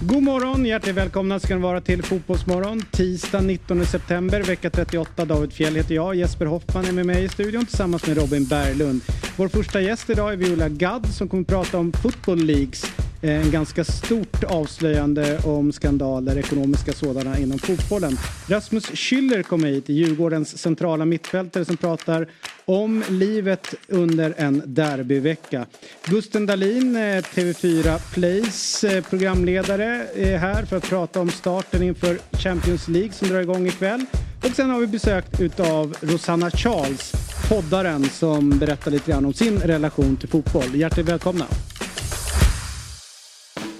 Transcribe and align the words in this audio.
God 0.00 0.22
morgon, 0.22 0.66
hjärtligt 0.66 0.94
välkomna 0.94 1.40
ska 1.40 1.54
ni 1.54 1.62
vara 1.62 1.80
till 1.80 2.02
Fotbollsmorgon. 2.02 2.82
Tisdag 2.90 3.40
19 3.40 3.86
september, 3.86 4.42
vecka 4.42 4.70
38. 4.70 5.24
David 5.24 5.52
Fjell 5.52 5.76
heter 5.76 5.94
jag. 5.94 6.14
Jesper 6.14 6.46
Hoffman 6.46 6.84
är 6.84 6.92
med 6.92 7.06
mig 7.06 7.24
i 7.24 7.28
studion 7.28 7.66
tillsammans 7.66 8.06
med 8.06 8.16
Robin 8.16 8.44
Berglund. 8.44 9.00
Vår 9.36 9.48
första 9.48 9.80
gäst 9.80 10.10
idag 10.10 10.32
är 10.32 10.36
Viola 10.36 10.68
Gadd 10.68 11.06
som 11.06 11.28
kommer 11.28 11.42
att 11.42 11.48
prata 11.48 11.78
om 11.78 11.92
Football 11.92 12.38
Leagues. 12.38 12.84
Eh, 13.22 13.40
en 13.44 13.50
ganska 13.50 13.84
stort 13.84 14.44
avslöjande 14.44 15.38
om 15.44 15.72
skandaler, 15.72 16.38
ekonomiska 16.38 16.92
sådana, 16.92 17.38
inom 17.38 17.58
fotbollen. 17.58 18.18
Rasmus 18.46 18.90
Schüller 18.90 19.42
kommer 19.42 19.68
hit, 19.68 19.88
Djurgårdens 19.88 20.58
centrala 20.58 21.04
mittfältare 21.04 21.64
som 21.64 21.76
pratar 21.76 22.26
om 22.64 23.04
livet 23.08 23.74
under 23.88 24.34
en 24.36 24.62
derbyvecka. 24.66 25.66
Gusten 26.04 26.46
Dahlin, 26.46 26.96
eh, 26.96 27.00
TV4 27.00 27.98
Plays 28.14 28.84
eh, 28.84 29.04
programledare, 29.04 30.06
är 30.16 30.38
här 30.38 30.64
för 30.64 30.76
att 30.76 30.88
prata 30.88 31.20
om 31.20 31.30
starten 31.30 31.82
inför 31.82 32.18
Champions 32.32 32.88
League 32.88 33.12
som 33.12 33.28
drar 33.28 33.40
igång 33.40 33.66
ikväll. 33.66 34.04
Och 34.44 34.50
sen 34.56 34.70
har 34.70 34.80
vi 34.80 34.86
besökt 34.86 35.40
utav 35.40 35.96
Rosanna 36.00 36.50
Charles, 36.50 37.12
poddaren 37.48 38.04
som 38.04 38.58
berättar 38.58 38.90
lite 38.90 39.10
grann 39.10 39.24
om 39.24 39.32
sin 39.32 39.58
relation 39.60 40.16
till 40.16 40.28
fotboll. 40.28 40.74
Hjärtligt 40.74 41.08
välkomna! 41.08 41.46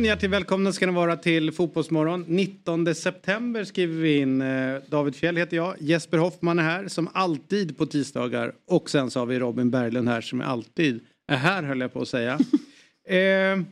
Morgon, 0.00 0.08
hjärtligt 0.08 0.30
välkomna 0.30 0.72
ska 0.72 0.86
ni 0.86 0.92
vara 0.92 1.16
till 1.16 1.52
Fotbollsmorgon. 1.52 2.24
19 2.28 2.94
september 2.94 3.64
skriver 3.64 3.94
vi 3.94 4.18
in. 4.18 4.42
Eh, 4.42 4.76
David 4.88 5.14
Fjell 5.14 5.36
heter 5.36 5.56
jag. 5.56 5.76
Jesper 5.80 6.18
Hoffman 6.18 6.58
är 6.58 6.62
här 6.62 6.88
som 6.88 7.08
alltid 7.12 7.78
på 7.78 7.86
tisdagar. 7.86 8.52
Och 8.66 8.90
sen 8.90 9.10
så 9.10 9.18
har 9.18 9.26
vi 9.26 9.38
Robin 9.38 9.70
Berglund 9.70 10.08
här 10.08 10.20
som 10.20 10.40
alltid 10.40 11.00
är 11.28 11.36
här 11.36 11.62
höll 11.62 11.80
jag 11.80 11.92
på 11.92 12.00
att 12.00 12.08
säga. 12.08 12.38
eh, 13.08 13.62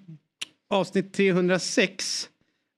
avsnitt 0.71 1.13
306. 1.13 2.29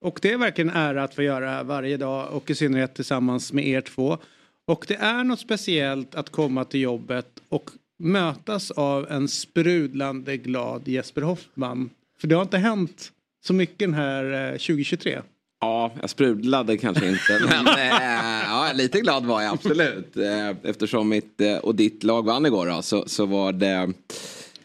Och 0.01 0.19
det 0.23 0.33
är 0.33 0.39
verkligen 0.39 0.71
en 0.71 0.77
ära 0.77 1.05
att 1.05 1.15
få 1.15 1.23
göra 1.23 1.63
varje 1.63 1.97
dag 1.97 2.33
och 2.33 2.51
i 2.51 2.55
synnerhet 2.55 2.95
tillsammans 2.95 3.53
med 3.53 3.67
er 3.67 3.81
två. 3.81 4.19
Och 4.67 4.85
det 4.89 4.97
är 4.97 5.25
något 5.25 5.41
speciellt 5.41 6.15
att 6.15 6.31
komma 6.31 6.65
till 6.65 6.81
jobbet 6.81 7.43
och 7.49 7.71
mötas 7.99 8.71
av 8.71 9.11
en 9.11 9.29
sprudlande 9.29 10.37
glad 10.37 10.89
Jesper 10.89 11.23
Hoffman. 11.23 11.91
För 12.21 12.29
det 12.29 12.35
har 12.35 12.43
inte 12.43 12.59
hänt 12.59 13.13
så 13.47 13.53
mycket 13.53 13.79
den 13.79 13.95
här 13.95 14.53
eh, 14.53 14.53
2023. 14.53 15.21
Ja, 15.61 15.93
jag 16.01 16.11
sprudlade 16.11 16.77
kanske 16.77 17.09
inte. 17.09 17.41
Men 17.49 17.67
eh, 17.67 18.45
ja, 18.45 18.71
lite 18.75 19.01
glad 19.01 19.25
var 19.25 19.43
jag 19.43 19.53
absolut. 19.53 20.17
Eh, 20.17 20.51
eftersom 20.63 21.09
mitt 21.09 21.41
eh, 21.41 21.57
och 21.57 21.75
ditt 21.75 22.05
lag 22.05 22.25
vann 22.25 22.47
igår 22.47 22.67
då, 22.67 22.83
så, 22.83 23.05
så 23.09 23.27
var 23.27 23.53
det 23.53 23.93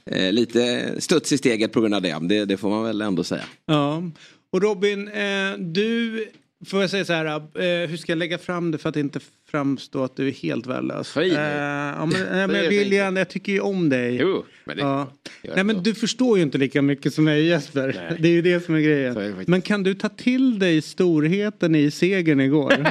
eh, 0.06 0.32
lite 0.34 0.94
studs 1.02 1.32
i 1.32 1.38
steget 1.38 1.72
på 1.72 1.82
grund 1.82 1.94
av 1.94 2.02
det. 2.02 2.18
det. 2.22 2.46
Det 2.46 2.58
får 2.58 2.70
man 2.70 2.84
väl 2.84 3.02
ändå 3.02 3.24
säga. 3.24 3.44
Ja. 3.66 4.04
Och 4.52 4.62
Robin, 4.62 5.08
eh, 5.08 5.54
du, 5.58 6.28
får 6.66 6.82
jag 6.82 6.90
säga 6.90 7.06
så 7.06 7.14
här, 7.14 7.26
eh, 7.26 7.90
hur 7.90 7.98
ska 7.98 8.12
jag 8.12 8.18
lägga 8.18 8.38
fram 8.38 8.72
det 8.72 8.78
för 8.78 8.90
att 8.90 8.96
inte 8.96 9.20
framstå 9.56 10.04
att 10.04 10.16
du 10.16 10.28
är 10.28 10.32
helt 10.32 10.68
värdelös? 10.68 11.16
Höj 11.16 11.32
Eh, 11.32 11.42
ja, 11.42 12.06
men, 12.06 12.52
men 12.52 12.70
William, 12.70 13.18
jag 13.18 13.30
tycker 13.30 13.52
ju 13.52 13.60
om 13.60 13.90
dig. 13.90 14.18
Jo, 14.22 14.46
men 14.64 14.78
det 14.78 14.84
Ja. 14.84 15.12
Nej 15.42 15.64
men 15.64 15.76
jag 15.76 15.84
du 15.84 15.94
förstår 15.94 16.38
ju 16.38 16.44
inte 16.44 16.58
lika 16.58 16.82
mycket 16.82 17.14
som 17.14 17.24
mig 17.24 17.46
Jesper. 17.46 17.96
Nej. 18.10 18.18
Det 18.20 18.28
är 18.28 18.32
ju 18.32 18.42
det 18.42 18.66
som 18.66 18.76
är 18.76 18.80
är 18.80 18.84
grejen. 18.84 19.16
faktiskt. 19.16 19.48
Men 19.48 19.62
kan 19.62 19.84
du 19.84 19.94
ta 19.94 20.10
till 20.10 20.60
dig 20.60 20.82
storheten 20.82 21.76
i 21.76 21.92
segern 21.92 22.40
igår? 22.40 22.74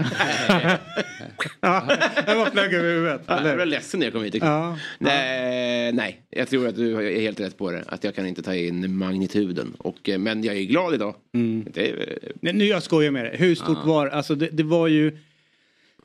ja, 1.60 1.98
jag 2.26 2.36
bara 2.36 2.50
flög 2.50 2.74
över 2.74 2.94
huvudet. 2.94 3.20
Jag 3.26 3.42
blev 3.42 3.66
ledsen 3.66 4.00
när 4.00 4.06
jag 4.06 4.12
kom 4.12 4.24
hit. 4.24 4.34
Ja. 4.40 4.78
Nej, 4.98 5.92
nej, 5.92 6.20
jag 6.30 6.48
tror 6.48 6.68
att 6.68 6.76
du 6.76 7.16
är 7.16 7.20
helt 7.20 7.40
rätt 7.40 7.58
på 7.58 7.70
det. 7.70 7.84
Att 7.86 8.04
jag 8.04 8.14
kan 8.14 8.26
inte 8.26 8.42
ta 8.42 8.54
in 8.54 8.96
magnituden. 8.96 9.74
Och, 9.78 10.08
eh, 10.08 10.18
men 10.18 10.44
jag 10.44 10.56
är 10.56 10.62
glad 10.62 10.94
idag. 10.94 11.14
Mm. 11.34 11.66
Det 11.72 11.90
är, 11.90 12.18
Nej, 12.40 12.52
nu 12.52 12.64
jag 12.64 12.82
skojar 12.82 13.10
med 13.10 13.24
dig. 13.24 13.36
Hur 13.36 13.54
stort 13.54 13.84
var 13.84 14.06
alltså 14.06 14.34
det? 14.34 14.48
Det 14.52 14.62
var 14.62 14.88
ju... 14.88 15.18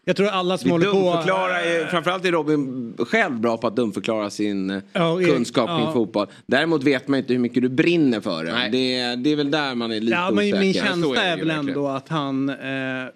Jag 0.10 0.16
tror 0.16 0.28
alla 0.28 0.58
som 0.58 0.72
håller 0.72 0.86
på... 0.92 0.92
dumförklarar, 1.00 1.60
är- 1.60 1.86
framförallt 1.88 2.26
är 2.26 2.32
Robin 2.32 2.94
själv 3.00 3.40
bra 3.40 3.58
på 3.58 3.68
att 3.68 3.76
dumförklara 3.76 4.30
sin 4.30 4.70
eh, 4.70 4.82
Ja, 4.94 5.20
kunskap 5.20 5.70
ja. 5.70 5.78
kring 5.84 5.94
fotboll. 5.94 6.28
Däremot 6.46 6.84
vet 6.84 7.08
man 7.08 7.20
inte 7.20 7.34
hur 7.34 7.40
mycket 7.40 7.62
du 7.64 7.70
brinner 7.70 8.22
för 8.22 8.44
det. 8.44 8.70
Det, 8.72 9.16
det 9.16 9.30
är 9.32 9.36
väl 9.36 9.52
där 9.52 9.76
man 9.76 9.92
är 9.92 10.00
lite 10.00 10.14
Ja, 10.16 10.32
men 10.32 10.38
osäker. 10.38 10.60
min 10.60 10.74
så 10.74 10.80
är 10.80 10.84
känsla 10.86 11.24
är 11.24 11.38
ju 11.38 11.46
väl 11.46 11.52
ändå 11.60 11.88
att 11.88 12.10
han... 12.10 12.50
Eh, 12.50 13.02
eh, 13.04 13.08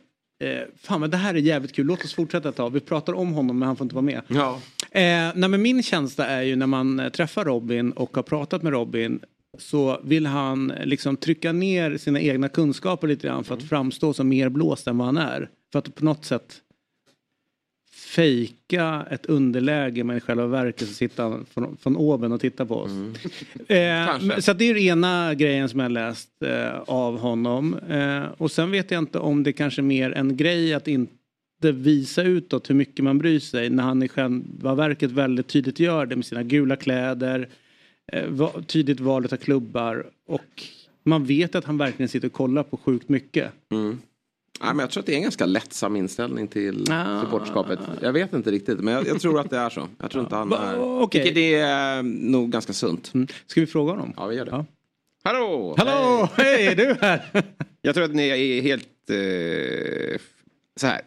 fan 0.81 0.99
men 1.01 1.09
det 1.09 1.17
här 1.17 1.33
är 1.33 1.37
jävligt 1.37 1.73
kul. 1.75 1.85
Låt 1.85 2.05
oss 2.05 2.13
fortsätta 2.15 2.49
ett 2.49 2.55
tag. 2.55 2.69
Vi 2.73 2.79
pratar 2.79 3.13
om 3.13 3.33
honom 3.33 3.59
men 3.59 3.67
han 3.67 3.75
får 3.75 3.85
inte 3.85 3.95
vara 3.95 4.05
med. 4.05 4.21
Ja. 4.27 4.59
Eh, 4.91 5.01
nej, 5.35 5.49
men 5.49 5.61
min 5.61 5.83
känsla 5.83 6.25
är 6.27 6.41
ju 6.41 6.55
när 6.55 6.67
man 6.67 6.99
eh, 6.99 7.09
träffar 7.09 7.45
Robin 7.45 7.91
och 7.91 8.15
har 8.15 8.23
pratat 8.23 8.63
med 8.63 8.73
Robin 8.73 9.19
så 9.59 9.99
vill 10.03 10.25
han 10.25 10.71
eh, 10.71 10.85
liksom 10.85 11.17
trycka 11.17 11.51
ner 11.51 11.97
sina 11.97 12.19
egna 12.21 12.49
kunskaper 12.49 13.07
lite 13.07 13.27
grann 13.27 13.43
för 13.43 13.53
att 13.55 13.63
framstå 13.63 14.13
som 14.13 14.29
mer 14.29 14.49
blåst 14.49 14.87
än 14.87 14.97
vad 14.97 15.05
han 15.07 15.17
är. 15.17 15.49
För 15.71 15.79
att 15.79 15.95
på 15.95 16.05
något 16.05 16.25
sätt 16.25 16.55
fejka 18.15 19.05
ett 19.11 19.25
underläge 19.25 20.03
men 20.03 20.17
i 20.17 20.19
själva 20.19 20.47
verket 20.47 20.87
så 20.87 20.93
sitter 20.93 21.23
han 21.23 21.45
från, 21.53 21.77
från 21.77 21.97
oben 21.97 22.31
och 22.31 22.41
tittar 22.41 22.65
på 22.65 22.75
oss. 22.75 22.91
Eh, 23.67 24.05
Kanske. 24.07 24.27
men- 24.27 24.41
så 24.41 24.53
det 24.53 24.65
är 24.69 24.73
den 24.73 24.83
ena 24.83 25.33
grejen 25.33 25.69
som 25.69 25.79
jag 25.79 25.91
läst 25.91 26.29
eh, 26.45 26.79
av 26.79 27.19
honom. 27.19 27.73
Eh, 27.89 28.23
och 28.37 28.51
sen 28.51 28.71
vet 28.71 28.91
jag 28.91 28.99
inte 28.99 29.19
om 29.19 29.43
det 29.43 29.53
kanske 29.53 29.81
är 29.81 29.83
mer 29.83 30.11
en 30.11 30.37
grej 30.37 30.73
att 30.73 30.87
inte 30.87 31.71
visa 31.71 32.23
utåt 32.23 32.69
hur 32.69 32.75
mycket 32.75 33.03
man 33.03 33.17
bryr 33.17 33.39
sig 33.39 33.69
när 33.69 33.83
han 33.83 34.03
i 34.03 34.07
själva 34.07 34.75
verket 34.75 35.11
väldigt 35.11 35.47
tydligt 35.47 35.79
gör 35.79 36.05
det 36.05 36.15
med 36.15 36.25
sina 36.25 36.43
gula 36.43 36.75
kläder, 36.75 37.49
eh, 38.11 38.49
tydligt 38.67 38.99
valet 38.99 39.33
av 39.33 39.37
klubbar 39.37 40.05
och 40.27 40.63
man 41.05 41.25
vet 41.25 41.55
att 41.55 41.65
han 41.65 41.77
verkligen 41.77 42.09
sitter 42.09 42.27
och 42.27 42.33
kollar 42.33 42.63
på 42.63 42.77
sjukt 42.77 43.09
mycket. 43.09 43.51
Mm. 43.71 43.99
Ja, 44.59 44.65
men 44.73 44.79
jag 44.79 44.89
tror 44.91 45.01
att 45.01 45.05
det 45.05 45.13
är 45.13 45.17
en 45.17 45.21
ganska 45.23 45.45
lättsam 45.45 45.95
inställning 45.95 46.47
till 46.47 46.91
Ah. 46.91 47.21
supporterskapet. 47.21 47.79
Jag 48.01 48.13
vet 48.13 48.33
inte 48.33 48.51
riktigt 48.51 48.79
men 48.79 48.93
jag, 48.93 49.07
jag 49.07 49.21
tror 49.21 49.39
att 49.39 49.49
det 49.49 49.57
är 49.57 49.69
så. 49.69 49.87
Jag 49.99 50.11
tror 50.11 50.23
inte 50.23 50.35
han 50.35 50.53
är... 50.53 51.07
Tycker 51.07 51.33
det 51.33 51.55
är 51.55 51.97
eh, 51.97 52.03
nog 52.03 52.51
ganska 52.51 52.73
sunt. 52.73 53.13
Mm. 53.13 53.27
Ska 53.47 53.61
vi 53.61 53.67
fråga 53.67 53.91
honom? 53.91 54.13
Ja 54.17 54.27
vi 54.27 54.35
gör 54.35 54.45
det. 54.45 54.51
Ja. 54.51 54.65
Hallå! 55.23 55.75
Hallå! 55.77 56.29
Hej, 56.37 56.67
är 56.67 56.75
du 56.75 56.97
här? 57.01 57.21
Jag 57.81 57.95
tror 57.95 58.05
att 58.05 58.15
ni 58.15 58.27
är 58.29 58.61
helt... 58.61 59.09
Eh, 59.09 60.21
så 60.75 60.87
här. 60.87 61.01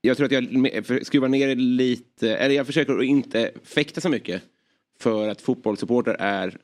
Jag 0.00 0.16
tror 0.16 0.26
att 0.26 0.32
jag 0.32 1.06
skruvar 1.06 1.28
ner 1.28 1.56
lite. 1.56 2.36
Eller 2.36 2.54
jag 2.54 2.66
försöker 2.66 2.98
att 2.98 3.04
inte 3.04 3.50
fäkta 3.64 4.00
så 4.00 4.08
mycket. 4.08 4.42
För 5.00 5.28
att 5.28 5.40
fotbollssupporter 5.42 6.16
är 6.18 6.56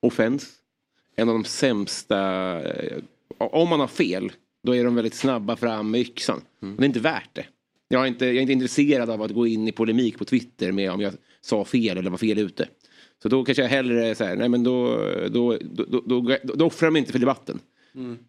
offens. 0.00 0.46
En 1.16 1.28
av 1.28 1.34
de 1.34 1.44
sämsta... 1.44 2.18
Eh, 2.62 2.98
om 3.38 3.68
man 3.68 3.80
har 3.80 3.86
fel, 3.86 4.32
då 4.64 4.74
är 4.74 4.84
de 4.84 4.94
väldigt 4.94 5.14
snabba 5.14 5.56
fram 5.56 5.90
med 5.90 6.00
yxan. 6.00 6.40
Och 6.60 6.76
det 6.76 6.84
är 6.84 6.86
inte 6.86 7.00
värt 7.00 7.30
det. 7.32 7.44
Jag 7.88 8.02
är, 8.02 8.06
inte, 8.06 8.26
jag 8.26 8.36
är 8.36 8.40
inte 8.40 8.52
intresserad 8.52 9.10
av 9.10 9.22
att 9.22 9.30
gå 9.30 9.46
in 9.46 9.68
i 9.68 9.72
polemik 9.72 10.18
på 10.18 10.24
Twitter 10.24 10.72
med 10.72 10.90
om 10.90 11.00
jag 11.00 11.14
sa 11.40 11.64
fel 11.64 11.98
eller 11.98 12.10
var 12.10 12.18
fel 12.18 12.38
ute. 12.38 12.68
Så 13.22 13.28
då 13.28 13.44
kanske 13.44 13.62
jag 13.62 13.68
hellre 13.68 14.14
så 14.14 14.24
här, 14.24 14.36
nej 14.36 14.48
men 14.48 14.64
då, 14.64 14.96
då, 15.28 15.58
då, 15.62 15.84
då, 15.84 16.00
då, 16.00 16.36
då 16.54 16.66
offrar 16.66 16.86
jag 16.86 16.92
mig 16.92 17.00
inte 17.00 17.12
för 17.12 17.18
debatten. 17.18 17.60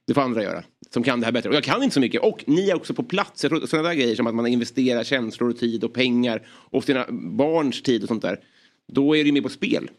Det 0.08 0.14
får 0.14 0.22
andra 0.22 0.44
göra. 0.44 0.64
Som 0.90 1.04
kan 1.04 1.20
det 1.20 1.26
här 1.26 1.34
bättre. 1.34 1.50
Och 1.50 1.56
jag 1.56 1.64
kan 1.64 1.84
inte 1.84 1.94
så 1.94 2.00
mycket. 2.00 2.22
Och 2.22 2.44
ni 2.48 2.70
är 2.70 2.76
också 2.76 2.94
på 2.94 3.04
plats. 3.04 3.44
Jag 3.44 3.50
tror 3.50 3.66
sådana 3.68 3.88
där 3.88 3.96
grejer 3.96 4.16
som 4.16 4.28
att 4.28 4.36
man 4.36 4.48
investerar 4.48 5.04
känslor 5.04 5.50
och 5.50 5.58
tid 5.58 5.84
och 5.84 5.94
pengar. 5.94 6.48
Och 6.48 6.84
sina 6.84 7.06
barns 7.12 7.82
tid 7.82 8.02
och 8.02 8.08
sånt 8.08 8.22
där. 8.22 8.40
Då 8.88 9.16
är 9.16 9.24
det 9.24 9.28
ju 9.28 9.34
mer 9.34 9.42
på 9.42 9.50
spel. 9.50 9.90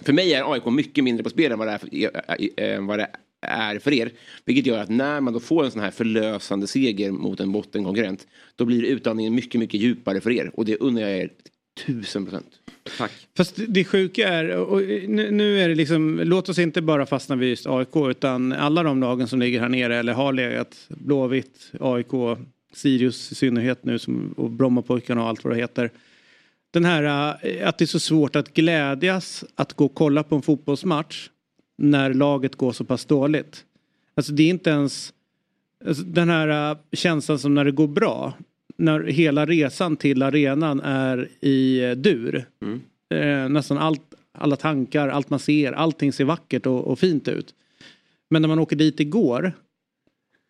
För 0.00 0.12
mig 0.12 0.34
är 0.34 0.52
AIK 0.52 0.66
mycket 0.66 1.04
mindre 1.04 1.24
på 1.24 1.30
spel 1.30 1.52
än 1.52 1.58
vad 1.58 1.68
det 1.68 1.72
är 1.72 1.78
för, 1.78 1.88
äh, 1.94 2.74
äh, 2.74 2.86
vad 2.86 2.98
det 2.98 3.10
är 3.46 3.78
för 3.78 3.92
er. 3.92 4.10
Vilket 4.44 4.66
gör 4.66 4.78
att 4.78 4.88
när 4.88 5.20
man 5.20 5.32
då 5.32 5.40
får 5.40 5.64
en 5.64 5.70
sån 5.70 5.80
här 5.80 5.90
förlösande 5.90 6.66
seger 6.66 7.10
mot 7.10 7.40
en 7.40 7.52
bottenkonkurrent. 7.52 8.26
Då 8.56 8.64
blir 8.64 8.82
utandningen 8.82 9.34
mycket, 9.34 9.58
mycket 9.58 9.80
djupare 9.80 10.20
för 10.20 10.30
er. 10.30 10.50
Och 10.54 10.64
det 10.64 10.76
unnar 10.76 11.00
jag 11.00 11.18
er 11.18 11.30
tusen 11.86 12.24
procent. 12.24 12.60
Tack. 12.98 13.12
Fast 13.36 13.60
det 13.68 13.84
sjuka 13.84 14.28
är, 14.28 14.56
och 14.56 14.82
nu, 15.08 15.30
nu 15.30 15.60
är 15.60 15.68
det 15.68 15.74
liksom, 15.74 16.20
låt 16.24 16.48
oss 16.48 16.58
inte 16.58 16.82
bara 16.82 17.06
fastna 17.06 17.36
vid 17.36 17.48
just 17.48 17.66
AIK 17.66 17.96
utan 17.96 18.52
alla 18.52 18.82
de 18.82 19.00
lagen 19.00 19.28
som 19.28 19.40
ligger 19.40 19.60
här 19.60 19.68
nere 19.68 19.96
eller 19.96 20.12
har 20.12 20.32
legat, 20.32 20.86
Blåvitt, 20.88 21.72
AIK, 21.80 22.38
Sirius 22.72 23.32
i 23.32 23.34
synnerhet 23.34 23.84
nu 23.84 23.98
som, 23.98 24.34
och 24.36 24.50
Brommapojkarna 24.50 25.22
och 25.22 25.28
allt 25.28 25.44
vad 25.44 25.52
det 25.52 25.60
heter. 25.60 25.90
Den 26.70 26.84
här 26.84 27.36
eh, 27.42 27.68
att 27.68 27.78
det 27.78 27.84
är 27.84 27.86
så 27.86 28.00
svårt 28.00 28.36
att 28.36 28.54
glädjas 28.54 29.44
att 29.54 29.72
gå 29.72 29.84
och 29.84 29.94
kolla 29.94 30.22
på 30.22 30.36
en 30.36 30.42
fotbollsmatch 30.42 31.28
när 31.78 32.14
laget 32.14 32.56
går 32.56 32.72
så 32.72 32.84
pass 32.84 33.04
dåligt. 33.04 33.64
Alltså 34.14 34.32
det 34.32 34.42
är 34.42 34.50
inte 34.50 34.70
ens 34.70 35.12
alltså 35.86 36.02
den 36.02 36.28
här 36.28 36.70
eh, 36.70 36.78
känslan 36.92 37.38
som 37.38 37.54
när 37.54 37.64
det 37.64 37.72
går 37.72 37.88
bra. 37.88 38.34
när 38.76 39.00
hela 39.00 39.46
resan 39.46 39.96
till 39.96 40.22
arenan 40.22 40.80
är 40.80 41.28
i 41.40 41.84
eh, 41.84 41.90
dur. 41.90 42.44
Mm. 42.62 42.80
Eh, 43.10 43.48
nästan 43.48 43.78
allt, 43.78 44.14
alla 44.32 44.56
tankar, 44.56 45.08
allt 45.08 45.30
man 45.30 45.38
ser, 45.38 45.72
allting 45.72 46.12
ser 46.12 46.24
vackert 46.24 46.66
och, 46.66 46.86
och 46.86 46.98
fint 46.98 47.28
ut. 47.28 47.54
Men 48.30 48.42
när 48.42 48.48
man 48.48 48.58
åker 48.58 48.76
dit 48.76 49.00
igår 49.00 49.52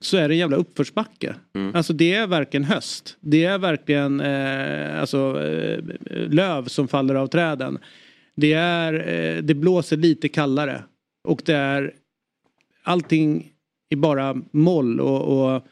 så 0.01 0.17
är 0.17 0.29
det 0.29 0.35
en 0.35 0.39
jävla 0.39 0.57
uppförsbacke. 0.57 1.35
Mm. 1.55 1.75
Alltså 1.75 1.93
det 1.93 2.15
är 2.15 2.27
verkligen 2.27 2.65
höst. 2.65 3.17
Det 3.21 3.45
är 3.45 3.59
verkligen 3.59 4.21
eh, 4.21 5.01
alltså, 5.01 5.43
eh, 5.43 5.85
löv 6.11 6.65
som 6.65 6.89
faller 6.89 7.15
av 7.15 7.27
träden. 7.27 7.79
Det, 8.35 8.53
är, 8.53 8.93
det 9.43 9.55
blåser 9.55 9.97
lite 9.97 10.29
kallare. 10.29 10.83
Och 11.27 11.43
det 11.45 11.55
är 11.55 11.95
allting 12.83 13.53
är 13.89 13.97
bara 13.97 14.43
moll 14.51 15.01
och, 15.01 15.55
och, 15.55 15.67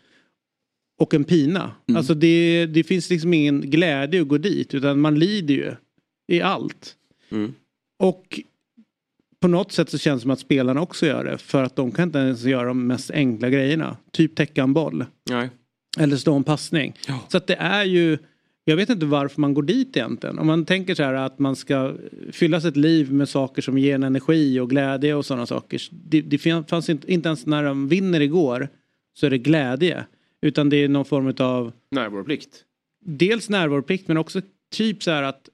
och 1.00 1.14
en 1.14 1.24
pina. 1.24 1.74
Mm. 1.88 1.96
Alltså 1.96 2.14
det, 2.14 2.66
det 2.66 2.84
finns 2.84 3.10
liksom 3.10 3.34
ingen 3.34 3.60
glädje 3.60 4.22
att 4.22 4.28
gå 4.28 4.38
dit 4.38 4.74
utan 4.74 5.00
man 5.00 5.18
lider 5.18 5.54
ju 5.54 5.74
i 6.28 6.40
allt. 6.40 6.96
Mm. 7.30 7.54
Och 7.98 8.40
på 9.40 9.48
något 9.48 9.72
sätt 9.72 9.90
så 9.90 9.98
känns 9.98 10.20
det 10.20 10.22
som 10.22 10.30
att 10.30 10.38
spelarna 10.38 10.80
också 10.80 11.06
gör 11.06 11.24
det. 11.24 11.38
För 11.38 11.62
att 11.62 11.76
de 11.76 11.92
kan 11.92 12.08
inte 12.08 12.18
ens 12.18 12.44
göra 12.44 12.68
de 12.68 12.86
mest 12.86 13.10
enkla 13.10 13.50
grejerna. 13.50 13.96
Typ 14.12 14.36
täcka 14.36 14.62
en 14.62 14.72
boll. 14.72 15.04
Nej. 15.30 15.50
Eller 15.98 16.16
stå 16.16 16.34
en 16.34 16.44
passning. 16.44 16.94
Ja. 17.08 17.20
Så 17.28 17.36
att 17.36 17.46
det 17.46 17.54
är 17.54 17.84
ju 17.84 18.18
jag 18.64 18.76
vet 18.76 18.90
inte 18.90 19.06
varför 19.06 19.40
man 19.40 19.54
går 19.54 19.62
dit 19.62 19.96
egentligen. 19.96 20.38
Om 20.38 20.46
man 20.46 20.64
tänker 20.64 20.94
så 20.94 21.02
här 21.02 21.14
att 21.14 21.38
man 21.38 21.56
ska 21.56 21.94
fylla 22.32 22.60
sitt 22.60 22.76
liv 22.76 23.12
med 23.12 23.28
saker 23.28 23.62
som 23.62 23.78
ger 23.78 23.94
en 23.94 24.02
energi 24.02 24.60
och 24.60 24.70
glädje 24.70 25.14
och 25.14 25.26
sådana 25.26 25.46
saker. 25.46 25.82
Det, 25.90 26.20
det 26.20 26.38
fanns 26.68 26.88
inte, 26.88 27.12
inte 27.12 27.28
ens 27.28 27.46
när 27.46 27.64
de 27.64 27.88
vinner 27.88 28.20
igår 28.20 28.68
så 29.14 29.26
är 29.26 29.30
det 29.30 29.38
glädje. 29.38 30.04
Utan 30.42 30.68
det 30.70 30.76
är 30.76 30.88
någon 30.88 31.04
form 31.04 31.34
av 31.38 31.72
Närvaroplikt. 31.90 32.64
dels 33.04 33.48
närvaroplikt 33.50 34.08
men 34.08 34.16
också 34.16 34.40
typ 34.72 35.02
så 35.02 35.10
här 35.10 35.22
att 35.22 35.48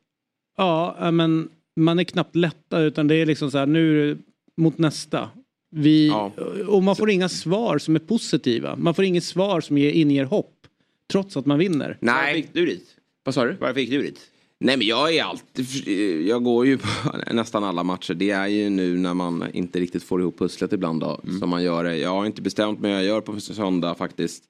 ja, 0.56 1.10
men 1.10 1.48
man 1.76 1.98
är 1.98 2.04
knappt 2.04 2.36
lättad 2.36 2.82
utan 2.82 3.08
det 3.08 3.14
är 3.14 3.26
liksom 3.26 3.50
så 3.50 3.58
här 3.58 3.66
nu 3.66 4.18
mot 4.56 4.78
nästa. 4.78 5.30
Vi, 5.70 6.08
Ja. 6.08 6.32
Och 6.68 6.82
man 6.82 6.96
får 6.96 7.10
inga 7.10 7.28
svar 7.28 7.78
som 7.78 7.94
är 7.94 7.98
positiva. 8.00 8.76
Man 8.76 8.94
får 8.94 9.04
inget 9.04 9.24
svar 9.24 9.60
som 9.60 9.78
ger, 9.78 9.90
inger 9.92 10.24
hopp. 10.24 10.54
Trots 11.12 11.36
att 11.36 11.46
man 11.46 11.58
vinner. 11.58 11.96
Nej, 12.00 12.48
du 12.52 12.66
dit? 12.66 12.96
Vad 13.24 13.34
sa 13.34 13.44
du? 13.44 13.52
Varför 13.52 13.80
gick 13.80 13.90
du 13.90 14.02
dit? 14.02 14.20
Nej 14.60 14.76
men 14.76 14.86
jag 14.86 15.14
är 15.14 15.24
alltid, 15.24 15.66
jag 16.28 16.44
går 16.44 16.66
ju 16.66 16.78
på 16.78 16.88
nästan 17.32 17.64
alla 17.64 17.82
matcher. 17.82 18.14
Det 18.14 18.30
är 18.30 18.46
ju 18.46 18.70
nu 18.70 18.98
när 18.98 19.14
man 19.14 19.44
inte 19.52 19.80
riktigt 19.80 20.02
får 20.02 20.20
ihop 20.20 20.38
pusslet 20.38 20.72
ibland 20.72 21.00
då, 21.00 21.20
som 21.40 21.50
man 21.50 21.62
gör 21.62 21.84
det. 21.84 21.96
Jag 21.96 22.10
har 22.10 22.26
inte 22.26 22.42
bestämt 22.42 22.80
mig, 22.80 22.92
jag 22.92 23.04
gör 23.04 23.20
på 23.20 23.40
söndag 23.40 23.94
faktiskt. 23.94 24.44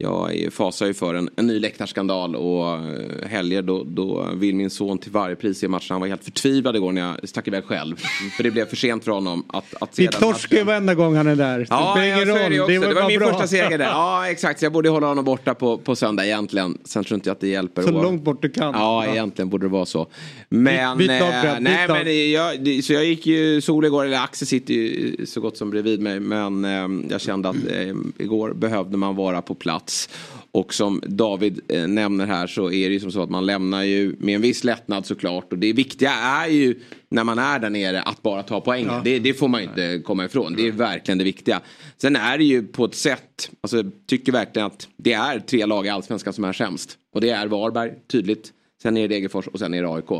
Jag 0.00 0.34
är- 0.36 0.50
fasar 0.50 0.86
ju 0.86 0.94
för 0.94 1.14
en, 1.14 1.30
en 1.36 1.46
ny 1.46 1.58
läktarskandal 1.60 2.36
och 2.36 2.74
eh, 2.74 3.28
helger 3.28 3.62
då, 3.62 3.84
då 3.84 4.28
vill 4.34 4.54
min 4.54 4.70
son 4.70 4.98
till 4.98 5.12
varje 5.12 5.36
pris 5.36 5.58
se 5.58 5.68
matchen. 5.68 5.86
Han 5.94 6.00
var 6.00 6.08
helt 6.08 6.24
förtvivlad 6.24 6.76
igår 6.76 6.92
när 6.92 7.00
jag 7.00 7.28
stack 7.28 7.48
iväg 7.48 7.64
själv. 7.64 7.96
För 8.36 8.42
det 8.42 8.50
blev 8.50 8.66
för 8.66 8.76
sent 8.76 9.04
för 9.04 9.10
honom 9.12 9.44
att, 9.48 9.82
att 9.82 9.94
se 9.94 10.02
Vi 10.02 10.08
torskar 10.08 10.56
ju 10.56 10.64
varenda 10.64 10.94
gång 10.94 11.16
han 11.16 11.26
är 11.26 11.36
där. 11.36 11.66
Ja, 11.70 11.94
det 11.96 12.06
ja, 12.06 12.16
är 12.20 12.26
det, 12.26 12.32
roll. 12.32 12.60
också. 12.60 12.88
det 12.88 12.94
var 12.94 13.08
min 13.08 13.18
bra. 13.18 13.28
första 13.28 13.46
seger 13.46 13.78
där. 13.78 13.84
Ja, 13.90 14.28
exakt. 14.30 14.58
Så 14.58 14.64
jag 14.64 14.72
borde 14.72 14.88
hålla 14.88 15.06
honom 15.06 15.24
borta 15.24 15.54
på, 15.54 15.78
på 15.78 15.96
söndag 15.96 16.24
egentligen. 16.26 16.78
Sen 16.84 17.04
tror 17.04 17.14
inte 17.14 17.28
jag 17.28 17.34
att 17.34 17.40
det 17.40 17.48
hjälper. 17.48 17.82
Så 17.82 17.90
långt 17.90 18.22
bort 18.24 18.42
du 18.42 18.50
kan. 18.50 18.74
Ja, 18.74 19.06
egentligen 19.06 19.48
borde 19.48 19.66
det 19.66 19.70
vara 19.70 19.86
så. 19.86 20.06
Men, 20.48 20.98
Byt- 20.98 20.98
byt 20.98 21.20
lag, 21.20 21.42
Fred, 21.42 21.62
nej, 21.62 21.88
men 21.88 22.30
jag, 22.32 22.84
så 22.84 22.92
jag 22.92 23.04
gick 23.04 23.26
ju 23.26 23.60
sol 23.60 23.84
igår, 23.84 24.04
eller 24.04 24.18
Axel 24.20 24.48
sitter 24.48 24.74
ju 24.74 25.26
så 25.26 25.40
gott 25.40 25.56
som 25.56 25.70
bredvid 25.70 26.00
mig. 26.00 26.20
Men 26.20 26.64
eh, 26.64 27.10
jag 27.10 27.20
kände 27.20 27.48
att 27.48 27.56
eh, 27.56 27.96
igår 28.18 28.52
behövde 28.54 28.96
man 28.96 29.16
vara 29.16 29.42
på 29.42 29.54
plats. 29.54 30.08
Och 30.50 30.74
som 30.74 31.02
David 31.06 31.60
eh, 31.68 31.86
nämner 31.86 32.26
här 32.26 32.46
så 32.46 32.70
är 32.70 32.88
det 32.88 32.94
ju 32.94 33.00
som 33.00 33.12
så 33.12 33.22
att 33.22 33.30
man 33.30 33.46
lämnar 33.46 33.82
ju 33.82 34.14
med 34.18 34.34
en 34.34 34.40
viss 34.42 34.64
lättnad 34.64 35.06
såklart. 35.06 35.52
Och 35.52 35.58
det 35.58 35.72
viktiga 35.72 36.10
är 36.12 36.48
ju 36.48 36.80
när 37.10 37.24
man 37.24 37.38
är 37.38 37.58
där 37.58 37.70
nere 37.70 38.02
att 38.02 38.22
bara 38.22 38.42
ta 38.42 38.60
poängen. 38.60 38.88
Ja. 38.92 39.00
Det, 39.04 39.18
det 39.18 39.34
får 39.34 39.48
man 39.48 39.60
ju 39.60 39.66
inte 39.68 40.00
komma 40.04 40.24
ifrån. 40.24 40.54
Det 40.56 40.66
är 40.68 40.72
verkligen 40.72 41.18
det 41.18 41.24
viktiga. 41.24 41.60
Sen 41.96 42.16
är 42.16 42.38
det 42.38 42.44
ju 42.44 42.62
på 42.66 42.84
ett 42.84 42.94
sätt, 42.94 43.50
alltså 43.60 43.76
jag 43.76 43.90
tycker 44.06 44.32
verkligen 44.32 44.66
att 44.66 44.88
det 44.96 45.12
är 45.12 45.40
tre 45.40 45.66
lag 45.66 45.86
i 45.86 45.88
Allsvenskan 45.88 46.32
som 46.32 46.44
är 46.44 46.52
sämst. 46.52 46.98
Och 47.14 47.20
det 47.20 47.30
är 47.30 47.46
Varberg, 47.46 47.92
tydligt. 48.12 48.52
Sen 48.82 48.96
är 48.96 49.08
det 49.08 49.14
Degerfors 49.14 49.46
och 49.46 49.58
sen 49.58 49.74
är 49.74 49.82
det 49.82 49.88
AIK. 49.88 50.10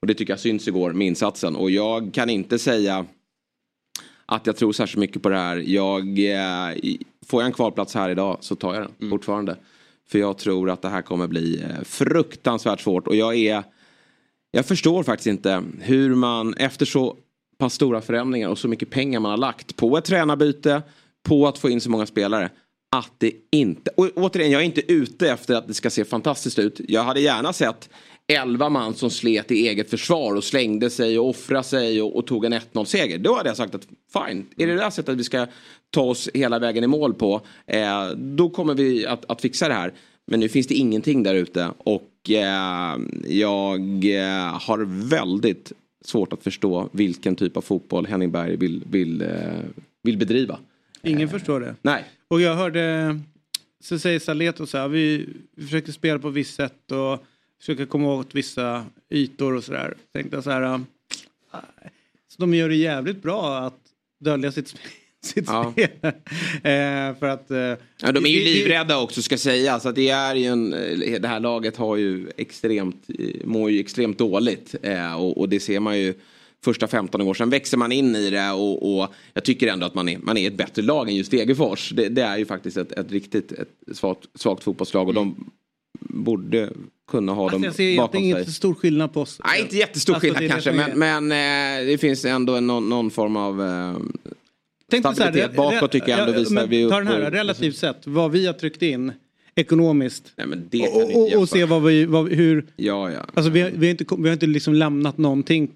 Och 0.00 0.06
det 0.06 0.14
tycker 0.14 0.32
jag 0.32 0.40
syns 0.40 0.68
igår 0.68 0.92
med 0.92 1.06
insatsen. 1.06 1.56
Och 1.56 1.70
jag 1.70 2.14
kan 2.14 2.30
inte 2.30 2.58
säga 2.58 3.06
att 4.26 4.46
jag 4.46 4.56
tror 4.56 4.72
särskilt 4.72 5.00
mycket 5.00 5.22
på 5.22 5.28
det 5.28 5.36
här. 5.36 5.56
Jag, 5.56 6.18
eh, 6.18 6.76
får 7.26 7.42
jag 7.42 7.46
en 7.46 7.52
kvalplats 7.52 7.94
här 7.94 8.10
idag 8.10 8.38
så 8.40 8.56
tar 8.56 8.74
jag 8.74 8.88
den 8.98 9.10
fortfarande. 9.10 9.56
För 10.08 10.18
jag 10.18 10.38
tror 10.38 10.70
att 10.70 10.82
det 10.82 10.88
här 10.88 11.02
kommer 11.02 11.26
bli 11.26 11.62
eh, 11.62 11.84
fruktansvärt 11.84 12.80
svårt. 12.80 13.06
Och 13.06 13.16
jag 13.16 13.36
är... 13.36 13.62
Jag 14.50 14.66
förstår 14.66 15.02
faktiskt 15.02 15.26
inte 15.26 15.64
hur 15.80 16.14
man 16.14 16.54
efter 16.54 16.86
så 16.86 17.16
pass 17.58 17.74
stora 17.74 18.00
förändringar 18.00 18.48
och 18.48 18.58
så 18.58 18.68
mycket 18.68 18.90
pengar 18.90 19.20
man 19.20 19.30
har 19.30 19.38
lagt 19.38 19.76
på 19.76 19.98
ett 19.98 20.04
tränarbyte, 20.04 20.82
på 21.22 21.48
att 21.48 21.58
få 21.58 21.70
in 21.70 21.80
så 21.80 21.90
många 21.90 22.06
spelare. 22.06 22.50
Att 22.90 23.12
det 23.18 23.32
inte, 23.50 23.90
och 23.96 24.10
återigen 24.14 24.50
jag 24.50 24.60
är 24.60 24.66
inte 24.66 24.92
ute 24.92 25.30
efter 25.30 25.54
att 25.54 25.68
det 25.68 25.74
ska 25.74 25.90
se 25.90 26.04
fantastiskt 26.04 26.58
ut. 26.58 26.80
Jag 26.88 27.04
hade 27.04 27.20
gärna 27.20 27.52
sett 27.52 27.88
11 28.32 28.68
man 28.68 28.94
som 28.94 29.10
slet 29.10 29.50
i 29.50 29.68
eget 29.68 29.90
försvar 29.90 30.34
och 30.34 30.44
slängde 30.44 30.90
sig 30.90 31.18
och 31.18 31.28
offrade 31.28 31.64
sig 31.64 32.02
och, 32.02 32.16
och 32.16 32.26
tog 32.26 32.44
en 32.44 32.54
1-0 32.54 32.84
seger. 32.84 33.18
Då 33.18 33.34
hade 33.34 33.48
jag 33.48 33.56
sagt 33.56 33.74
att 33.74 33.88
fine, 34.12 34.46
är 34.56 34.66
det 34.66 34.74
det 34.74 34.82
här 34.82 34.90
sättet 34.90 35.18
vi 35.18 35.24
ska 35.24 35.46
ta 35.90 36.02
oss 36.02 36.28
hela 36.34 36.58
vägen 36.58 36.84
i 36.84 36.86
mål 36.86 37.14
på, 37.14 37.40
eh, 37.66 38.08
då 38.16 38.50
kommer 38.50 38.74
vi 38.74 39.06
att, 39.06 39.24
att 39.30 39.40
fixa 39.40 39.68
det 39.68 39.74
här. 39.74 39.92
Men 40.26 40.40
nu 40.40 40.48
finns 40.48 40.66
det 40.66 40.74
ingenting 40.74 41.22
där 41.22 41.34
ute 41.34 41.70
och 41.78 42.30
eh, 42.30 42.98
jag 43.26 43.80
eh, 44.04 44.60
har 44.60 45.08
väldigt 45.08 45.72
svårt 46.04 46.32
att 46.32 46.42
förstå 46.42 46.88
vilken 46.92 47.36
typ 47.36 47.56
av 47.56 47.60
fotboll 47.60 48.06
Henning 48.06 48.30
Berg 48.30 48.56
vill, 48.56 48.84
vill, 48.90 49.22
eh, 49.22 49.28
vill 50.02 50.18
bedriva. 50.18 50.58
Ingen 51.02 51.28
förstår 51.28 51.60
det. 51.60 51.74
Nej. 51.82 52.04
Och 52.28 52.40
jag 52.40 52.54
hörde, 52.54 53.18
så 53.80 53.98
säger 53.98 54.18
Saleto 54.18 54.66
så 54.66 54.78
här, 54.78 54.88
vi, 54.88 55.28
vi 55.56 55.62
försöker 55.64 55.92
spela 55.92 56.18
på 56.18 56.28
ett 56.28 56.34
visst 56.34 56.54
sätt 56.54 56.92
och 56.92 57.24
försöker 57.60 57.86
komma 57.86 58.14
åt 58.14 58.34
vissa 58.34 58.84
ytor 59.10 59.54
och 59.54 59.64
sådär. 59.64 59.94
Tänkte 60.14 60.42
så 60.42 60.50
här, 60.50 60.62
äh, 60.62 60.78
så 62.28 62.36
de 62.42 62.54
gör 62.54 62.68
det 62.68 62.76
jävligt 62.76 63.22
bra 63.22 63.58
att 63.58 63.78
dölja 64.20 64.52
sitt, 64.52 64.66
sp- 64.74 64.78
sitt 65.24 65.44
Ja. 65.46 65.72
spel. 65.72 65.88
eh, 66.02 67.18
för 67.18 67.24
att... 67.24 67.50
Eh, 67.50 67.74
Ja, 68.02 68.12
de 68.12 68.26
är 68.26 68.30
ju 68.30 68.44
livrädda 68.44 68.98
också 68.98 69.22
ska 69.22 69.38
sägas. 69.38 69.86
Att 69.86 69.94
det, 69.94 70.08
är 70.08 70.34
ju 70.34 70.44
en, 70.46 70.72
eh, 70.74 71.20
det 71.20 71.28
här 71.28 71.40
laget 71.40 71.76
har 71.76 71.96
ju 71.96 72.26
extremt, 72.36 73.04
eh, 73.18 73.46
mår 73.46 73.70
ju 73.70 73.80
extremt 73.80 74.18
dåligt. 74.18 74.74
Eh, 74.82 75.14
och, 75.20 75.38
och 75.38 75.48
det 75.48 75.60
ser 75.60 75.80
man 75.80 75.98
ju 75.98 76.14
första 76.64 76.86
15 76.88 77.20
år. 77.20 77.34
Sen 77.34 77.50
växer 77.50 77.76
man 77.76 77.92
in 77.92 78.16
i 78.16 78.30
det 78.30 78.50
och, 78.50 79.00
och 79.00 79.08
jag 79.34 79.44
tycker 79.44 79.66
ändå 79.68 79.86
att 79.86 79.94
man 79.94 80.08
är, 80.08 80.18
man 80.18 80.36
är 80.36 80.46
ett 80.48 80.56
bättre 80.56 80.82
lag 80.82 81.08
än 81.08 81.16
just 81.16 81.30
Degerfors. 81.30 81.90
Det, 81.90 82.08
det 82.08 82.22
är 82.22 82.38
ju 82.38 82.46
faktiskt 82.46 82.76
ett, 82.76 82.92
ett 82.92 83.12
riktigt 83.12 83.52
ett 83.52 83.68
svagt, 83.96 84.26
svagt 84.34 84.64
fotbollslag 84.64 85.08
och 85.08 85.14
de 85.14 85.50
borde 86.00 86.70
kunna 87.10 87.32
ha 87.32 87.42
Alltså 87.42 87.56
dem 87.56 87.64
jag 87.64 87.74
ser 87.74 87.96
bakom 87.96 88.20
sig. 88.20 88.28
inte 88.30 88.52
stor 88.52 88.74
skillnad 88.74 89.12
på 89.12 89.20
oss. 89.20 89.40
Nej, 89.44 89.60
inte 89.60 89.76
jättestor 89.76 90.14
Alltså, 90.14 90.34
skillnad 90.34 90.50
kanske, 90.50 90.72
men, 90.72 90.98
men 91.28 91.80
eh, 91.80 91.86
det 91.86 91.98
finns 91.98 92.24
ändå 92.24 92.54
en, 92.56 92.66
någon, 92.66 92.88
någon 92.88 93.10
form 93.10 93.36
av... 93.36 93.62
Eh, 93.62 93.96
Tänk 94.90 95.04
dig 95.04 95.14
så 95.16 95.22
här, 95.22 95.30
stabilitet 95.30 95.56
bakåt 95.56 95.92
tycker 95.92 96.08
jag 96.08 96.20
ändå 96.20 96.32
ja, 96.32 96.38
visar 96.38 96.54
men 96.54 96.68
vi 96.68 96.88
Ta 96.88 96.96
den 96.98 97.06
här, 97.06 97.24
på- 97.24 97.30
relativt 97.30 97.76
sett, 97.76 98.06
vad 98.06 98.30
vi 98.30 98.46
har 98.46 98.52
tryckt 98.52 98.82
in 98.82 99.12
ekonomiskt. 99.54 100.32
nej, 100.70 100.88
Och, 100.88 101.16
och, 101.16 101.32
och 101.40 101.48
se 101.48 101.64
vad 101.64 101.82
vi, 101.82 102.04
vad, 102.04 102.28
hur, 102.32 102.66
Ja, 102.76 103.10
ja. 103.10 103.26
Alltså 103.34 103.50
vi 103.50 103.60
har, 103.60 103.70
vi 103.70 103.86
har 103.86 103.90
inte, 103.90 104.04
vi 104.18 104.28
har 104.28 104.32
inte 104.32 104.46
liksom 104.46 104.74
lämnat 104.74 105.18
någonting 105.18 105.70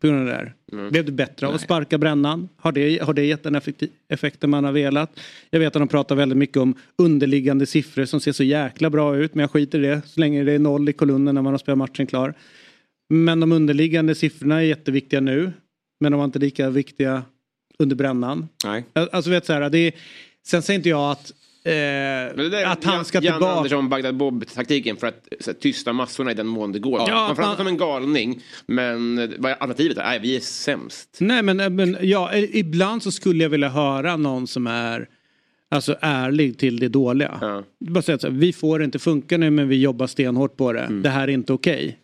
på 0.00 0.06
grund 0.06 0.20
av 0.20 0.26
det 0.26 0.32
där. 0.32 0.54
Blev 0.90 1.04
det 1.04 1.12
bättre 1.12 1.46
av 1.46 1.54
att 1.54 1.60
sparka 1.60 1.98
brännan? 1.98 2.48
Har 2.56 2.72
det, 2.72 3.02
har 3.02 3.14
det 3.14 3.24
gett 3.24 3.42
den 3.42 3.60
effekten 4.08 4.50
man 4.50 4.64
har 4.64 4.72
velat? 4.72 5.20
Jag 5.50 5.60
vet 5.60 5.76
att 5.76 5.80
de 5.80 5.88
pratar 5.88 6.14
väldigt 6.14 6.38
mycket 6.38 6.56
om 6.56 6.74
underliggande 6.98 7.66
siffror 7.66 8.04
som 8.04 8.20
ser 8.20 8.32
så 8.32 8.44
jäkla 8.44 8.90
bra 8.90 9.16
ut 9.16 9.34
men 9.34 9.40
jag 9.40 9.50
skiter 9.50 9.78
i 9.78 9.86
det 9.86 10.02
så 10.06 10.20
länge 10.20 10.44
det 10.44 10.52
är 10.52 10.58
noll 10.58 10.88
i 10.88 10.92
kolumnen 10.92 11.34
när 11.34 11.42
man 11.42 11.52
har 11.52 11.58
spelat 11.58 11.78
matchen 11.78 12.06
klar. 12.06 12.34
Men 13.08 13.40
de 13.40 13.52
underliggande 13.52 14.14
siffrorna 14.14 14.56
är 14.56 14.64
jätteviktiga 14.64 15.20
nu 15.20 15.52
men 16.00 16.12
de 16.12 16.18
var 16.18 16.24
inte 16.24 16.38
lika 16.38 16.70
viktiga 16.70 17.22
under 17.78 17.96
brännan. 17.96 18.48
Nej. 18.64 18.84
Alltså 18.92 19.30
vet 19.30 19.46
så 19.46 19.52
här, 19.52 19.70
det 19.70 19.78
är, 19.78 19.92
sen 20.46 20.62
säger 20.62 20.78
inte 20.78 20.88
jag 20.88 21.10
att, 21.10 21.32
eh, 21.66 22.70
att 22.70 22.84
han 22.84 23.04
ska 23.04 23.18
Jan, 23.18 23.24
Jan 23.24 23.34
tillbaka. 23.34 23.56
Andersson, 23.56 23.88
Bagdad 23.88 24.16
Bob-taktiken 24.16 24.96
för 24.96 25.06
att 25.06 25.28
här, 25.46 25.52
tysta 25.52 25.92
massorna 25.92 26.30
i 26.30 26.34
den 26.34 26.46
mån 26.46 26.72
det 26.72 26.78
går. 26.78 27.00
Ja, 27.08 27.26
man 27.26 27.36
framstår 27.36 27.56
som 27.56 27.66
en 27.66 27.76
galning, 27.76 28.42
men 28.66 29.18
eh, 29.18 29.30
vad 29.38 29.50
är 29.50 29.56
alternativet? 29.56 29.96
Nej, 29.96 30.18
vi 30.18 30.36
är 30.36 30.40
sämst. 30.40 31.16
Nej 31.20 31.42
men, 31.42 31.76
men 31.76 31.96
ja, 32.00 32.32
eh, 32.32 32.56
ibland 32.56 33.02
så 33.02 33.12
skulle 33.12 33.42
jag 33.42 33.50
vilja 33.50 33.68
höra 33.68 34.16
någon 34.16 34.46
som 34.46 34.66
är 34.66 35.08
alltså, 35.68 35.96
ärlig 36.00 36.58
till 36.58 36.78
det 36.78 36.88
dåliga. 36.88 37.38
Ja. 37.40 37.62
Bara 37.80 38.02
säga 38.02 38.18
så 38.18 38.26
här, 38.26 38.34
vi 38.34 38.52
får 38.52 38.78
det 38.78 38.84
inte 38.84 38.98
funka 38.98 39.38
nu 39.38 39.50
men 39.50 39.68
vi 39.68 39.80
jobbar 39.80 40.06
stenhårt 40.06 40.56
på 40.56 40.72
det. 40.72 40.88
Det 41.02 41.08
här 41.08 41.28
är 41.28 41.32
inte 41.32 41.52
okej. 41.52 41.98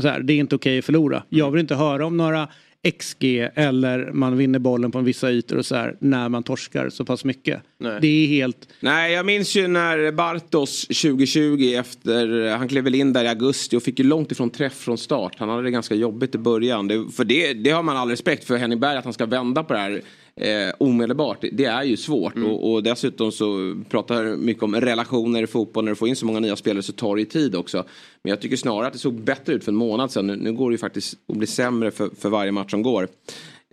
Så 0.00 0.08
här, 0.08 0.20
det 0.20 0.32
är 0.32 0.38
inte 0.38 0.54
okej 0.54 0.78
att 0.78 0.84
förlora. 0.84 1.22
Jag 1.28 1.50
vill 1.50 1.60
inte 1.60 1.74
höra 1.74 2.06
om 2.06 2.16
några 2.16 2.48
XG 2.88 3.48
eller 3.54 4.12
man 4.12 4.36
vinner 4.36 4.58
bollen 4.58 4.90
på 4.90 5.00
vissa 5.00 5.30
ytor 5.30 5.56
och 5.56 5.66
så 5.66 5.74
här 5.74 5.96
när 6.00 6.28
man 6.28 6.42
torskar 6.42 6.90
så 6.90 7.04
pass 7.04 7.24
mycket. 7.24 7.62
Nej. 7.78 7.98
Det 8.00 8.06
är 8.06 8.26
helt... 8.26 8.68
Nej, 8.80 9.12
jag 9.12 9.26
minns 9.26 9.56
ju 9.56 9.68
när 9.68 10.12
Bartos 10.12 10.86
2020 10.86 11.74
efter, 11.78 12.50
han 12.56 12.68
klev 12.68 12.84
väl 12.84 12.94
in 12.94 13.12
där 13.12 13.24
i 13.24 13.28
augusti 13.28 13.76
och 13.76 13.82
fick 13.82 13.98
ju 13.98 14.04
långt 14.04 14.32
ifrån 14.32 14.50
träff 14.50 14.74
från 14.74 14.98
start. 14.98 15.34
Han 15.38 15.48
hade 15.48 15.62
det 15.62 15.70
ganska 15.70 15.94
jobbigt 15.94 16.34
i 16.34 16.38
början. 16.38 16.88
Det, 16.88 17.08
för 17.16 17.24
det, 17.24 17.52
det 17.54 17.70
har 17.70 17.82
man 17.82 17.96
all 17.96 18.10
respekt 18.10 18.44
för 18.44 18.56
Henning 18.56 18.80
Berg 18.80 18.96
att 18.96 19.04
han 19.04 19.12
ska 19.12 19.26
vända 19.26 19.64
på 19.64 19.72
det 19.72 19.78
här 19.78 20.02
eh, 20.40 20.72
omedelbart. 20.78 21.44
Det 21.52 21.64
är 21.64 21.82
ju 21.82 21.96
svårt 21.96 22.36
mm. 22.36 22.50
och, 22.50 22.72
och, 22.72 22.82
dessutom 22.82 23.32
så 23.32 23.76
pratar 23.88 24.36
mycket 24.36 24.62
om 24.62 24.74
relationer 24.74 25.42
i 25.42 25.46
fotboll. 25.46 25.84
När 25.84 25.92
du 25.92 25.96
får 25.96 26.08
in 26.08 26.16
så 26.16 26.26
många 26.26 26.40
nya 26.40 26.56
spelare 26.56 26.82
så 26.82 26.92
tar 26.92 27.14
det 27.14 27.20
ju 27.20 27.26
tid 27.26 27.54
också. 27.54 27.84
Men 28.22 28.30
jag 28.30 28.40
tycker 28.40 28.56
snarare 28.56 28.86
att 28.86 28.92
det 28.92 28.98
såg 28.98 29.14
bättre 29.14 29.52
ut 29.52 29.64
för 29.64 29.72
en 29.72 29.76
månad 29.76 30.10
sedan. 30.10 30.26
Nu, 30.26 30.36
nu 30.36 30.52
går 30.52 30.70
det 30.70 30.74
ju 30.74 30.78
faktiskt 30.78 31.14
att 31.28 31.36
bli 31.36 31.46
sämre 31.46 31.90
för, 31.90 32.10
för 32.20 32.28
varje 32.28 32.52
match 32.52 32.70
som 32.70 32.82
går. 32.82 33.08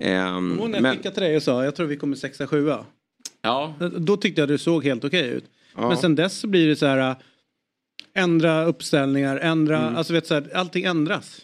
Um, 0.02 0.58
Hon 0.60 0.72
men... 0.72 0.96
skickade 0.96 1.16
till 1.16 1.24
dig 1.24 1.36
och 1.36 1.44
sa 1.44 1.64
jag 1.64 1.76
tror 1.76 1.88
vi 1.88 1.98
kommer 1.98 2.16
sexa 2.16 2.48
sjua. 2.48 2.86
Ja. 3.42 3.74
Då 3.98 4.18
tyckte 4.18 4.42
jag 4.42 4.50
det 4.50 4.58
såg 4.58 4.84
helt 4.84 5.04
okej 5.04 5.30
ut. 5.30 5.46
Ja. 5.76 5.88
Men 5.88 5.98
sen 5.98 6.16
dess 6.16 6.40
så 6.40 6.48
blir 6.48 6.68
det 6.68 6.76
så 6.76 6.86
här 6.86 7.16
ändra 8.14 8.66
uppställningar, 8.66 9.38
ändra, 9.38 9.78
mm. 9.78 9.96
alltså 9.96 10.14
vet 10.14 10.28
så 10.28 10.34
här, 10.34 10.50
allting 10.54 10.84
ändras. 10.84 11.42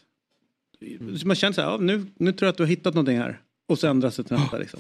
Man 1.26 1.36
känner 1.36 1.54
så 1.54 1.62
här, 1.62 1.72
ja, 1.72 1.78
nu, 1.78 2.06
nu 2.18 2.32
tror 2.32 2.48
jag 2.48 2.52
att 2.52 2.58
du 2.58 2.64
har 2.64 2.68
hittat 2.68 2.94
någonting 2.94 3.18
här. 3.18 3.40
Och 3.70 3.80
så 3.80 3.88
ändras 3.88 4.16
det 4.16 4.24
till 4.24 4.38
nästa 4.38 4.58
liksom. 4.58 4.80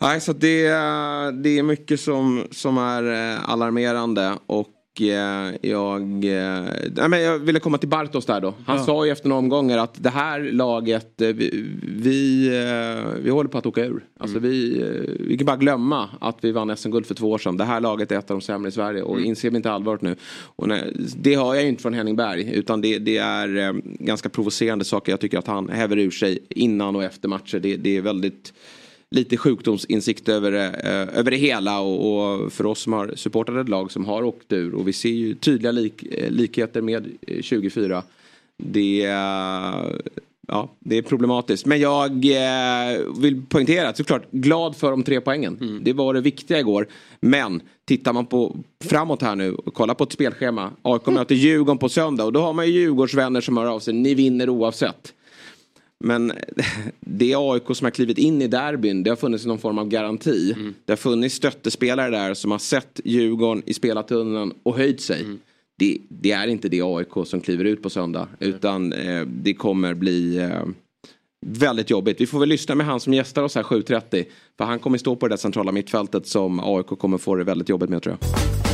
Nej, 0.00 0.20
så 0.20 0.32
det, 0.32 0.66
eh, 0.66 1.28
det 1.42 1.58
är 1.58 1.62
mycket 1.62 2.00
som, 2.00 2.46
som 2.50 2.78
är 2.78 3.02
eh, 3.32 3.50
alarmerande. 3.50 4.38
Och 4.46 4.68
jag, 5.00 6.24
eh, 6.24 6.64
nej 6.96 7.08
men 7.08 7.22
jag 7.22 7.38
ville 7.38 7.60
komma 7.60 7.78
till 7.78 7.88
Bartos 7.88 8.26
där 8.26 8.40
då. 8.40 8.54
Han 8.66 8.76
ja. 8.76 8.84
sa 8.84 9.06
ju 9.06 9.12
efter 9.12 9.28
några 9.28 9.38
omgångar 9.38 9.78
att 9.78 10.02
det 10.02 10.10
här 10.10 10.40
laget, 10.40 11.20
eh, 11.20 11.28
vi, 11.28 11.66
vi, 11.82 12.48
vi 13.22 13.30
håller 13.30 13.50
på 13.50 13.58
att 13.58 13.66
åka 13.66 13.84
ur. 13.84 14.04
Alltså 14.18 14.38
mm. 14.38 14.50
vi, 14.50 14.84
vi 15.20 15.38
kan 15.38 15.46
bara 15.46 15.56
glömma 15.56 16.08
att 16.20 16.38
vi 16.40 16.52
vann 16.52 16.76
SM-guld 16.76 17.06
för 17.06 17.14
två 17.14 17.30
år 17.30 17.38
sedan. 17.38 17.56
Det 17.56 17.64
här 17.64 17.80
laget 17.80 18.12
är 18.12 18.18
ett 18.18 18.30
av 18.30 18.36
de 18.36 18.40
sämre 18.40 18.68
i 18.68 18.72
Sverige 18.72 19.02
och 19.02 19.16
mm. 19.16 19.28
inser 19.28 19.50
vi 19.50 19.56
inte 19.56 19.72
allvaret 19.72 20.02
nu. 20.02 20.16
Och 20.56 20.68
nej, 20.68 20.92
det 21.16 21.34
har 21.34 21.54
jag 21.54 21.62
ju 21.62 21.68
inte 21.68 21.82
från 21.82 21.94
Henning 21.94 22.16
Berg 22.16 22.52
utan 22.54 22.80
det, 22.80 22.98
det 22.98 23.16
är 23.16 23.80
ganska 24.04 24.28
provocerande 24.28 24.84
saker 24.84 25.12
jag 25.12 25.20
tycker 25.20 25.38
att 25.38 25.46
han 25.46 25.68
häver 25.68 25.98
ur 25.98 26.10
sig 26.10 26.38
innan 26.48 26.96
och 26.96 27.04
efter 27.04 27.28
matcher. 27.28 27.58
Det, 27.58 27.76
det 27.76 27.96
är 27.96 28.02
väldigt 28.02 28.52
lite 29.14 29.36
sjukdomsinsikt 29.36 30.28
över, 30.28 30.52
eh, 30.52 31.18
över 31.18 31.30
det 31.30 31.36
hela 31.36 31.80
och, 31.80 32.42
och, 32.42 32.52
för 32.52 32.66
oss 32.66 32.80
som 32.80 32.92
har 32.92 33.12
supportat 33.16 33.56
ett 33.56 33.68
lag 33.68 33.92
som 33.92 34.04
har 34.04 34.22
åkt 34.22 34.52
ur 34.52 34.74
och 34.74 34.88
vi 34.88 34.92
ser 34.92 35.08
ju 35.08 35.34
tydliga 35.34 35.72
lik, 35.72 36.02
eh, 36.02 36.30
likheter 36.30 36.80
med 36.80 37.12
24. 37.40 37.96
Eh, 37.96 38.02
det, 38.56 38.96
ja, 40.48 40.68
det 40.78 40.98
är 40.98 41.02
problematiskt. 41.02 41.66
Men 41.66 41.80
jag 41.80 42.10
eh, 42.10 43.00
vill 43.18 43.42
poängtera 43.48 43.88
att 43.88 43.96
såklart 43.96 44.30
glad 44.30 44.76
för 44.76 44.90
de 44.90 45.02
tre 45.02 45.20
poängen. 45.20 45.58
Mm. 45.60 45.84
Det 45.84 45.92
var 45.92 46.14
det 46.14 46.20
viktiga 46.20 46.58
igår. 46.60 46.86
Men 47.20 47.62
tittar 47.84 48.12
man 48.12 48.26
på 48.26 48.56
framåt 48.84 49.22
här 49.22 49.36
nu 49.36 49.54
och 49.54 49.74
kollar 49.74 49.94
på 49.94 50.04
ett 50.04 50.12
spelschema. 50.12 50.70
AIK 50.82 51.06
mm. 51.06 51.14
möter 51.14 51.34
Djurgården 51.34 51.78
på 51.78 51.88
söndag 51.88 52.24
och 52.24 52.32
då 52.32 52.40
har 52.40 52.52
man 52.52 52.66
ju 52.66 52.72
Djurgårdsvänner 52.72 53.40
som 53.40 53.56
hör 53.56 53.66
av 53.66 53.80
sig. 53.80 53.94
Ni 53.94 54.14
vinner 54.14 54.48
oavsett. 54.48 55.14
Men 56.04 56.32
det 57.00 57.34
AIK 57.36 57.62
som 57.72 57.84
har 57.84 57.90
klivit 57.90 58.18
in 58.18 58.42
i 58.42 58.46
derbyn, 58.46 59.02
det 59.02 59.10
har 59.10 59.16
funnits 59.16 59.46
någon 59.46 59.58
form 59.58 59.78
av 59.78 59.88
garanti. 59.88 60.52
Mm. 60.52 60.74
Det 60.84 60.92
har 60.92 60.96
funnits 60.96 61.34
stöttespelare 61.34 62.10
där 62.10 62.34
som 62.34 62.50
har 62.50 62.58
sett 62.58 63.00
Djurgården 63.04 63.62
i 63.66 63.74
spelartunneln 63.74 64.52
och 64.62 64.76
höjt 64.76 65.00
sig. 65.00 65.20
Mm. 65.20 65.38
Det, 65.78 65.98
det, 66.08 66.32
är 66.32 66.46
inte 66.46 66.68
det 66.68 66.82
AIK 66.82 67.26
som 67.26 67.40
kliver 67.40 67.64
ut 67.64 67.82
på 67.82 67.90
söndag. 67.90 68.28
Mm. 68.40 68.54
Utan 68.54 68.92
eh, 68.92 69.26
det 69.26 69.54
kommer 69.54 69.94
bli 69.94 70.36
eh, 70.36 70.64
väldigt 71.46 71.90
jobbigt. 71.90 72.20
Vi 72.20 72.26
får 72.26 72.40
väl 72.40 72.48
lyssna 72.48 72.74
med 72.74 72.86
han 72.86 73.00
som 73.00 73.14
gästar 73.14 73.42
oss 73.42 73.54
här 73.54 73.62
7.30. 73.62 74.24
För 74.58 74.64
han 74.64 74.78
kommer 74.78 74.98
stå 74.98 75.16
på 75.16 75.28
det 75.28 75.32
där 75.32 75.36
centrala 75.36 75.72
mittfältet 75.72 76.26
som 76.26 76.60
AIK 76.60 76.86
kommer 76.86 77.18
få 77.18 77.34
det 77.34 77.44
väldigt 77.44 77.68
jobbigt 77.68 77.90
med 77.90 78.02
tror 78.02 78.16
jag. 78.20 78.73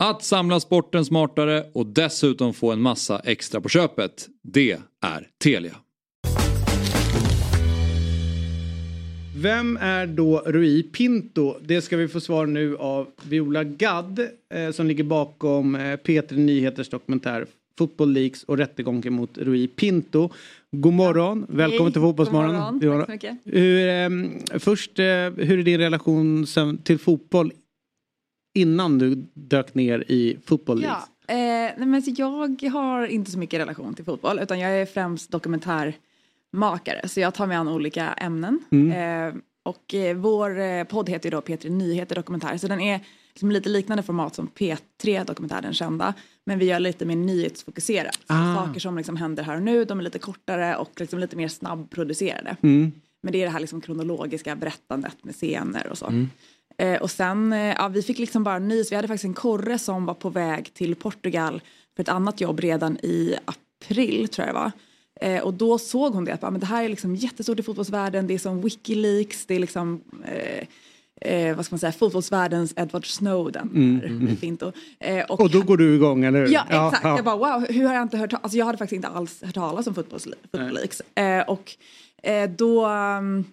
att 0.00 0.22
samla 0.22 0.60
sporten 0.60 1.04
smartare 1.04 1.64
och 1.72 1.86
dessutom 1.86 2.54
få 2.54 2.72
en 2.72 2.80
massa 2.80 3.18
extra 3.18 3.60
på 3.60 3.68
köpet, 3.68 4.28
det 4.42 4.72
är 5.00 5.28
Telia. 5.44 5.76
Vem 9.36 9.78
är 9.80 10.06
då 10.06 10.42
Rui 10.46 10.82
Pinto? 10.82 11.56
Det 11.62 11.82
ska 11.82 11.96
vi 11.96 12.08
få 12.08 12.20
svar 12.20 12.46
nu 12.46 12.76
av 12.76 13.06
Viola 13.22 13.64
Gadd 13.64 14.18
eh, 14.54 14.70
som 14.70 14.86
ligger 14.86 15.04
bakom 15.04 15.74
eh, 15.74 15.80
P3 15.80 16.36
Nyheters 16.36 16.88
dokumentär 16.88 17.46
Football 17.78 18.12
Leaks 18.12 18.44
och 18.44 18.58
rättegången 18.58 19.12
mot 19.12 19.38
Rui 19.38 19.68
Pinto. 19.68 20.30
God 20.70 20.92
morgon, 20.92 21.46
ja. 21.48 21.56
välkommen 21.56 21.84
Hej. 21.84 21.92
till 21.92 22.02
Fotbollsmorgon. 22.02 22.78
God 22.78 22.84
morgon. 22.84 23.06
Tack 23.06 23.06
så 23.06 23.12
mycket. 23.12 23.38
Hur, 23.44 23.88
eh, 23.88 24.58
först, 24.58 24.98
eh, 24.98 25.04
hur 25.04 25.58
är 25.58 25.62
din 25.62 25.80
relation 25.80 26.46
till 26.84 26.98
fotboll 26.98 27.52
innan 28.54 28.98
du 28.98 29.14
dök 29.34 29.74
ner 29.74 30.04
i 30.08 30.38
fotboll? 30.46 30.82
Ja, 30.82 31.08
eh, 31.34 31.72
men 31.76 32.02
jag 32.06 32.50
har 32.70 33.06
inte 33.06 33.30
så 33.30 33.38
mycket 33.38 33.60
relation 33.60 33.94
till 33.94 34.04
fotboll 34.04 34.38
utan 34.38 34.58
jag 34.58 34.70
är 34.70 34.86
främst 34.86 35.30
dokumentärmakare 35.30 37.08
så 37.08 37.20
jag 37.20 37.34
tar 37.34 37.46
mig 37.46 37.56
an 37.56 37.68
olika 37.68 38.12
ämnen. 38.12 38.58
Mm. 38.70 38.92
Eh, 39.28 39.40
och 39.62 39.94
eh, 39.94 40.16
vår 40.16 40.58
eh, 40.58 40.84
podd 40.84 41.08
heter 41.08 41.26
ju 41.26 41.30
då 41.30 41.40
P3 41.40 41.70
Nyheter 41.70 42.14
Dokumentär 42.14 42.56
så 42.56 42.68
den 42.68 42.80
är 42.80 43.00
liksom 43.28 43.50
lite 43.50 43.68
liknande 43.68 44.02
format 44.02 44.34
som 44.34 44.48
P3 44.48 45.24
Dokumentär 45.24 45.62
den 45.62 45.74
kända. 45.74 46.14
Men 46.46 46.58
vi 46.58 46.64
gör 46.64 46.80
lite 46.80 47.04
mer 47.04 47.16
nyhetsfokuserat. 47.16 48.20
Ah. 48.26 48.54
Saker 48.54 48.80
som 48.80 48.96
liksom 48.96 49.16
händer 49.16 49.42
här 49.42 49.56
och 49.56 49.62
nu, 49.62 49.84
de 49.84 49.98
är 49.98 50.02
lite 50.02 50.18
kortare 50.18 50.76
och 50.76 50.90
liksom 50.96 51.18
lite 51.18 51.36
mer 51.36 51.48
snabbproducerade. 51.48 52.56
Mm. 52.62 52.92
Men 53.22 53.32
det 53.32 53.38
är 53.38 53.44
det 53.44 53.52
här 53.52 53.60
liksom 53.60 53.80
kronologiska 53.80 54.56
berättandet 54.56 55.24
med 55.24 55.34
scener 55.34 55.86
och 55.86 55.98
så. 55.98 56.06
Mm. 56.06 56.28
Eh, 56.80 57.02
och 57.02 57.10
sen, 57.10 57.52
eh, 57.52 57.74
ja, 57.78 57.88
vi 57.88 58.02
fick 58.02 58.18
liksom 58.18 58.44
bara 58.44 58.58
nys. 58.58 58.92
Vi 58.92 58.96
hade 58.96 59.08
faktiskt 59.08 59.24
en 59.24 59.34
korre 59.34 59.78
som 59.78 60.06
var 60.06 60.14
på 60.14 60.28
väg 60.30 60.74
till 60.74 60.94
Portugal 60.94 61.60
för 61.96 62.02
ett 62.02 62.08
annat 62.08 62.40
jobb 62.40 62.60
redan 62.60 62.96
i 62.96 63.34
april 63.44 64.28
tror 64.28 64.46
jag 64.46 64.54
det 64.54 64.60
var. 64.60 64.72
Eh, 65.20 65.42
och 65.42 65.54
då 65.54 65.78
såg 65.78 66.14
hon 66.14 66.24
det 66.24 66.32
att 66.32 66.42
men 66.42 66.60
det 66.60 66.66
här 66.66 66.84
är 66.84 66.88
liksom 66.88 67.16
jättestort 67.16 67.58
i 67.58 67.62
fotbollsvärlden. 67.62 68.26
Det 68.26 68.34
är 68.34 68.38
som 68.38 68.60
Wikileaks, 68.60 69.46
det 69.46 69.54
är 69.54 69.58
liksom 69.58 70.00
eh, 70.24 70.66
eh, 71.20 71.56
vad 71.56 71.64
ska 71.64 71.74
man 71.74 71.78
säga, 71.78 71.92
fotbollsvärldens 71.92 72.74
Edward 72.76 73.06
Snowden. 73.06 73.70
Mm, 73.74 74.00
mm. 74.04 74.36
Fint 74.36 74.62
och, 74.62 74.74
eh, 75.00 75.24
och, 75.24 75.40
och, 75.40 75.50
då 75.50 75.62
går 75.62 75.76
du 75.76 75.94
igång, 75.94 76.24
eller 76.24 76.40
hur? 76.40 76.52
Ja, 76.52 76.62
exakt. 76.62 77.04
Ja. 77.04 77.16
Jag 77.16 77.24
bara 77.24 77.36
wow, 77.36 77.66
hur 77.68 77.86
har 77.86 77.94
jag 77.94 78.02
inte 78.02 78.16
hört 78.16 78.32
Alltså 78.32 78.58
jag 78.58 78.66
hade 78.66 78.78
faktiskt 78.78 78.96
inte 78.96 79.08
alls 79.08 79.42
hört 79.42 79.54
talas 79.54 79.86
om 79.86 79.94
Fotbollsleaks. 79.94 81.00
Eh, 81.14 81.48
och 81.48 81.76
eh, 82.22 82.50
då 82.50 82.86
um, 82.86 83.44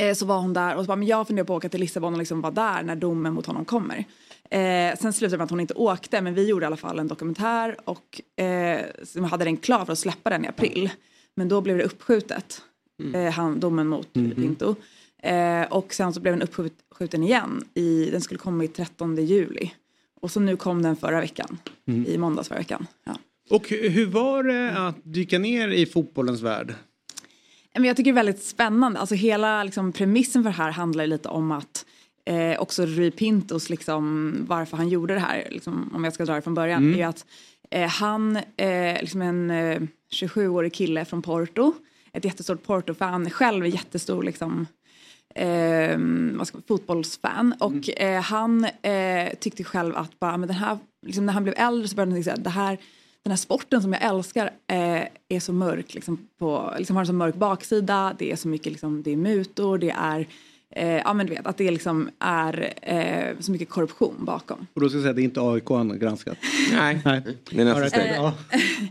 Eh, 0.00 0.14
så 0.14 0.26
var 0.26 0.40
hon 0.40 0.52
där 0.52 0.76
och 0.76 0.84
så 0.84 0.86
bara, 0.86 0.96
men 0.96 1.08
jag 1.08 1.26
funderar 1.26 1.46
på 1.46 1.52
att 1.52 1.56
åka 1.56 1.68
till 1.68 1.80
Lissabon 1.80 2.12
och 2.12 2.18
liksom 2.18 2.40
vara 2.40 2.52
där 2.52 2.82
när 2.82 2.96
domen 2.96 3.34
mot 3.34 3.46
honom 3.46 3.64
kommer. 3.64 4.04
Eh, 4.50 4.96
sen 4.98 5.12
slutade 5.12 5.34
det 5.34 5.38
med 5.38 5.44
att 5.44 5.50
hon 5.50 5.60
inte 5.60 5.74
åkte 5.74 6.20
men 6.20 6.34
vi 6.34 6.48
gjorde 6.48 6.64
i 6.64 6.66
alla 6.66 6.76
fall 6.76 6.98
en 6.98 7.08
dokumentär 7.08 7.76
och 7.84 8.20
eh, 8.36 9.24
hade 9.30 9.44
den 9.44 9.56
klar 9.56 9.84
för 9.84 9.92
att 9.92 9.98
släppa 9.98 10.30
den 10.30 10.44
i 10.44 10.48
april. 10.48 10.90
Men 11.34 11.48
då 11.48 11.60
blev 11.60 11.78
det 11.78 11.84
uppskjutet, 11.84 12.62
mm. 13.02 13.14
eh, 13.14 13.32
han, 13.32 13.60
domen 13.60 13.86
mot 13.86 14.16
mm 14.16 14.30
-hmm. 14.30 14.34
Pinto. 14.34 14.74
Eh, 15.22 15.62
och 15.62 15.94
sen 15.94 16.12
så 16.12 16.20
blev 16.20 16.38
den 16.38 16.42
uppskjuten 16.42 17.22
igen, 17.22 17.64
i, 17.74 18.10
den 18.10 18.20
skulle 18.20 18.38
komma 18.38 18.64
i 18.64 18.68
13 18.68 19.16
juli. 19.16 19.70
Och 20.20 20.30
så 20.30 20.40
nu 20.40 20.56
kom 20.56 20.82
den 20.82 20.96
förra 20.96 21.20
veckan, 21.20 21.58
mm. 21.88 22.06
i 22.06 22.18
måndags 22.18 22.48
förra 22.48 22.58
veckan. 22.58 22.86
Ja. 23.04 23.16
Och 23.50 23.68
hur 23.68 24.06
var 24.06 24.42
det 24.42 24.78
att 24.78 24.96
dyka 25.02 25.38
ner 25.38 25.68
i 25.68 25.86
fotbollens 25.86 26.40
värld? 26.40 26.74
Jag 27.72 27.96
tycker 27.96 28.12
det 28.12 28.20
är 28.20 28.24
väldigt 28.24 28.42
spännande. 28.44 28.98
Alltså 29.00 29.14
hela 29.14 29.64
liksom, 29.64 29.92
premissen 29.92 30.42
för 30.42 30.50
det 30.50 30.56
här 30.56 30.70
handlar 30.70 31.06
lite 31.06 31.28
om 31.28 31.52
att 31.52 31.86
eh, 32.24 32.60
också 32.60 32.86
Rui 32.86 33.10
Pintos, 33.10 33.70
liksom, 33.70 34.34
varför 34.48 34.76
han 34.76 34.88
gjorde 34.88 35.14
det 35.14 35.20
här, 35.20 35.48
liksom, 35.50 35.90
om 35.94 36.04
jag 36.04 36.12
ska 36.12 36.24
dra 36.24 36.34
det 36.34 36.42
från 36.42 36.54
början, 36.54 36.82
Mm. 36.82 37.00
är 37.00 37.06
att 37.06 37.26
eh, 37.70 37.88
han, 37.88 38.36
eh, 38.56 39.00
liksom 39.00 39.22
en 39.22 39.50
eh, 39.50 39.80
27-årig 40.12 40.72
kille 40.74 41.04
från 41.04 41.22
Porto, 41.22 41.72
ett 42.12 42.24
jättestort 42.24 42.62
Porto-fan, 42.66 43.30
själv 43.30 43.66
jättestor 43.66 44.22
liksom, 44.22 44.66
eh, 45.34 45.98
vad 46.38 46.46
ska 46.46 46.56
man, 46.56 46.62
fotbollsfan. 46.68 47.54
Och 47.60 48.00
eh, 48.00 48.22
han 48.22 48.64
eh, 48.64 49.34
tyckte 49.40 49.64
själv 49.64 49.96
att 49.96 50.20
bara, 50.20 50.36
men 50.36 50.48
den 50.48 50.56
här, 50.56 50.78
liksom, 51.06 51.26
när 51.26 51.32
han 51.32 51.42
blev 51.42 51.54
äldre 51.58 51.88
så 51.88 51.96
började 51.96 52.12
han 52.12 52.22
tänka 52.22 52.30
här, 52.36 52.44
det 52.44 52.50
här, 52.50 52.78
den 53.22 53.30
här 53.30 53.36
sporten 53.36 53.82
som 53.82 53.92
jag 53.92 54.02
älskar 54.02 54.46
eh, 54.66 55.02
är 55.28 55.40
så 55.40 55.52
mörk, 55.52 55.94
liksom, 55.94 56.28
på, 56.38 56.74
liksom 56.78 56.96
har 56.96 57.02
en 57.02 57.06
så 57.06 57.12
mörk 57.12 57.34
baksida, 57.34 58.14
det 58.18 58.32
är 58.32 58.36
så 58.36 58.48
mycket, 58.48 58.72
liksom, 58.72 59.02
det 59.02 59.10
är 59.10 59.16
mutor, 59.16 59.78
det 59.78 59.90
är 59.90 60.26
Eh, 60.76 60.88
ja 60.96 61.14
men 61.14 61.26
du 61.26 61.34
vet 61.34 61.46
att 61.46 61.56
det 61.56 61.70
liksom 61.70 62.10
är 62.18 62.72
eh, 62.82 63.38
så 63.40 63.52
mycket 63.52 63.68
korruption 63.68 64.14
bakom. 64.18 64.66
Och 64.74 64.80
då 64.80 64.88
ska 64.88 64.96
jag 64.96 65.02
säga 65.02 65.10
att 65.10 65.16
det 65.16 65.22
är 65.22 65.24
inte 65.24 65.40
AIK 65.40 65.68
han 65.68 65.90
har 65.90 65.96
granskat. 65.96 66.38
Nej, 66.72 67.00
Nej. 67.04 67.22
det 67.50 67.60
är 67.60 67.64
nästa 67.64 67.88
steg. 67.88 68.12
Ja. 68.16 68.34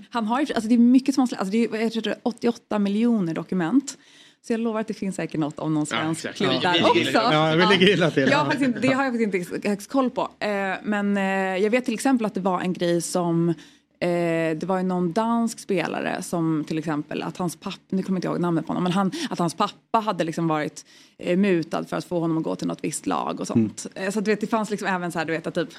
Han 0.10 0.26
har 0.26 0.40
ju, 0.42 0.54
alltså 0.54 0.70
det 0.70 0.76
är 0.76 0.80
mycket 0.80 1.16
som 1.16 1.22
han 1.22 1.28
slä- 1.28 1.38
alltså 1.40 1.52
det 1.52 1.64
är, 1.64 1.82
jag 1.82 1.92
tror 1.92 2.02
det 2.02 2.10
är 2.10 2.18
88 2.24 2.80
miljoner 2.80 3.34
dokument. 3.34 3.98
Så 4.42 4.54
jag 4.54 4.60
lovar 4.60 4.80
att 4.80 4.88
det 4.88 4.94
finns 4.94 5.16
säkert 5.16 5.40
något 5.40 5.60
om 5.60 5.74
någon 5.74 5.86
svensk 5.86 6.26
exakt. 6.26 6.38
klubb 6.38 6.52
Ja, 6.62 6.72
där 6.72 6.80
vi 6.94 7.02
också. 7.02 7.12
Ja, 7.12 7.56
vi 7.56 7.78
ligger 7.78 7.94
illa 7.94 8.12
till. 8.12 8.30
Jag 8.30 8.38
har 8.38 8.46
faktiskt 8.46 8.68
inte, 8.68 8.80
det 8.80 8.88
har 8.94 9.04
jag 9.04 9.14
faktiskt 9.14 9.54
inte 9.54 9.70
högst 9.70 9.90
koll 9.90 10.10
på. 10.10 10.22
Eh, 10.40 10.74
men 10.84 11.18
eh, 11.18 11.24
jag 11.64 11.70
vet 11.70 11.86
till 11.86 11.94
exempel 11.94 12.26
att 12.26 12.34
det 12.34 12.40
var 12.40 12.62
en 12.62 12.74
grej 12.74 13.02
som 13.02 13.54
Eh, 14.02 14.58
det 14.58 14.64
var 14.64 14.78
ju 14.78 14.84
någon 14.84 15.12
dansk 15.14 15.60
spelare 15.60 16.22
som 16.24 16.64
till 16.68 16.78
exempel 16.78 17.24
att 17.24 17.38
hans 17.38 17.56
pappa, 17.56 17.78
nu 17.90 18.04
kommer 18.04 18.16
jag 18.16 18.20
inte 18.20 18.28
ihåg 18.28 18.40
namnet 18.40 18.66
på 18.66 18.70
honom, 18.70 18.84
men 18.84 18.92
han, 18.92 19.12
att 19.30 19.40
hans 19.40 19.54
pappa 19.54 20.00
hade 20.00 20.24
liksom 20.24 20.48
varit 20.48 20.86
eh, 21.18 21.38
mutad 21.38 21.84
för 21.86 21.98
att 21.98 22.06
få 22.06 22.20
honom 22.20 22.38
att 22.38 22.44
gå 22.44 22.56
till 22.56 22.68
något 22.68 22.84
visst 22.84 23.08
lag 23.08 23.40
och 23.40 23.48
sånt. 23.48 23.88
Eh, 23.96 24.12
så 24.12 24.20
att, 24.20 24.26
du 24.26 24.32
vet, 24.32 24.42
det 24.42 24.48
fanns 24.48 24.70
liksom 24.70 24.88
även 24.88 25.12
så 25.12 25.20
här, 25.20 25.26
du 25.26 25.34
vet 25.34 25.48
att 25.48 25.56
typ, 25.56 25.70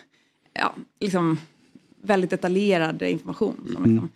ja, 0.53 0.75
liksom 1.01 1.39
väldigt 2.03 2.31
detaljerad 2.31 3.03
information 3.03 3.55
som 3.75 3.85
liksom 3.85 4.09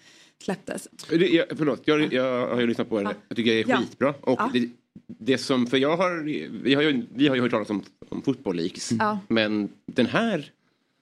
släpptes. 0.43 0.89
Det, 1.09 1.17
jag, 1.29 1.47
förlåt, 1.57 1.83
jag, 1.85 2.13
jag 2.13 2.49
har 2.49 2.61
ju 2.61 2.67
lyssnat 2.67 2.89
på 2.89 3.03
det. 3.03 3.15
Jag 3.29 3.37
tycker 3.37 3.51
det 3.55 3.61
är 3.61 3.69
Ja. 3.69 3.77
skitbra. 3.77 4.15
Och 4.21 4.41
Ja. 4.41 4.51
det, 4.53 4.69
det 5.07 5.39
som, 5.39 5.67
för 5.67 5.77
jag 5.77 5.97
har, 5.97 6.23
vi 6.63 6.75
har 6.75 6.83
ju, 6.83 7.07
vi 7.15 7.29
har 7.29 7.35
ju 7.37 7.43
hört 7.43 7.51
talas 7.51 7.71
om, 7.71 7.83
om 8.09 8.23
football 8.23 8.57
leaks. 8.57 8.93
Ja. 8.93 9.19
Men 9.29 9.69
den 9.87 10.07
här, 10.07 10.51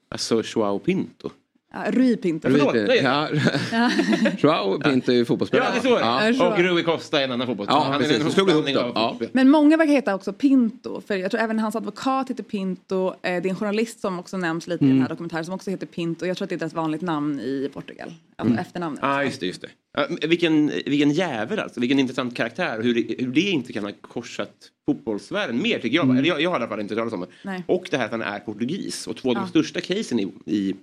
alltså 0.09 0.43
Joao 0.55 0.79
Pinto. 0.79 1.31
Ja, 1.75 1.85
Rui 1.91 2.17
Pinto. 2.17 2.49
Förlåt, 2.51 2.75
nej. 2.75 3.01
Ja. 3.03 3.29
Joao 4.39 4.81
Pinto 4.81 5.13
är 5.13 5.17
ju 5.17 5.25
fotbollsspelare. 5.25 5.69
Ja, 5.69 5.81
det 5.83 5.89
är 5.89 6.33
så 6.33 6.43
Ja. 6.45 6.53
Och 6.53 6.59
Rui 6.59 6.83
Costa 6.83 7.21
är 7.21 7.25
en 7.25 7.33
annan 7.33 7.47
fotboll. 7.47 7.67
Ja, 7.71 7.95
precis. 7.99 8.23
De 8.25 8.31
slog 8.31 8.51
ihop 8.51 8.67
dem. 8.67 8.77
av 8.77 8.93
Ja. 9.21 9.27
Men 9.33 9.51
många 9.51 9.77
verkar 9.77 9.93
heta 9.93 10.15
också 10.15 10.33
Pinto, 10.33 11.01
för 11.01 11.17
jag 11.17 11.31
tror 11.31 11.41
även 11.41 11.59
hans 11.59 11.77
advokat 11.77 12.31
heter 12.31 12.43
Pinto. 12.43 13.07
Eh, 13.09 13.15
Det 13.23 13.29
är 13.29 13.47
en 13.47 13.57
journalist 13.57 14.01
som 14.01 14.19
också 14.19 14.37
nämns 14.37 14.67
lite 14.67 14.85
i 14.85 14.89
den 14.89 15.01
här 15.03 15.09
dokumentären 15.09 15.45
som 15.45 15.55
också 15.55 15.71
heter 15.71 15.87
Pinto. 15.87 16.27
Jag 16.27 16.37
tror 16.37 16.47
att 16.47 16.51
det 16.51 16.63
är 16.63 16.67
ett 16.67 16.73
vanligt 16.73 17.03
namn 17.03 17.41
i 17.41 17.71
Portugal, 17.73 18.13
alltså 18.37 18.59
efternamnet. 18.61 19.01
Ja, 19.03 19.25
just 19.25 19.41
det. 19.41 19.47
Just 19.47 19.63
det. 19.63 20.27
Vilken, 20.27 20.67
vilken 20.87 21.11
jävel 21.11 21.59
alltså. 21.59 21.81
Vilken 21.81 21.99
intressant 21.99 22.37
karaktär. 22.37 22.81
Hur 22.83 22.95
det, 22.95 23.15
hur 23.25 23.33
det 23.33 23.41
inte 23.41 23.73
kan 23.73 23.85
ha 23.85 23.93
korsat 24.01 24.53
fotbollsvärlden 24.87 25.63
mer 25.63 25.79
tycker 25.79 25.97
jag. 25.97 26.19
Eller 26.19 26.29
jag, 26.29 26.41
jag 26.43 26.51
har 26.51 26.57
i 26.57 26.61
alla 26.63 26.69
fall 26.69 26.81
inte 26.81 26.95
hört 26.95 27.01
talas 27.01 27.13
om 27.15 27.21
det. 27.21 27.27
Nej. 27.43 27.65
Och 27.67 27.85
det 27.91 27.97
här 27.97 28.05
att 28.05 28.11
han 28.11 28.23
är 28.23 28.39
portugis. 28.39 29.07
Och 29.07 29.17
två 29.17 29.29
av 29.29 29.35
de 29.35 29.49
största 29.49 29.81
casen 29.81 30.21
i, 30.21 30.33
i 30.47 30.75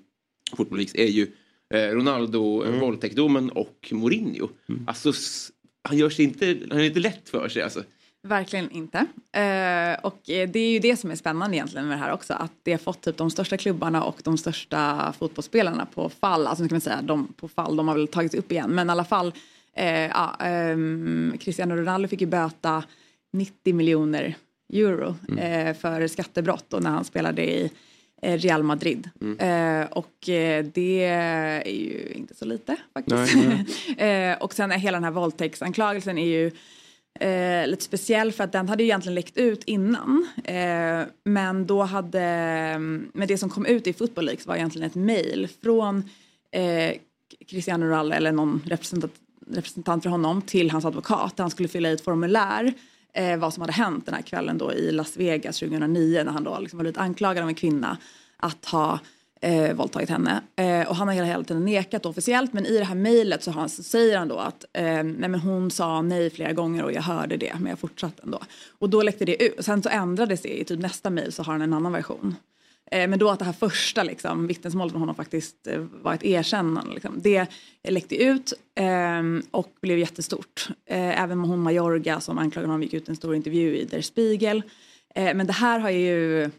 Leagues 0.58 0.96
är 0.96 1.06
ju 1.08 1.27
eh, 1.74 1.79
Ronaldo, 1.91 2.63
mm. 2.63 2.79
våldtäktdomen 2.79 3.50
och 3.50 3.89
Mourinho. 3.91 4.50
Alltså, 4.88 5.10
s- 5.10 5.51
han 5.82 5.98
gör 5.98 6.10
sig 6.10 6.25
inte, 6.25 6.58
han 6.70 6.79
är 6.79 6.84
inte 6.84 7.00
lätt 7.00 7.29
för 7.29 7.50
sig 7.50 7.62
alltså. 7.62 7.84
Verkligen 8.27 8.72
inte. 8.72 8.98
Eh, 9.32 10.00
och 10.06 10.29
eh, 10.29 10.50
det 10.50 10.60
är 10.60 10.72
ju 10.72 10.79
det 10.79 10.98
som 10.98 11.12
är 11.12 11.15
spännande 11.15 11.58
egentligen 11.58 11.88
med 11.88 11.98
det 11.98 12.01
här 12.03 12.12
också. 12.13 12.34
Att 12.34 12.51
det 12.63 12.72
har 12.72 12.77
fått 12.79 13.01
typ 13.01 13.18
de 13.18 13.29
största 13.32 13.58
klubbarna 13.58 14.03
och 14.03 14.22
de 14.24 14.38
största 14.38 15.13
fotbollsspelarna 15.20 15.86
på 15.86 16.10
fall. 16.10 16.48
Alltså 16.48 16.63
nu 16.63 16.70
kan 16.70 16.75
man 16.75 16.82
säga 16.82 17.01
de 17.01 17.34
på 17.34 17.48
fall, 17.48 17.75
de 17.75 17.88
har 17.88 17.96
väl 17.96 18.08
tagits 18.08 18.36
upp 18.36 18.51
igen. 18.51 18.70
Men 18.70 18.88
i 18.88 18.91
alla 18.91 19.06
fall, 19.06 19.34
eh, 19.75 20.08
ja, 20.08 20.36
ehm, 20.39 21.34
Cristiano 21.39 21.75
Ronaldo 21.75 22.08
fick 22.08 22.22
ju 22.22 22.27
böta 22.27 22.84
90 23.34 23.74
miljoner 23.75 24.36
euro 24.74 25.15
eh, 25.38 25.75
för 25.77 26.07
skattebrott 26.07 26.74
och 26.74 26.83
när 26.83 26.90
han 26.90 27.05
spelade 27.05 27.46
i 27.51 27.64
eh, 27.64 27.70
Real 28.22 28.64
Madrid. 28.64 29.10
Eh, 29.40 29.86
och 29.92 30.29
eh, 30.29 30.66
det 30.74 31.03
är 31.05 31.72
ju 31.72 32.14
inte 32.16 32.36
så 32.36 32.46
lite 32.46 32.75
faktiskt. 32.94 33.36
eh, 33.98 34.34
och 34.40 34.53
sen 34.53 34.72
är 34.72 34.77
hela 34.77 34.96
den 34.96 35.03
här 35.03 35.12
våldtäktsanklagelsen 35.12 36.18
är 36.18 36.25
ju 36.25 36.51
eh, 37.20 37.68
lite 37.68 37.84
speciell 37.84 38.32
för 38.32 38.44
att 38.44 38.51
den 38.51 38.70
hade 38.70 38.84
ju 38.84 38.88
egentligen 38.88 39.16
läckt 39.16 39.38
ut 39.38 39.64
innan. 39.64 40.27
Eh, 40.44 41.01
men 41.24 41.66
då 41.66 41.84
hade, 41.84 42.20
men 43.14 43.27
det 43.27 43.38
som 43.38 43.50
kom 43.50 43.66
ut 43.66 43.88
i 43.88 43.94
Football 43.94 44.25
Leaks 44.25 44.48
var 44.48 44.55
egentligen 44.55 44.88
ett 44.88 44.96
mail 44.96 45.48
från 45.62 46.10
eh, 46.51 46.94
Cristiano 47.48 47.86
Ronaldo 47.86 48.16
eller 48.16 48.32
någon 48.32 48.62
representant, 48.66 49.14
representant 49.48 50.03
för 50.03 50.10
honom 50.10 50.42
till 50.42 50.72
hans 50.72 50.86
advokat 50.86 51.38
där 51.38 51.44
han 51.44 51.51
skulle 51.51 51.70
fylla 51.70 51.90
i 51.90 51.94
ett 51.94 52.03
formulär 52.03 52.74
eh, 53.13 53.37
vad 53.37 53.53
som 53.53 53.61
hade 53.61 53.74
hänt 53.74 54.05
den 54.05 54.15
här 54.15 54.22
kvällen 54.22 54.57
då 54.57 54.74
i 54.74 54.91
Las 54.91 55.17
Vegas 55.17 55.59
2009 55.59 56.24
när 56.25 56.31
han 56.31 56.43
då 56.43 56.59
liksom 56.59 56.79
blivit 56.79 56.98
anklagad 56.98 57.43
av 57.43 57.50
en 57.50 57.55
kvinna 57.55 57.98
att 58.37 58.65
ha 58.65 59.00
eh, 59.41 59.74
våldtagit 59.75 60.09
henne. 60.09 60.41
Eh, 60.55 60.87
och 60.89 60.95
han 60.95 61.07
har 61.07 61.15
hela, 61.15 61.27
hela 61.27 61.43
tiden 61.43 61.65
nekat 61.65 62.05
officiellt 62.05 62.53
men 62.53 62.65
i 62.65 62.77
det 62.77 62.83
här 62.83 62.95
mejlet 62.95 63.43
så, 63.43 63.51
han- 63.51 63.69
så 63.69 63.83
säger 63.83 64.17
han 64.17 64.27
då 64.27 64.37
att 64.37 64.65
eh, 64.74 64.83
nej, 64.83 65.03
men 65.29 65.35
hon 65.35 65.72
sa 65.72 66.01
nej 66.01 66.29
flera 66.29 66.53
gånger 66.53 66.83
och 66.83 66.91
jag 66.93 67.01
hörde 67.01 67.37
det 67.37 67.53
men 67.59 67.69
jag 67.69 67.79
fortsatte 67.79 68.22
ändå. 68.24 68.39
Och 68.79 68.89
då 68.89 69.01
läckte 69.03 69.25
det 69.25 69.43
ut. 69.43 69.65
Sen 69.65 69.83
så 69.83 69.89
ändrades 69.89 70.41
det 70.41 70.59
i 70.61 70.63
typ 70.65 70.79
nästa 70.79 71.09
mejl 71.09 71.31
så 71.31 71.43
har 71.43 71.53
han 71.53 71.61
en 71.61 71.74
annan 71.74 71.91
version. 71.91 72.35
Eh, 72.92 73.08
men 73.08 73.20
då 73.20 73.30
att 73.30 73.40
det 73.40 73.46
här 73.46 73.54
första 73.54 74.04
liksom, 74.04 74.48
vittnesmålet 74.48 74.92
från 74.92 75.02
honom 75.02 75.16
faktiskt 75.16 75.68
eh, 75.68 75.80
var 75.80 76.14
ett 76.14 76.24
erkännande. 76.24 76.94
Liksom, 76.94 77.22
det 77.22 77.48
läckte 77.84 78.24
ut 78.24 78.54
eh, 78.75 79.24
och 79.52 79.74
blev 79.82 79.98
jättestort. 79.98 80.68
Eh, 80.86 81.22
även 81.24 81.40
hon 81.40 81.60
Majorga 81.60 82.20
som 82.20 82.38
anklagade 82.38 82.68
honom 82.68 82.84
gick 82.84 82.94
ut 82.94 83.10
en 83.10 83.16
stor 83.16 83.36
intervju 83.36 83.78
i 83.78 83.86
Der 83.86 84.02
Spiegel. 84.02 84.64
Eh, 85.16 85.36
men 85.36 85.48
det 85.48 85.54
här 85.54 85.80
har 85.80 85.90
ju 85.90 86.50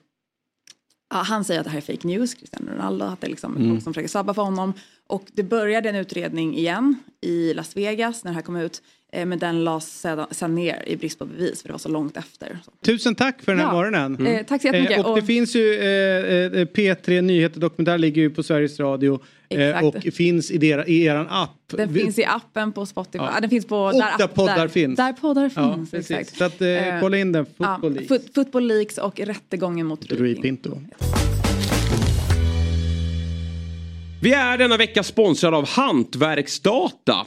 Ja, 1.13 1.17
han 1.17 1.45
säger 1.45 1.61
att 1.61 1.65
det 1.65 1.71
här 1.71 1.79
är 1.79 1.93
fake 1.93 2.07
news, 2.07 2.35
Cristiano 2.35 2.73
Ronaldo, 2.73 3.05
att 3.05 3.21
det 3.21 3.27
är 3.27 3.31
liksom 3.31 3.55
folk 3.71 3.83
som 3.83 3.95
försöker 3.95 4.09
sabba 4.09 4.35
för 4.35 4.43
honom. 4.43 4.73
Och 5.07 5.25
det 5.33 5.43
började 5.43 5.89
en 5.89 5.97
utredning 5.97 6.57
igen 6.57 6.97
i 7.21 7.55
Las 7.55 7.77
Vegas 7.77 8.25
när 8.25 8.31
det 8.31 8.35
här 8.35 8.43
kom 8.43 8.57
ut. 8.57 8.83
Eh, 9.13 9.27
men 9.27 9.39
den 9.39 9.65
lades 9.65 10.01
sedan, 10.01 10.27
sen 10.31 10.55
ner 10.55 10.83
i 10.87 10.97
brist 10.97 11.19
på 11.19 11.25
bevis 11.27 11.63
för 11.63 11.69
det 11.69 11.73
var 11.73 11.79
så 11.79 11.89
långt 11.89 12.17
efter. 12.17 12.59
Så. 12.65 12.71
Tusen 12.85 13.15
tack 13.15 13.43
för 13.43 13.53
den 13.53 13.59
här 13.61 13.67
Ja. 13.67 13.73
morgonen. 13.73 14.27
Eh, 14.27 14.47
tack 14.47 14.61
så 14.61 14.67
jättemycket. 14.67 14.99
Eh, 14.99 15.07
och 15.07 15.15
det 15.17 15.21
Och- 15.21 15.27
finns 15.27 15.57
ju 15.57 15.75
eh, 15.75 16.61
eh, 16.61 16.67
P3 16.67 17.21
Nyheter 17.23 17.61
Dokumentär 17.61 17.99
ligger 17.99 18.23
ju 18.23 18.31
på 18.31 18.43
Sveriges 18.43 18.81
Radio 18.81 19.21
eh, 19.49 19.69
Exakt. 19.69 20.07
och 20.07 20.13
finns 20.15 20.51
i, 20.51 20.59
dera, 20.59 20.87
i 20.87 21.05
eran 21.05 21.27
app. 21.31 21.51
Den 21.73 21.93
Vi- 21.93 22.01
finns 22.01 22.19
i 22.19 22.25
appen 22.25 22.73
på 22.73 22.87
Spotify. 22.87 23.19
Ja. 23.19 23.31
Ja. 23.35 23.41
Den 23.41 23.51
finns 23.51 23.67
på 23.67 23.77
Och 23.79 23.93
där, 23.93 24.19
där 24.19 24.25
app- 24.25 24.35
poddar 24.35 24.57
där, 24.59 24.69
finns. 24.69 24.97
Där 24.97 25.13
poddar 25.13 25.51
Ja, 25.57 25.75
finns. 25.75 25.91
precis. 25.91 26.11
Exakt. 26.11 26.37
Så 26.39 26.45
att, 26.45 26.61
eh, 26.61 26.69
Eh, 26.95 27.01
kolla 27.01 27.19
in 27.19 27.33
den. 27.33 27.47
Football 27.47 27.97
ja. 28.01 28.07
Fot- 28.09 28.35
Football 28.35 28.67
Leaks 28.67 28.99
och 28.99 29.21
rättegången 29.21 29.87
mot 29.87 30.13
Rui 30.13 30.35
Pinto. 30.35 30.81
Vi 34.23 34.33
är 34.33 34.59
denna 34.59 34.77
vecka 34.77 35.03
sponsrade 35.03 35.57
av 35.57 35.69
Hantverksdata. 35.69 37.27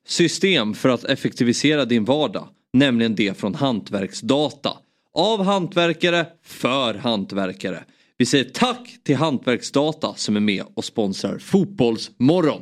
system 0.11 0.73
för 0.73 0.89
att 0.89 1.03
effektivisera 1.03 1.85
din 1.85 2.05
vardag. 2.05 2.47
Nämligen 2.73 3.15
det 3.15 3.37
från 3.37 3.55
Hantverksdata. 3.55 4.77
Av 5.13 5.43
hantverkare, 5.43 6.25
för 6.43 6.93
hantverkare. 6.93 7.83
Vi 8.17 8.25
säger 8.25 8.45
tack 8.45 8.97
till 9.03 9.15
Hantverksdata 9.15 10.13
som 10.15 10.35
är 10.35 10.39
med 10.39 10.63
och 10.73 10.85
sponsrar 10.85 11.37
Fotbollsmorgon. 11.37 12.61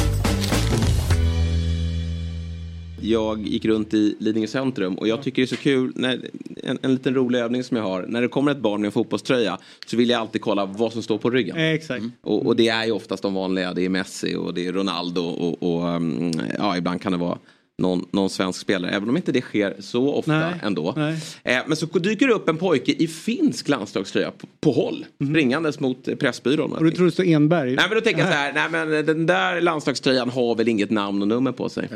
Jag 3.01 3.47
gick 3.47 3.65
runt 3.65 3.93
i 3.93 4.15
Lidingö 4.19 4.47
centrum 4.47 4.95
och 4.95 5.07
jag 5.07 5.23
tycker 5.23 5.41
det 5.41 5.45
är 5.45 5.55
så 5.55 5.55
kul, 5.55 5.91
när, 5.95 6.19
en, 6.63 6.79
en 6.81 6.91
liten 6.93 7.15
rolig 7.15 7.39
övning 7.39 7.63
som 7.63 7.77
jag 7.77 7.83
har. 7.83 8.05
När 8.07 8.21
det 8.21 8.27
kommer 8.27 8.51
ett 8.51 8.57
barn 8.57 8.81
med 8.81 8.87
en 8.87 8.91
fotbollströja 8.91 9.57
så 9.85 9.97
vill 9.97 10.09
jag 10.09 10.21
alltid 10.21 10.41
kolla 10.41 10.65
vad 10.65 10.93
som 10.93 11.03
står 11.03 11.17
på 11.17 11.29
ryggen. 11.29 11.57
Eh, 11.57 11.71
Exakt. 11.71 12.05
Och, 12.21 12.45
och 12.45 12.55
det 12.55 12.67
är 12.67 12.85
ju 12.85 12.91
oftast 12.91 13.23
de 13.23 13.33
vanliga, 13.33 13.73
det 13.73 13.85
är 13.85 13.89
Messi 13.89 14.35
och 14.35 14.53
det 14.53 14.67
är 14.67 14.73
Ronaldo 14.73 15.21
och, 15.21 15.63
och 15.63 15.95
um, 15.95 16.31
ja, 16.57 16.77
ibland 16.77 17.01
kan 17.01 17.11
det 17.11 17.17
vara 17.17 17.37
någon, 17.77 18.05
någon 18.11 18.29
svensk 18.29 18.59
spelare. 18.59 18.91
Även 18.91 19.09
om 19.09 19.17
inte 19.17 19.31
det 19.31 19.41
sker 19.41 19.75
så 19.79 20.13
ofta 20.13 20.39
Nej, 20.39 20.53
ändå. 20.63 20.93
nej. 20.97 21.17
Eh, 21.43 21.59
men 21.67 21.77
så 21.77 21.85
dyker 21.85 22.27
det 22.27 22.33
upp 22.33 22.49
en 22.49 22.57
pojke 22.57 22.91
i 22.91 23.07
finsk 23.07 23.69
landslagströja 23.69 24.31
på, 24.31 24.47
på 24.61 24.71
håll. 24.71 25.05
Springandes 25.29 25.79
mot 25.79 26.19
Pressbyrån. 26.19 26.71
Och 26.71 26.83
du 26.83 26.91
tror 26.91 27.05
det 27.05 27.11
står 27.11 27.27
Enberg? 27.27 27.75
Nej 27.75 27.85
men 27.89 27.95
då 27.95 28.01
tänker 28.01 28.19
jag 28.19 28.29
så 28.29 28.37
här, 28.37 28.53
nej 28.53 28.69
men 28.69 29.05
den 29.05 29.25
där 29.25 29.61
landslagströjan 29.61 30.29
har 30.29 30.55
väl 30.55 30.67
inget 30.67 30.89
namn 30.89 31.21
och 31.21 31.27
nummer 31.27 31.51
på 31.51 31.69
sig. 31.69 31.89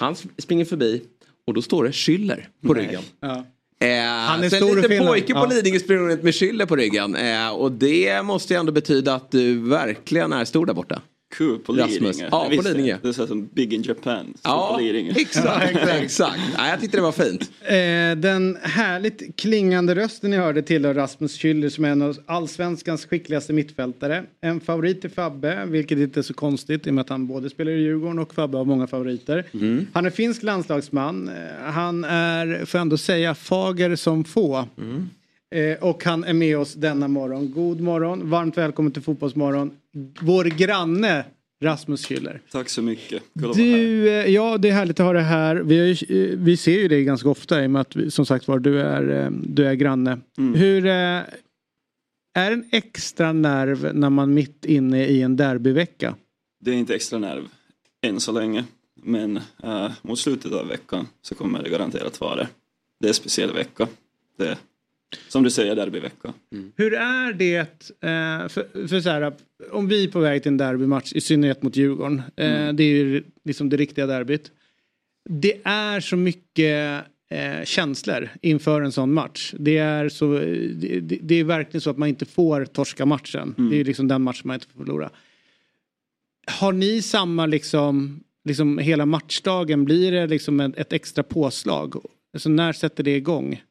Han 0.00 0.16
springer 0.38 0.64
förbi 0.64 1.02
och 1.46 1.54
då 1.54 1.62
står 1.62 1.84
det 1.84 1.90
Schüller 1.90 2.46
på 2.66 2.74
ryggen. 2.74 3.02
Ja. 3.20 3.44
Eh, 3.86 4.02
Han 4.04 4.44
är 4.44 4.48
så 4.48 4.56
stor 4.56 4.84
en 4.84 4.90
liten 4.90 5.06
pojke 5.06 5.32
på 5.32 5.38
Ja. 5.38 5.46
Lidingö 5.46 5.78
springer 5.78 6.02
runt 6.02 6.22
med 6.22 6.32
Schüller 6.34 6.66
på 6.66 6.76
ryggen. 6.76 7.16
Eh, 7.16 7.48
och 7.50 7.72
det 7.72 8.22
måste 8.24 8.54
ju 8.54 8.60
ändå 8.60 8.72
betyda 8.72 9.14
att 9.14 9.30
du 9.30 9.58
verkligen 9.58 10.32
är 10.32 10.44
stor 10.44 10.66
där 10.66 10.74
borta. 10.74 11.02
Kul 11.30 11.58
på. 11.58 11.72
Lidingö. 11.72 12.28
Ja, 12.30 12.50
på 12.56 12.62
Lidingö. 12.62 12.98
Det 13.02 13.08
är 13.08 13.26
som 13.26 13.46
Big 13.46 13.72
in 13.72 13.82
Japan. 13.82 14.34
Ja, 14.42 14.72
på 14.74 14.80
Lidingö. 14.80 15.12
exakt. 15.16 15.76
exakt. 16.02 16.40
Nej, 16.56 16.70
jag 16.70 16.80
tyckte 16.80 16.96
det 16.96 17.02
var 17.02 17.12
fint. 17.12 17.50
Eh, 17.60 18.20
den 18.20 18.58
härligt 18.62 19.36
klingande 19.36 19.94
rösten 19.94 20.30
ni 20.30 20.36
hörde 20.36 20.62
tillhör 20.62 20.94
Rasmus 20.94 21.38
Schüller 21.38 21.68
som 21.68 21.84
är 21.84 21.88
en 21.88 22.02
av 22.02 22.16
allsvenskans 22.26 23.06
skickligaste 23.06 23.52
mittfältare. 23.52 24.24
En 24.40 24.60
favorit 24.60 25.00
till 25.00 25.10
Fabbe, 25.10 25.64
vilket 25.66 25.98
inte 25.98 26.20
är 26.20 26.22
så 26.22 26.34
konstigt 26.34 26.86
i 26.86 26.90
och 26.90 26.94
med 26.94 27.02
att 27.02 27.08
han 27.08 27.26
både 27.26 27.50
spelar 27.50 27.72
i 27.72 27.80
Djurgården 27.80 28.18
och 28.18 28.34
Fabbe 28.34 28.56
har 28.58 28.64
många 28.64 28.86
favoriter. 28.86 29.44
Han 29.92 30.06
är 30.06 30.10
finsk 30.10 30.42
landslagsman. 30.42 31.28
Eh, 31.28 31.72
Han 31.72 32.04
är, 32.04 32.64
får 32.64 32.78
jag 32.78 32.82
ändå 32.82 32.96
säga, 32.98 33.34
fager 33.34 33.96
som 33.96 34.24
få. 34.24 34.68
Eh, 35.54 35.78
och 35.84 36.04
han 36.04 36.24
är 36.24 36.32
med 36.32 36.58
oss 36.58 36.74
denna 36.74 37.08
morgon. 37.08 37.50
God 37.50 37.80
morgon, 37.80 38.30
varmt 38.30 38.58
välkommen 38.58 38.92
till 38.92 39.02
Fotbollsmorgon. 39.02 39.70
Vår 40.20 40.44
granne 40.44 41.24
Rasmus 41.62 42.06
Schüller. 42.06 42.40
Tack 42.52 42.68
så 42.68 42.82
mycket. 42.82 43.22
Kul 43.34 43.50
att 43.50 43.56
vara 43.56 43.66
här. 43.66 43.78
Du, 43.78 44.08
eh, 44.08 44.26
ja 44.26 44.58
det 44.58 44.68
är 44.68 44.72
härligt 44.72 45.00
att 45.00 45.06
ha 45.06 45.12
dig 45.12 45.22
här. 45.22 45.56
Vi, 45.56 45.74
ju, 45.74 46.30
eh, 46.30 46.38
vi 46.38 46.56
ser 46.56 46.78
ju 46.78 46.88
dig 46.88 47.04
ganska 47.04 47.28
ofta 47.28 47.64
i 47.64 47.66
och 47.66 47.70
med 47.70 47.80
att 47.80 47.96
som 48.08 48.26
sagt 48.26 48.48
var 48.48 48.58
du 48.58 48.80
är, 48.80 49.30
du 49.30 49.66
är 49.66 49.74
granne. 49.74 50.18
Mm. 50.38 50.54
Hur 50.54 50.86
är 50.86 52.52
en 52.52 52.64
extra 52.72 53.32
nerv 53.32 53.94
när 53.94 54.10
man 54.10 54.34
mitt 54.34 54.64
inne 54.64 55.06
i 55.06 55.22
en 55.22 55.36
derbyvecka? 55.36 56.14
Det 56.60 56.70
är 56.70 56.74
inte 56.74 56.94
extra 56.94 57.18
nerv 57.18 57.42
än 58.02 58.20
så 58.20 58.32
länge. 58.32 58.64
Men 59.02 59.36
eh, 59.62 59.90
mot 60.02 60.18
slutet 60.18 60.52
av 60.52 60.68
veckan 60.68 61.06
så 61.22 61.34
kommer 61.34 61.62
det 61.62 61.70
garanterat 61.70 62.20
vara 62.20 62.36
det. 62.36 62.48
Det 63.00 63.06
är 63.06 63.08
en 63.08 63.14
speciell 63.14 63.52
vecka. 63.52 63.88
Det 64.36 64.58
som 65.28 65.42
du 65.42 65.50
säger, 65.50 65.76
derbyvecka. 65.76 66.32
Hur 66.76 66.94
är 66.94 67.32
det, 67.32 67.56
eh, 67.56 68.48
för, 68.48 68.86
för 68.88 69.00
så 69.00 69.10
här, 69.10 69.32
om 69.70 69.88
vi 69.88 70.04
är 70.04 70.08
på 70.08 70.20
väg 70.20 70.42
till 70.42 70.50
en 70.52 70.56
derbymatch, 70.56 71.12
i 71.12 71.20
synnerhet 71.20 71.62
mot 71.62 71.76
Djurgården, 71.76 72.22
eh, 72.36 72.72
det 72.72 72.84
är 72.84 72.94
ju 72.94 73.22
liksom 73.44 73.68
det 73.68 73.76
riktiga 73.76 74.06
derbyt. 74.06 74.50
Det 75.28 75.60
är 75.64 76.00
så 76.00 76.16
mycket 76.16 77.04
eh, 77.30 77.64
känslor 77.64 78.28
inför 78.42 78.82
en 78.82 78.92
sån 78.92 79.12
match. 79.12 79.54
Det 79.58 79.78
är, 79.78 80.08
så, 80.08 80.32
det, 80.74 81.00
det- 81.22 81.34
är 81.34 81.44
verkligen 81.44 81.80
så 81.80 81.90
att 81.90 81.98
man 81.98 82.08
inte 82.08 82.24
får 82.24 82.64
torska 82.64 83.06
matchen. 83.06 83.54
Det 83.70 83.80
är 83.80 83.84
liksom 83.84 84.08
den 84.08 84.22
matchen 84.22 84.42
man 84.44 84.54
inte 84.54 84.66
får 84.66 84.84
förlora. 84.84 85.10
Har 86.46 86.72
ni 86.72 87.02
samma 87.02 87.46
liksom, 87.46 88.20
liksom 88.44 88.78
hela 88.78 89.06
matchdagen, 89.06 89.84
blir 89.84 90.12
det 90.12 90.26
liksom 90.26 90.60
ett, 90.60 90.76
ett 90.78 90.92
extra 90.92 91.22
påslag? 91.24 91.94
Alltså 92.34 92.48
när 92.48 92.72
sätter 92.72 93.04
det 93.04 93.16
igång? 93.16 93.62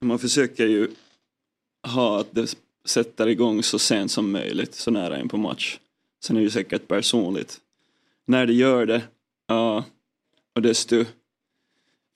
Man 0.00 0.18
försöker 0.18 0.66
ju 0.66 0.88
ha 1.86 2.20
att 2.20 2.34
det 2.34 2.56
sätter 2.84 3.26
igång 3.26 3.62
så 3.62 3.78
sent 3.78 4.10
som 4.10 4.30
möjligt, 4.32 4.74
så 4.74 4.90
nära 4.90 5.20
in 5.20 5.28
på 5.28 5.36
match. 5.36 5.78
Sen 6.24 6.36
är 6.36 6.40
det 6.40 6.44
ju 6.44 6.50
säkert 6.50 6.88
personligt. 6.88 7.60
När 8.26 8.46
det 8.46 8.52
gör 8.52 8.86
det, 8.86 9.02
ja, 9.46 9.84
och 10.54 10.62
desto 10.62 11.04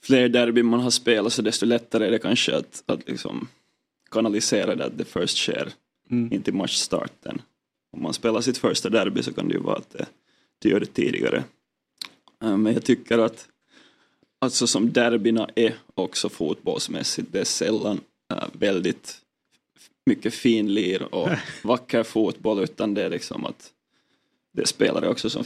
fler 0.03 0.29
derby 0.29 0.63
man 0.63 0.81
har 0.81 0.91
spelat 0.91 1.33
så 1.33 1.43
desto 1.43 1.67
lättare 1.67 2.07
är 2.07 2.11
det 2.11 2.19
kanske 2.19 2.57
att, 2.57 2.83
att 2.87 3.09
liksom 3.09 3.49
kanalisera 4.11 4.75
det 4.75 4.85
att 4.85 4.99
det 4.99 5.05
först 5.05 5.37
sker 5.37 5.73
Mm. 6.11 6.33
in 6.33 6.43
till 6.43 6.55
matchstarten. 6.55 7.43
Om 7.93 8.03
man 8.03 8.13
spelar 8.15 8.41
sitt 8.41 8.59
första 8.59 8.89
derby 8.89 9.23
så 9.23 9.33
kan 9.33 9.49
det 9.49 9.55
ju 9.55 9.61
vara 9.61 9.77
att 9.77 9.91
det, 9.91 10.07
det 10.59 10.69
gör 10.69 10.81
det 10.81 10.87
tidigare. 10.87 11.45
Eh, 12.43 12.57
Men 12.57 12.73
jag 12.73 12.85
tycker 12.85 13.19
att 13.19 13.49
alltså 14.41 14.67
som 14.67 14.93
derbyna 14.93 15.49
är 15.57 15.75
också 15.95 16.29
fotbollsmässigt, 16.29 17.33
det 17.33 17.41
är 17.41 17.45
sällan 17.45 18.01
eh, 18.33 18.45
väldigt 18.53 19.17
mycket 20.07 20.35
fin 20.35 20.75
lir 20.75 21.15
och 21.15 21.29
vacker 21.65 22.03
fotboll 22.03 22.63
utan 22.63 22.95
det 22.95 23.03
är 23.03 23.11
liksom 23.11 23.47
att 23.47 23.71
det 24.53 24.63
är 24.63 24.67
spelare 24.67 25.09
också 25.09 25.31
som 25.31 25.45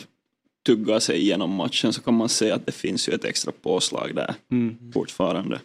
tuggar 0.67 0.99
sig 0.99 1.19
igenom 1.19 1.51
matchen 1.51 1.93
så 1.93 2.03
kan 2.03 2.15
man 2.15 2.29
se 2.29 2.51
att 2.51 2.67
det 2.67 2.73
finns 2.73 3.09
ju 3.09 3.13
ett 3.13 3.25
extra 3.25 3.53
påslag 3.63 4.15
där 4.15 4.35
fortfarande. 4.93 5.61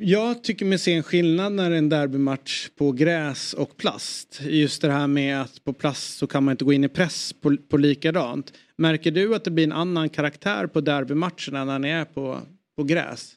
Jag 0.00 0.44
tycker 0.44 0.64
mig 0.64 0.78
se 0.78 0.94
en 0.94 1.02
skillnad 1.02 1.52
när 1.52 1.70
det 1.70 1.76
är 1.76 1.78
en 1.78 1.88
derbymatch 1.88 2.68
på 2.78 2.92
gräs 2.92 3.54
och 3.54 3.76
plast. 3.76 4.40
Just 4.42 4.82
det 4.82 4.92
här 4.92 5.06
med 5.06 5.40
att 5.40 5.64
på 5.64 5.72
plast 5.72 6.18
så 6.18 6.26
kan 6.26 6.44
man 6.44 6.52
inte 6.52 6.64
gå 6.64 6.72
in 6.72 6.84
i 6.84 6.88
press 6.88 7.32
på, 7.32 7.56
på 7.68 7.76
likadant. 7.76 8.52
Märker 8.76 9.10
du 9.10 9.34
att 9.34 9.44
det 9.44 9.50
blir 9.50 9.64
en 9.64 9.72
annan 9.72 10.08
karaktär 10.08 10.66
på 10.66 10.80
derbymatcherna 10.80 11.64
när 11.64 11.78
ni 11.78 11.88
är 11.88 12.04
på, 12.04 12.40
på 12.78 12.84
gräs? 12.84 13.36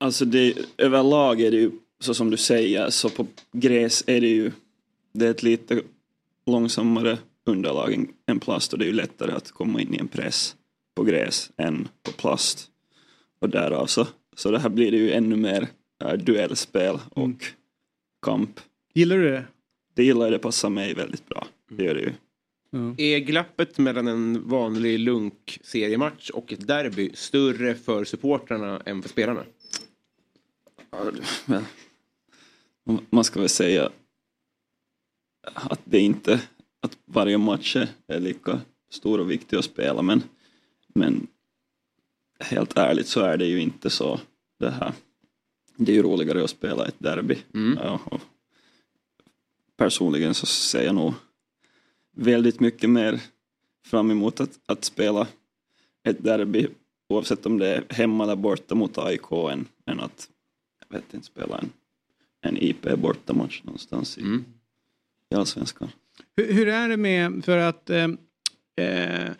Alltså 0.00 0.24
det, 0.24 0.54
överlag 0.78 1.40
är 1.40 1.50
det 1.50 1.56
ju 1.56 1.70
så 2.00 2.14
som 2.14 2.30
du 2.30 2.36
säger, 2.36 2.90
så 2.90 3.10
på 3.10 3.26
gräs 3.52 4.04
är 4.06 4.20
det 4.20 4.28
ju 4.28 4.52
det 5.12 5.26
är 5.26 5.30
ett 5.30 5.42
lite 5.42 5.82
långsammare 6.46 7.18
underlag 7.46 8.06
än, 8.26 8.40
plast 8.40 8.72
och 8.72 8.78
det 8.78 8.84
är 8.84 8.86
ju 8.86 8.92
lättare 8.92 9.32
att 9.32 9.50
komma 9.50 9.80
in 9.80 9.94
i 9.94 9.98
en 9.98 10.08
press 10.08 10.56
på 10.96 11.02
gräs 11.02 11.50
än 11.56 11.88
på 12.02 12.12
plast. 12.12 12.70
Och 13.40 13.48
därav 13.48 13.86
så, 13.86 14.06
så 14.36 14.50
det 14.50 14.58
här 14.58 14.68
blir 14.68 14.90
det 14.90 14.96
ju 14.96 15.12
ännu 15.12 15.36
mer 15.36 15.68
äh, 16.04 16.12
duellspel 16.12 16.98
och 17.10 17.44
kamp. 18.22 18.60
Gillar 18.94 19.16
du 19.16 19.30
det? 19.30 19.44
Det 19.94 20.04
gillar 20.04 20.26
jag, 20.26 20.32
det 20.32 20.38
passar 20.38 20.70
mig 20.70 20.94
väldigt 20.94 21.28
bra. 21.28 21.46
Det 21.70 21.84
gör 21.84 21.94
det 21.94 22.00
ju. 22.00 22.12
Är 22.96 23.18
glappet 23.18 23.78
mellan 23.78 24.08
en 24.08 24.48
vanlig 24.48 24.98
lunk-seriematch 24.98 26.30
och 26.30 26.52
ett 26.52 26.66
derby 26.66 27.10
större 27.14 27.74
för 27.74 28.04
supportrarna 28.04 28.82
än 28.86 29.02
för 29.02 29.08
spelarna? 29.08 29.44
Ja, 30.90 31.10
men, 31.46 31.64
man 33.10 33.24
ska 33.24 33.40
väl 33.40 33.48
säga 33.48 33.90
att 35.54 35.80
det 35.84 35.98
inte 36.00 36.40
att 36.80 36.98
varje 37.04 37.38
match 37.38 37.76
är- 38.06 38.20
lika 38.20 38.60
stor 38.90 39.20
och 39.20 39.30
viktig 39.30 39.56
att 39.56 39.64
spela 39.64 40.02
men, 40.02 40.22
men 40.94 41.26
helt 42.40 42.76
ärligt 42.76 43.06
så 43.06 43.20
är 43.20 43.36
det 43.36 43.46
ju 43.46 43.60
inte 43.60 43.90
så 43.90 44.20
det 44.58 44.70
här. 44.70 44.92
Det 45.76 45.92
är 45.92 45.96
ju 45.96 46.02
roligare 46.02 46.44
att 46.44 46.50
spela 46.50 46.86
ett 46.86 46.98
derby. 46.98 47.38
Ja, 47.76 48.00
och 48.04 48.20
personligen 49.76 50.34
så 50.34 50.46
ser 50.46 50.82
jag 50.84 50.94
nog 50.94 51.14
väldigt 52.18 52.60
mycket 52.60 52.90
mer 52.90 53.20
fram 53.86 54.10
emot 54.10 54.40
att, 54.40 54.50
att 54.66 54.84
spela 54.84 55.26
ett 56.08 56.24
derby 56.24 56.66
oavsett 57.08 57.46
om 57.46 57.58
det 57.58 57.68
är 57.74 57.84
hemma 57.88 58.24
eller 58.24 58.36
borta 58.36 58.74
mot 58.74 58.98
AIK 58.98 59.32
än, 59.52 59.66
än 59.86 60.00
att 60.00 60.28
jag 60.88 60.98
vet 60.98 61.14
inte, 61.14 61.26
spela 61.26 61.58
en, 61.58 61.70
en 62.40 62.56
IP 62.62 62.96
bortamatch 62.98 63.60
någonstans 63.64 64.18
i, 64.18 64.22
i 65.30 65.34
Allsvenskan. 65.34 65.88
Hur, 66.36 66.52
hur 66.52 66.68
är 66.68 66.88
det 66.88 66.96
med, 66.96 67.44
för 67.44 67.58
att 67.58 67.90
eh, 67.90 68.04
eh, 68.76 69.30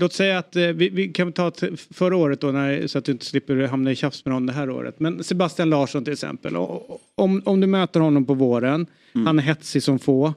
Låt 0.00 0.12
säga 0.12 0.38
att 0.38 0.56
eh, 0.56 0.66
vi, 0.66 0.88
vi 0.88 1.08
kan 1.08 1.32
ta 1.32 1.52
förra 1.90 2.16
året 2.16 2.40
då 2.40 2.52
när, 2.52 2.86
så 2.86 2.98
att 2.98 3.04
du 3.04 3.12
inte 3.12 3.24
slipper 3.26 3.56
hamna 3.66 3.90
i 3.92 3.96
tjafs 3.96 4.24
med 4.24 4.34
någon 4.34 4.46
det 4.46 4.52
här 4.52 4.70
året. 4.70 5.00
Men 5.00 5.24
Sebastian 5.24 5.70
Larsson 5.70 6.04
till 6.04 6.12
exempel. 6.12 6.56
Och- 6.56 6.90
och- 6.90 7.00
Om, 7.14 7.42
om 7.44 7.60
du 7.60 7.66
möter 7.66 8.00
honom 8.00 8.24
på 8.24 8.34
våren, 8.34 8.86
han 9.12 9.38
är 9.38 9.42
hetsig 9.42 9.82
som 9.82 9.98
få. 9.98 10.34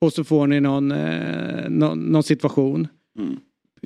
Och 0.00 0.12
så 0.12 0.24
får 0.24 0.46
ni 0.46 0.60
någon, 0.60 0.92
eh, 0.92 1.68
någon, 1.68 1.98
någon 1.98 2.22
situation. 2.22 2.88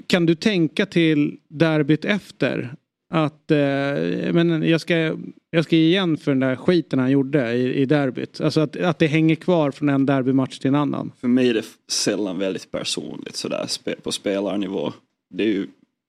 kan 0.07 0.27
du 0.27 0.35
tänka 0.35 0.87
till 0.87 1.39
derbyt 1.49 2.05
efter? 2.05 2.75
Att 3.15 3.51
eh, 3.51 4.33
men 4.33 4.69
jag, 4.69 4.81
ska, 4.81 5.17
jag 5.51 5.65
ska 5.65 5.77
ge 5.77 5.87
igen 5.87 6.17
för 6.17 6.31
den 6.31 6.41
där 6.41 6.57
skiten 6.57 6.99
han 6.99 7.11
gjorde 7.11 7.53
i, 7.53 7.75
i 7.75 7.85
derbyt. 7.85 8.41
Alltså 8.41 8.61
att, 8.61 8.77
att 8.77 8.99
det 8.99 9.07
hänger 9.07 9.35
kvar 9.35 9.71
från 9.71 9.89
en 9.89 10.07
derbymatch 10.07 10.59
till 10.59 10.69
en 10.69 10.75
annan. 10.75 11.13
För 11.21 11.29
mig 11.29 11.49
är 11.49 11.55
det 11.55 11.65
sällan 11.89 12.39
väldigt 12.39 12.71
personligt 12.71 13.37
sådär 13.37 13.69
på 14.03 14.13
spelarnivå. 14.13 14.93
Det 15.35 15.45
är 15.45 15.49
ju, 15.49 15.67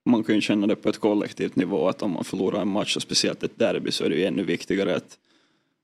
man 0.10 0.24
kan 0.24 0.36
ju 0.36 0.42
känna 0.42 0.68
det 0.68 0.76
på 0.76 0.90
ett 0.90 0.98
kollektivt 0.98 1.56
nivå 1.56 1.88
att 1.88 2.02
om 2.02 2.12
man 2.12 2.24
förlorar 2.24 2.62
en 2.62 2.68
match 2.68 2.96
och 2.96 3.02
speciellt 3.02 3.44
ett 3.44 3.60
derby 3.60 3.92
så 3.92 4.04
är 4.04 4.10
det 4.10 4.16
ju 4.16 4.24
ännu 4.24 4.44
viktigare 4.44 4.96
att, 4.96 5.18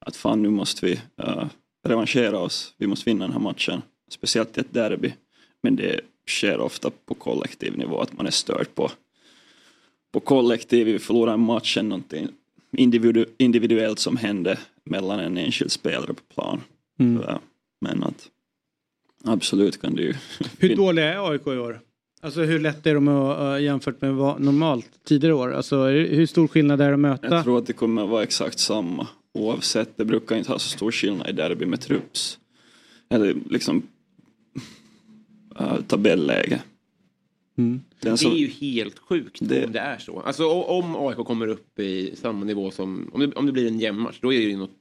att 0.06 0.16
fan 0.16 0.42
nu 0.42 0.50
måste 0.50 0.86
vi 0.86 0.92
uh, 1.24 1.46
revanschera 1.88 2.40
oss. 2.40 2.74
Vi 2.78 2.88
måste 2.88 3.10
vinna 3.10 3.26
den 3.26 3.34
här 3.34 3.40
matchen. 3.40 3.82
Speciellt 4.10 4.58
i 4.58 4.62
ett 4.62 4.74
derby. 4.74 5.14
Men 5.62 5.76
det 5.76 6.00
sker 6.28 6.60
ofta 6.60 6.92
på 7.06 7.14
kollektiv 7.14 7.78
nivå 7.78 8.02
att 8.02 8.14
man 8.18 8.28
är 8.28 8.32
störd 8.32 8.76
på, 8.76 8.92
på 10.12 10.20
kollektiv. 10.20 10.86
Vi 10.86 11.00
förlorar 11.00 11.34
en 11.34 11.40
match 11.40 11.78
någonting 11.78 12.28
individu, 12.72 13.26
individuellt 13.38 14.00
som 14.00 14.18
hände 14.18 14.60
mellan 14.84 15.20
en 15.20 15.38
enskild 15.38 15.72
spelare 15.72 16.14
på 16.14 16.24
plan. 16.34 16.62
Mm. 17.00 17.24
Men 17.82 18.04
att 18.04 18.30
absolut 19.24 19.82
kan 19.82 19.96
det 19.96 20.02
ju 20.02 20.14
Hur 20.60 20.76
dåliga 20.76 21.14
är 21.14 21.32
AIK 21.32 21.48
i 21.48 21.50
år? 21.50 21.82
Alltså 22.22 22.42
hur 22.42 22.60
lätt 22.60 22.88
är 22.88 22.94
de 22.94 23.08
att, 23.08 23.40
uh, 23.40 23.64
jämfört 23.64 24.02
med 24.02 24.14
vad 24.14 24.42
normalt 24.42 24.90
tidigare 25.04 25.34
år? 25.34 25.54
Alltså 25.54 25.86
hur 25.86 26.26
stor 26.26 26.48
skillnad 26.48 26.82
är 26.82 26.88
det 26.88 26.94
att 26.94 27.00
möta? 27.00 27.28
Jag 27.28 27.44
tror 27.44 27.58
att 27.58 27.68
det 27.68 27.74
kommer 27.74 28.04
att 28.04 28.10
vara 28.10 28.24
exakt 28.24 28.60
samma 28.60 29.08
oavsett. 29.34 29.98
Det 29.98 30.06
brukar 30.06 30.36
inte 30.36 30.52
ha 30.52 30.60
så 30.60 30.70
stor 30.70 30.92
skillnad 30.92 31.30
i 31.30 31.32
derby 31.32 31.66
med 31.66 31.82
trupps. 31.82 32.40
Eller 33.10 33.36
liksom 33.50 33.84
uh, 35.62 35.82
tabelläge. 35.88 36.62
Mm. 37.58 37.82
Den 38.02 38.18
som- 38.18 38.32
Det 38.32 38.38
är 38.38 38.40
ju 38.40 38.48
helt 38.48 39.00
sjukt 39.00 39.38
Det- 39.42 39.66
om 39.66 39.72
det 39.72 39.80
är 39.80 39.98
så. 39.98 40.20
Alltså 40.20 40.46
om 40.50 40.96
AIK 40.96 41.18
kommer 41.18 41.48
upp 41.48 41.80
i 41.80 42.16
samma 42.16 42.46
nivå 42.46 42.72
som, 42.72 43.10
om 43.14 43.20
det, 43.20 43.34
om 43.36 43.46
det 43.46 43.52
blir 43.52 43.68
en 43.68 43.80
jämn 43.80 44.00
match, 44.00 44.18
då 44.22 44.34
är 44.34 44.38
det 44.38 44.46
ju 44.46 44.58
något 44.58 44.80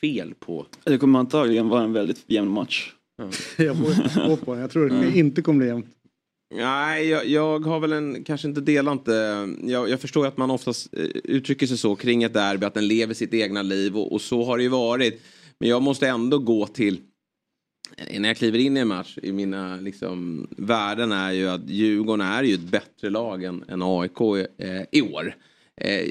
fel 0.00 0.34
på... 0.38 0.66
Det 0.84 0.98
kommer 0.98 1.18
antagligen 1.18 1.68
vara 1.68 1.82
en 1.84 1.92
väldigt 1.92 2.24
jämn 2.26 2.50
match. 2.50 2.92
jag 3.56 3.76
får 3.76 4.36
på. 4.36 4.56
Jag 4.56 4.70
tror 4.70 4.88
det 4.88 5.18
inte 5.18 5.42
kommer 5.42 5.58
bli 5.58 5.66
jämnt. 5.68 5.86
Nej, 6.54 7.08
jag, 7.08 7.26
jag 7.26 7.58
har 7.66 7.80
väl 7.80 7.92
en, 7.92 8.24
kanske 8.24 8.48
inte 8.48 8.60
delat 8.60 8.92
inte. 8.92 9.48
Jag, 9.62 9.88
jag 9.90 10.00
förstår 10.00 10.26
att 10.26 10.36
man 10.36 10.50
oftast 10.50 10.94
eh, 10.94 11.00
uttrycker 11.24 11.66
sig 11.66 11.78
så 11.78 11.96
kring 11.96 12.22
ett 12.22 12.34
derby, 12.34 12.66
att 12.66 12.74
den 12.74 12.88
lever 12.88 13.14
sitt 13.14 13.34
egna 13.34 13.62
liv 13.62 13.96
och, 13.96 14.12
och 14.12 14.20
så 14.20 14.44
har 14.44 14.56
det 14.56 14.62
ju 14.62 14.68
varit. 14.68 15.22
Men 15.60 15.68
jag 15.68 15.82
måste 15.82 16.08
ändå 16.08 16.38
gå 16.38 16.66
till, 16.66 16.94
eh, 16.94 17.00
när 18.18 18.28
jag 18.28 18.36
kliver 18.36 18.58
in 18.58 18.76
i 18.76 18.80
en 18.80 18.88
match, 18.88 19.18
i 19.22 19.32
mina 19.32 19.76
liksom, 19.76 20.48
värden 20.56 21.12
är 21.12 21.32
ju 21.32 21.48
att 21.48 21.68
Djurgården 21.68 22.26
är 22.26 22.42
ju 22.42 22.54
ett 22.54 22.60
bättre 22.60 23.10
lag 23.10 23.44
än, 23.44 23.64
än 23.68 23.82
AIK 23.82 24.20
eh, 24.58 24.82
i 24.92 25.02
år. 25.02 25.34
Eh, 25.80 26.04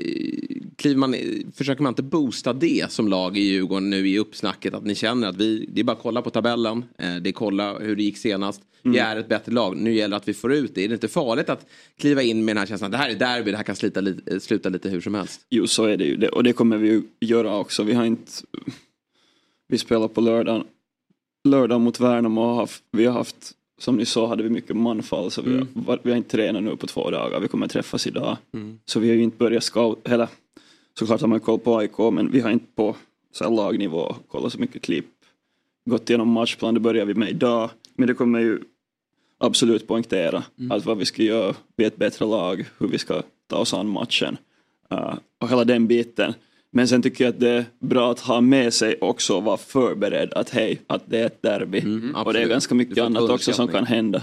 kliver 0.75 0.97
man, 0.99 1.15
försöker 1.53 1.83
man 1.83 1.91
inte 1.91 2.03
boosta 2.03 2.53
det 2.53 2.91
som 2.91 3.07
lag 3.07 3.37
i 3.37 3.41
Djurgården 3.41 3.89
nu 3.89 4.09
i 4.09 4.19
uppsnacket 4.19 4.73
att 4.73 4.85
ni 4.85 4.95
känner 4.95 5.27
att 5.27 5.35
vi, 5.37 5.69
det 5.73 5.81
är 5.81 5.83
bara 5.83 5.91
att 5.97 6.01
kolla 6.01 6.21
på 6.21 6.29
tabellen, 6.29 6.85
eh, 6.97 7.15
det 7.15 7.29
är 7.29 7.31
kolla 7.33 7.79
hur 7.79 7.95
det 7.95 8.03
gick 8.03 8.17
senast. 8.17 8.61
Vi 8.81 8.97
är 8.97 9.15
ett 9.15 9.29
bättre 9.29 9.51
lag, 9.51 9.77
nu 9.77 9.93
gäller 9.93 10.09
det 10.09 10.15
att 10.17 10.27
vi 10.27 10.33
får 10.33 10.53
ut 10.53 10.75
det. 10.75 10.83
Är 10.83 10.87
det 10.87 10.93
inte 10.93 11.07
farligt 11.07 11.49
att 11.49 11.65
kliva 11.99 12.21
in 12.21 12.45
med 12.45 12.55
den 12.55 12.59
här 12.59 12.65
känslan 12.67 12.91
det 12.91 12.97
här 12.97 13.09
är 13.09 13.15
derby, 13.15 13.51
det 13.51 13.57
här 13.57 13.63
kan 13.63 13.75
slita, 13.75 14.01
li- 14.01 14.39
sluta 14.39 14.69
lite 14.69 14.89
hur 14.89 15.01
som 15.01 15.15
helst? 15.15 15.41
Jo, 15.49 15.67
så 15.67 15.85
är 15.85 15.97
det 15.97 16.05
ju. 16.05 16.15
Det, 16.15 16.29
och 16.29 16.43
det 16.43 16.53
kommer 16.53 16.77
vi 16.77 16.87
ju 16.89 17.01
göra 17.19 17.57
också. 17.57 17.83
Vi 17.83 17.93
har 17.93 18.05
inte... 18.05 18.31
Vi 19.67 19.77
spelar 19.77 20.07
på 20.07 20.21
lördag, 20.21 20.63
lördag 21.43 21.81
mot 21.81 21.99
Värnamo 21.99 22.41
har 22.41 22.55
haft, 22.55 22.83
vi 22.91 23.05
har 23.05 23.13
haft, 23.13 23.51
som 23.79 23.95
ni 23.95 24.05
sa, 24.05 24.27
hade 24.27 24.43
vi 24.43 24.49
mycket 24.49 24.75
manfall. 24.75 25.31
Så 25.31 25.41
vi, 25.41 25.57
har, 25.57 25.67
var- 25.73 25.99
vi 26.03 26.09
har 26.09 26.17
inte 26.17 26.29
tränat 26.29 26.63
nu 26.63 26.75
på 26.75 26.87
två 26.87 27.09
dagar. 27.11 27.39
Vi 27.39 27.47
kommer 27.47 27.67
träffas 27.67 28.07
idag. 28.07 28.37
Så 28.85 28.99
vi 28.99 29.07
har 29.07 29.15
ju 29.15 29.23
inte 29.23 29.37
börjat 29.37 29.63
scout, 29.63 30.07
eller 30.07 30.27
såklart 30.99 31.21
har 31.21 31.27
man 31.27 31.39
koll 31.39 31.59
på 31.59 31.77
AIK, 31.77 31.97
men 32.13 32.31
vi 32.31 32.39
har 32.39 32.49
inte 32.49 32.65
på 32.75 32.95
så 33.31 33.43
här 33.43 33.51
lagnivå 33.51 34.15
kollat 34.27 34.53
så 34.53 34.59
mycket 34.59 34.81
klipp. 34.81 35.05
Gått 35.89 36.09
igenom 36.09 36.29
matchplan, 36.29 36.73
det 36.73 36.79
börjar 36.79 37.05
vi 37.05 37.13
med 37.13 37.29
idag. 37.29 37.69
Men 37.95 38.07
det 38.07 38.13
kommer 38.13 38.39
ju 38.39 38.59
absolut 39.37 39.87
poängtera 39.87 40.43
att 40.69 40.85
vad 40.85 40.97
vi 40.97 41.05
ska 41.05 41.23
göra, 41.23 41.55
vi 41.75 41.83
är 41.83 41.87
ett 41.87 41.97
bättre 41.97 42.25
lag, 42.25 42.65
hur 42.77 42.87
vi 42.87 42.97
ska 42.97 43.21
ta 43.47 43.57
oss 43.57 43.73
an 43.73 43.87
matchen. 43.89 44.37
Uh, 44.93 45.15
och 45.41 45.49
hela 45.49 45.63
den 45.63 45.87
biten. 45.87 46.33
Men 46.71 46.87
sen 46.87 47.01
tycker 47.01 47.23
jag 47.23 47.33
att 47.33 47.39
det 47.39 47.49
är 47.49 47.65
bra 47.79 48.11
att 48.11 48.19
ha 48.19 48.41
med 48.41 48.73
sig 48.73 48.97
också 49.01 49.35
och 49.37 49.43
vara 49.43 49.57
förberedd 49.57 50.33
att 50.33 50.49
hej, 50.49 50.81
att 50.87 51.03
det 51.09 51.19
är 51.19 51.25
ett 51.25 51.41
derby. 51.41 51.81
och 52.25 52.33
det 52.33 52.41
är 52.41 52.47
ganska 52.47 52.75
mycket 52.75 52.97
annat 52.97 53.29
också 53.29 53.53
som 53.53 53.67
kan 53.67 53.85
hända. 53.85 54.21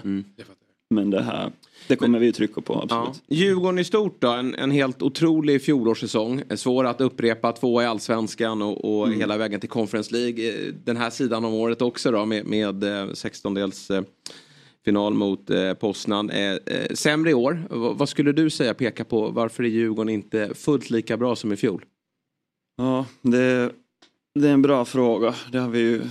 Men 0.90 1.10
det 1.10 1.22
här, 1.22 1.52
det 1.88 1.96
kommer 1.96 2.18
vi 2.18 2.32
trycka 2.32 2.60
på 2.60 2.74
absolut. 2.74 3.22
Ja. 3.26 3.36
Djurgården 3.36 3.78
i 3.78 3.84
stort 3.84 4.16
då, 4.20 4.28
en, 4.28 4.54
en 4.54 4.70
helt 4.70 5.02
otrolig 5.02 5.62
fjolårssäsong. 5.62 6.42
Eh, 6.48 6.56
Svår 6.56 6.84
att 6.86 7.00
upprepa, 7.00 7.52
tvåa 7.52 7.82
i 7.82 7.86
allsvenskan 7.86 8.62
och, 8.62 9.00
och 9.00 9.12
hela 9.12 9.36
vägen 9.36 9.60
till 9.60 9.68
Conference 9.68 10.14
League. 10.14 10.48
Eh, 10.48 10.72
Den 10.84 10.96
här 10.96 11.10
sidan 11.10 11.44
om 11.44 11.54
året 11.54 11.82
också 11.82 12.10
då 12.10 12.24
med, 12.26 12.46
med 12.46 12.84
eh, 12.84 12.88
16-dels 13.06 13.90
eh, 13.90 14.02
final 14.84 15.14
mot 15.14 15.50
eh, 15.50 15.74
Poznan. 15.74 16.30
Eh, 16.30 16.52
eh, 16.52 16.58
sämre 16.94 17.30
i 17.30 17.34
år, 17.34 17.52
V- 17.70 17.94
vad 17.98 18.08
skulle 18.08 18.32
du 18.32 18.50
säga 18.50 18.74
peka 18.74 19.04
på 19.04 19.28
varför 19.30 19.62
är 19.64 19.68
Djurgården 19.68 20.08
inte 20.14 20.50
fullt 20.54 20.90
lika 20.90 21.16
bra 21.16 21.36
som 21.36 21.52
i 21.52 21.56
fjol? 21.56 21.84
Ja, 22.76 23.06
det, 23.22 23.72
det 24.34 24.48
är 24.48 24.52
en 24.52 24.62
bra 24.62 24.84
fråga. 24.84 25.34
Det 25.52 25.58
har 25.58 25.68
vi 25.68 25.78
ju, 25.78 26.02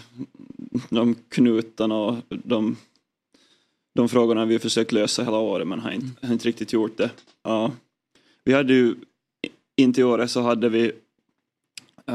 de 0.89 1.15
knutarna 1.29 1.95
och 1.95 2.15
de, 2.29 2.75
de 3.95 4.09
frågorna 4.09 4.41
har 4.41 4.45
vi 4.45 4.59
försökt 4.59 4.91
lösa 4.91 5.23
hela 5.23 5.37
året 5.37 5.67
men 5.67 5.79
har 5.79 5.91
inte, 5.91 6.27
har 6.27 6.33
inte 6.33 6.47
riktigt 6.47 6.73
gjort 6.73 6.97
det. 6.97 7.11
Ja. 7.43 7.71
Vi 8.43 8.53
hade 8.53 8.73
ju, 8.73 8.95
inte 9.75 10.01
i 10.01 10.03
året 10.03 10.31
så 10.31 10.41
hade 10.41 10.69
vi 10.69 10.91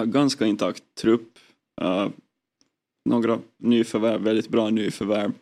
ganska 0.05 0.47
intakt 0.47 0.83
trupp. 0.95 1.39
Uh, 1.83 2.09
några 3.05 3.39
nyförvärv, 3.57 4.21
väldigt 4.21 4.49
bra 4.49 4.71
nyförvärv. 4.71 5.33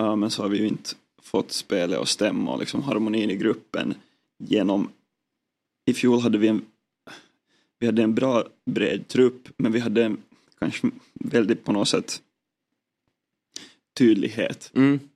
Uh, 0.00 0.16
men 0.16 0.30
så 0.30 0.42
har 0.42 0.48
vi 0.48 0.58
ju 0.58 0.68
inte 0.68 0.90
fått 1.22 1.52
spelet 1.52 1.98
att 1.98 2.08
stämma 2.08 2.52
och 2.52 2.60
liksom 2.60 2.82
harmonin 2.82 3.30
i 3.30 3.36
gruppen 3.36 3.94
genom 4.38 4.88
i 5.86 5.94
fjol 5.94 6.20
hade 6.20 6.38
vi 6.38 6.48
en 6.48 6.64
vi 7.78 7.86
hade 7.86 8.02
en 8.02 8.14
bra 8.14 8.44
bred 8.70 9.08
trupp 9.08 9.48
men 9.56 9.72
vi 9.72 9.78
hade 9.78 10.16
kanske 10.58 10.90
väldigt 11.14 11.64
på 11.64 11.72
något 11.72 11.88
sätt 11.88 12.22
tydlighet 13.98 14.70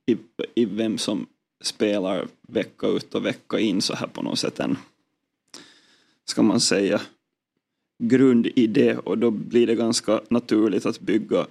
i, 0.05 0.17
i 0.55 0.65
vem 0.65 0.97
som 0.97 1.27
spelar 1.63 2.27
vecka 2.47 2.87
ut 2.87 3.15
och 3.15 3.25
vecka 3.25 3.59
in 3.59 3.81
så 3.81 3.93
här 3.95 4.07
på 4.07 4.21
något 4.21 4.39
sätt 4.39 4.59
en, 4.59 4.77
ska 6.25 6.41
man 6.41 6.59
säga, 6.59 7.01
grundidé 8.03 8.95
och 8.95 9.17
då 9.17 9.31
blir 9.31 9.67
det 9.67 9.75
ganska 9.75 10.21
naturligt 10.29 10.85
att 10.85 10.99
bygga 10.99 11.47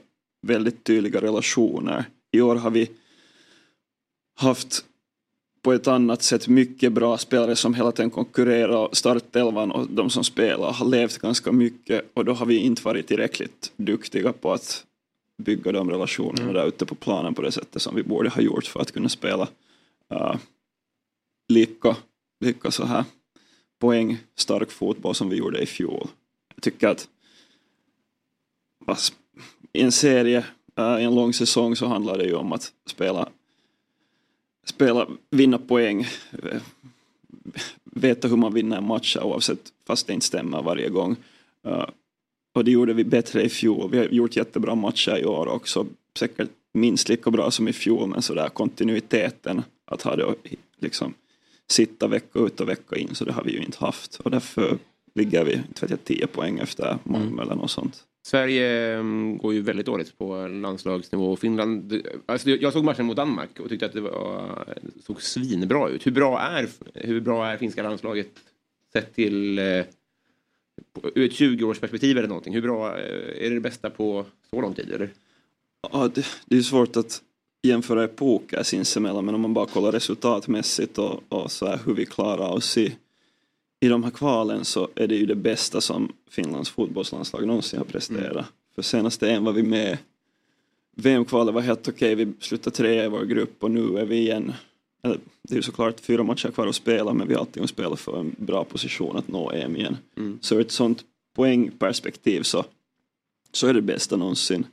väldigt 0.46 0.84
tydliga 0.84 1.20
relationer. 1.20 2.04
I 2.32 2.40
år 2.40 2.56
har 2.56 2.70
vi 2.70 2.90
haft 4.36 4.84
på 5.62 5.72
ett 5.72 5.86
annat 5.86 6.22
sätt 6.22 6.48
mycket 6.48 6.92
bra 6.92 7.18
spelare 7.18 7.56
som 7.56 7.74
hela 7.74 7.92
tiden 7.92 8.10
konkurrerar. 8.10 8.88
Startelvan 8.92 9.70
och 9.70 9.86
de 9.90 10.10
som 10.10 10.24
spelar 10.24 10.72
har 10.72 10.86
levt 10.86 11.18
ganska 11.18 11.52
mycket 11.52 12.10
och 12.14 12.24
då 12.24 12.32
har 12.32 12.46
vi 12.46 12.56
inte 12.56 12.82
varit 12.82 13.06
tillräckligt 13.06 13.72
duktiga 13.76 14.32
på 14.32 14.52
att 14.52 14.84
bygga 15.40 15.72
de 15.72 15.90
relationerna 15.90 16.52
där 16.52 16.66
ute 16.66 16.86
på 16.86 16.94
planen 16.94 17.34
på 17.34 17.42
det 17.42 17.52
sättet 17.52 17.82
som 17.82 17.94
vi 17.94 18.02
borde 18.02 18.30
ha 18.30 18.42
gjort 18.42 18.66
för 18.66 18.80
att 18.80 18.92
kunna 18.92 19.08
spela 19.08 19.48
uh, 20.12 20.36
lika, 21.48 21.96
lika 22.40 22.70
så 22.70 22.84
här 22.84 23.04
poängstark 23.80 24.70
fotboll 24.70 25.14
som 25.14 25.28
vi 25.28 25.36
gjorde 25.36 25.62
i 25.62 25.66
fjol. 25.66 26.08
Jag 26.54 26.62
tycker 26.62 26.88
att 26.88 27.08
i 29.72 29.82
en 29.82 29.92
serie, 29.92 30.44
uh, 30.78 31.00
i 31.00 31.04
en 31.04 31.14
lång 31.14 31.32
säsong 31.32 31.76
så 31.76 31.86
handlar 31.86 32.18
det 32.18 32.24
ju 32.24 32.34
om 32.34 32.52
att 32.52 32.72
spela 32.86 33.28
spela, 34.70 35.06
vinna 35.30 35.58
poäng, 35.58 36.06
eh, 36.32 36.62
veta 37.84 38.28
hur 38.28 38.36
man 38.36 38.54
vinner 38.54 38.76
en 38.76 38.86
match 38.86 39.16
oavsett 39.16 39.72
fast 39.86 40.06
det 40.06 40.12
inte 40.12 40.26
stämmer 40.26 40.62
varje 40.62 40.88
gång. 40.88 41.16
Uh, 41.66 41.86
och 42.54 42.64
det 42.64 42.70
gjorde 42.70 42.92
vi 42.92 43.04
bättre 43.04 43.42
i 43.42 43.48
fjol. 43.48 43.90
Vi 43.90 43.98
har 43.98 44.04
gjort 44.04 44.36
jättebra 44.36 44.74
matcher 44.74 45.18
i 45.18 45.24
år 45.24 45.48
också. 45.48 45.86
Säkert 46.18 46.50
minst 46.72 47.08
lika 47.08 47.30
bra 47.30 47.50
som 47.50 47.68
i 47.68 47.72
fjol 47.72 48.08
men 48.08 48.22
sådär 48.22 48.48
kontinuiteten 48.48 49.62
att 49.84 50.02
ha 50.02 50.16
det 50.16 50.24
och 50.24 50.36
liksom 50.78 51.14
sitta 51.70 52.06
vecka 52.06 52.38
ut 52.38 52.60
och 52.60 52.68
vecka 52.68 52.96
in 52.96 53.14
så 53.14 53.24
det 53.24 53.32
har 53.32 53.44
vi 53.44 53.52
ju 53.52 53.62
inte 53.62 53.78
haft 53.84 54.14
och 54.14 54.30
därför 54.30 54.78
ligger 55.14 55.44
vi 55.44 55.52
inte 55.52 55.80
vet 55.80 55.90
jag, 55.90 56.04
10 56.04 56.26
poäng 56.26 56.58
efter 56.58 56.98
Malmö 57.04 57.42
eller 57.42 57.54
något 57.54 57.70
sånt. 57.70 58.04
Sverige 58.22 58.94
mm, 58.94 59.38
går 59.38 59.54
ju 59.54 59.60
väldigt 59.60 59.86
dåligt 59.86 60.18
på 60.18 60.46
landslagsnivå. 60.46 61.36
Finland, 61.36 62.02
alltså 62.26 62.50
jag 62.50 62.72
såg 62.72 62.84
matchen 62.84 63.06
mot 63.06 63.16
Danmark 63.16 63.60
och 63.60 63.68
tyckte 63.68 63.86
att 63.86 63.92
det 63.92 64.00
var, 64.00 64.64
såg 65.06 65.22
svinbra 65.22 65.88
ut. 65.88 66.06
Hur 66.06 66.12
bra 66.12 66.40
är, 66.40 66.68
hur 66.94 67.20
bra 67.20 67.46
är 67.46 67.56
finska 67.56 67.82
landslaget 67.82 68.30
sett 68.92 69.14
till 69.14 69.58
eh, 69.58 69.64
ur 71.14 71.26
ett 71.26 71.32
20-årsperspektiv 71.32 72.18
eller 72.18 72.28
någonting? 72.28 72.54
Hur 72.54 72.62
bra 72.62 72.98
eh, 72.98 73.44
är 73.44 73.48
det 73.48 73.54
det 73.54 73.60
bästa 73.60 73.90
på 73.90 74.24
så 74.50 74.60
lång 74.60 74.74
tid? 74.74 74.92
Eller? 74.92 75.10
Ja, 75.92 76.10
det, 76.14 76.26
det 76.46 76.56
är 76.56 76.62
svårt 76.62 76.96
att 76.96 77.22
jämföra 77.62 78.04
epoker 78.04 78.62
sinsemellan 78.62 79.24
men 79.24 79.34
om 79.34 79.40
man 79.40 79.54
bara 79.54 79.66
kollar 79.66 79.92
resultatmässigt 79.92 80.98
och, 80.98 81.22
och 81.28 81.52
så 81.52 81.66
här 81.66 81.80
hur 81.86 81.94
vi 81.94 82.06
klarar 82.06 82.48
oss 82.48 82.78
i, 82.78 82.96
i 83.80 83.88
de 83.88 84.04
här 84.04 84.10
kvalen 84.10 84.64
så 84.64 84.88
är 84.94 85.06
det 85.06 85.14
ju 85.14 85.26
det 85.26 85.34
bästa 85.34 85.80
som 85.80 86.12
Finlands 86.30 86.70
fotbollslandslag 86.70 87.46
någonsin 87.46 87.78
har 87.78 87.86
presterat. 87.86 88.32
Mm. 88.32 88.44
För 88.74 88.82
senaste 88.82 89.30
en 89.30 89.44
var 89.44 89.52
vi 89.52 89.62
med 89.62 89.98
VM-kvalet 90.96 91.54
var 91.54 91.60
helt 91.60 91.88
okej, 91.88 92.14
vi 92.14 92.32
slutade 92.40 92.76
trea 92.76 93.04
i 93.04 93.08
vår 93.08 93.24
grupp 93.24 93.64
och 93.64 93.70
nu 93.70 93.98
är 93.98 94.04
vi 94.04 94.16
igen 94.16 94.52
det 95.02 95.54
är 95.54 95.56
ju 95.56 95.62
såklart 95.62 96.00
fyra 96.00 96.22
matcher 96.22 96.50
kvar 96.50 96.66
att 96.66 96.74
spela 96.74 97.14
men 97.14 97.28
vi 97.28 97.34
har 97.34 97.40
alltid 97.40 97.62
att 97.62 97.70
spela 97.70 97.96
för 97.96 98.20
en 98.20 98.34
bra 98.38 98.64
position 98.64 99.16
att 99.16 99.28
nå 99.28 99.52
EM 99.52 99.76
igen. 99.76 99.96
Mm. 100.16 100.38
Så 100.42 100.54
ur 100.54 100.60
ett 100.60 100.70
sånt 100.70 101.04
poängperspektiv 101.34 102.42
så, 102.42 102.64
så 103.52 103.66
är 103.66 103.74
det 103.74 103.82
bästa 103.82 104.16
någonsin. 104.16 104.66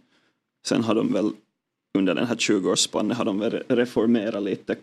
Sen 0.66 0.84
har 0.84 0.96
de 0.96 1.14
väl 1.14 1.32
under 1.98 2.16
den 2.16 2.28
här 2.28 2.36
20-årsspannen 2.36 3.14
har 3.14 3.26
de 3.26 3.40
väl 3.40 3.64
reformerat 3.68 4.44
lite 4.44 4.76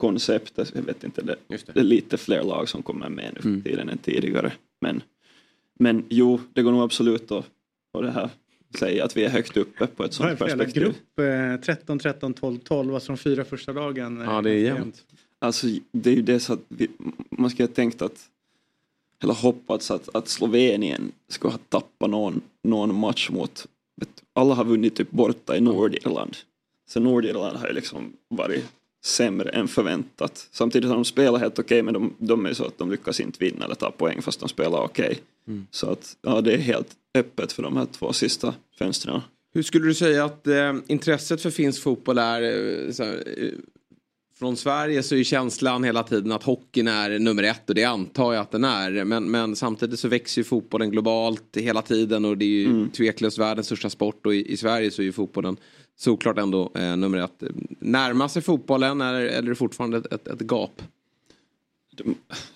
kvalkonceptet. 0.00 0.72
Jag 0.74 0.82
vet 0.82 1.04
inte, 1.04 1.22
det, 1.22 1.36
det. 1.48 1.80
är 1.80 1.84
lite 1.84 2.16
fler 2.16 2.42
lag 2.42 2.68
som 2.68 2.82
kommer 2.82 3.08
med 3.08 3.32
nu 3.34 3.40
för 3.42 3.70
tiden 3.70 3.88
än 3.88 3.98
tidigare. 3.98 4.52
Men, 4.80 5.02
men 5.78 6.04
jo, 6.08 6.40
det 6.52 6.62
går 6.62 6.72
nog 6.72 6.82
absolut 6.82 7.32
att, 7.32 7.44
att 7.98 8.02
det 8.02 8.10
här 8.10 8.30
säga 8.78 9.04
att 9.04 9.16
vi 9.16 9.24
är 9.24 9.28
högt 9.28 9.56
uppe 9.56 9.86
på 9.86 10.04
ett 10.04 10.14
sånt 10.14 10.30
det 10.30 10.36
perspektiv. 10.36 10.82
grupp? 10.82 11.18
Eh, 11.18 11.64
13, 11.64 11.98
13, 11.98 12.34
12, 12.34 12.58
12. 12.58 12.94
Alltså 12.94 13.12
de 13.12 13.18
fyra 13.18 13.44
första 13.44 13.72
dagen. 13.72 14.20
eh, 14.20 14.26
Ja, 14.26 14.42
det 14.42 14.50
är 14.50 14.58
jämnt. 14.58 15.04
Alltså 15.38 15.66
det 15.92 16.10
är 16.10 16.14
ju 16.14 16.22
det 16.22 16.40
så 16.40 16.52
att 16.52 16.60
vi, 16.68 16.88
man 17.30 17.50
ska 17.50 17.62
ha 17.62 17.68
tänkt 17.68 18.02
att 18.02 18.28
eller 19.22 19.34
hoppats 19.34 19.90
att, 19.90 20.14
att 20.14 20.28
Slovenien 20.28 21.12
skulle 21.28 21.52
ha 21.52 21.58
tappat 21.68 22.10
någon, 22.10 22.40
någon 22.62 22.94
match 22.94 23.30
mot 23.30 23.66
alla 24.32 24.54
har 24.54 24.64
vunnit 24.64 24.96
typ 24.96 25.10
borta 25.10 25.56
i 25.56 25.60
Nordirland. 25.60 26.36
Så 26.88 27.00
Nordirland 27.00 27.56
har 27.56 27.66
ju 27.68 27.72
liksom 27.72 28.12
varit 28.28 28.64
sämre 29.04 29.50
än 29.50 29.68
förväntat. 29.68 30.48
Samtidigt 30.50 30.88
har 30.88 30.96
de 30.96 31.04
spelat 31.04 31.40
helt 31.40 31.58
okej 31.58 31.82
men 31.82 31.94
de, 31.94 32.14
de 32.18 32.46
är 32.46 32.54
så 32.54 32.64
att 32.64 32.78
de 32.78 32.90
lyckas 32.90 33.20
inte 33.20 33.44
vinna 33.44 33.64
eller 33.64 33.74
ta 33.74 33.90
poäng 33.90 34.22
fast 34.22 34.40
de 34.40 34.48
spelar 34.48 34.78
okej. 34.78 35.18
Mm. 35.48 35.66
Så 35.70 35.90
att 35.90 36.16
ja, 36.22 36.40
det 36.40 36.52
är 36.52 36.58
helt 36.58 36.88
öppet 37.14 37.52
för 37.52 37.62
de 37.62 37.76
här 37.76 37.86
två 37.86 38.12
sista 38.12 38.54
fönstren. 38.78 39.20
Hur 39.54 39.62
skulle 39.62 39.86
du 39.86 39.94
säga 39.94 40.24
att 40.24 40.46
eh, 40.46 40.74
intresset 40.86 41.42
för 41.42 41.50
finsk 41.50 41.82
fotboll 41.82 42.18
är? 42.18 42.42
Eh, 42.42 43.06
eh, 43.06 43.52
från 44.40 44.56
Sverige 44.56 45.02
så 45.02 45.14
är 45.14 45.18
ju 45.18 45.24
känslan 45.24 45.84
hela 45.84 46.02
tiden 46.02 46.32
att 46.32 46.42
hockeyn 46.42 46.88
är 46.88 47.18
nummer 47.18 47.42
ett 47.42 47.68
och 47.68 47.74
det 47.74 47.84
antar 47.84 48.32
jag 48.32 48.40
att 48.42 48.50
den 48.50 48.64
är. 48.64 49.04
Men, 49.04 49.30
men 49.30 49.56
samtidigt 49.56 50.00
så 50.00 50.08
växer 50.08 50.40
ju 50.40 50.44
fotbollen 50.44 50.90
globalt 50.90 51.56
hela 51.56 51.82
tiden 51.82 52.24
och 52.24 52.38
det 52.38 52.44
är 52.44 52.48
ju 52.48 52.66
Mm. 52.66 52.90
tveklöst 52.90 53.38
världens 53.38 53.66
största 53.66 53.90
sport 53.90 54.26
och 54.26 54.34
i, 54.34 54.52
i 54.52 54.56
Sverige 54.56 54.90
så 54.90 55.02
är 55.02 55.06
ju 55.06 55.12
fotbollen 55.12 55.56
såklart 55.96 56.38
ändå 56.38 56.72
eh, 56.74 56.96
nummer 56.96 57.18
ett. 57.18 57.42
Närmar 57.80 58.28
sig 58.28 58.42
fotbollen 58.42 59.00
eller, 59.00 59.20
eller 59.20 59.38
är 59.38 59.42
det 59.42 59.54
fortfarande 59.54 59.98
ett, 59.98 60.12
ett, 60.12 60.28
ett 60.28 60.50
gap? 60.50 60.82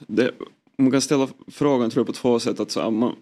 det, 0.07 0.31
man 0.77 0.91
kan 0.91 1.01
ställa 1.01 1.29
frågan 1.49 1.91
tror 1.91 2.01
jag 2.01 2.07
på 2.07 2.13
två 2.13 2.39
sätt. 2.41 2.61
Att 2.61 2.71
så, 2.71 2.91
man, 2.91 3.17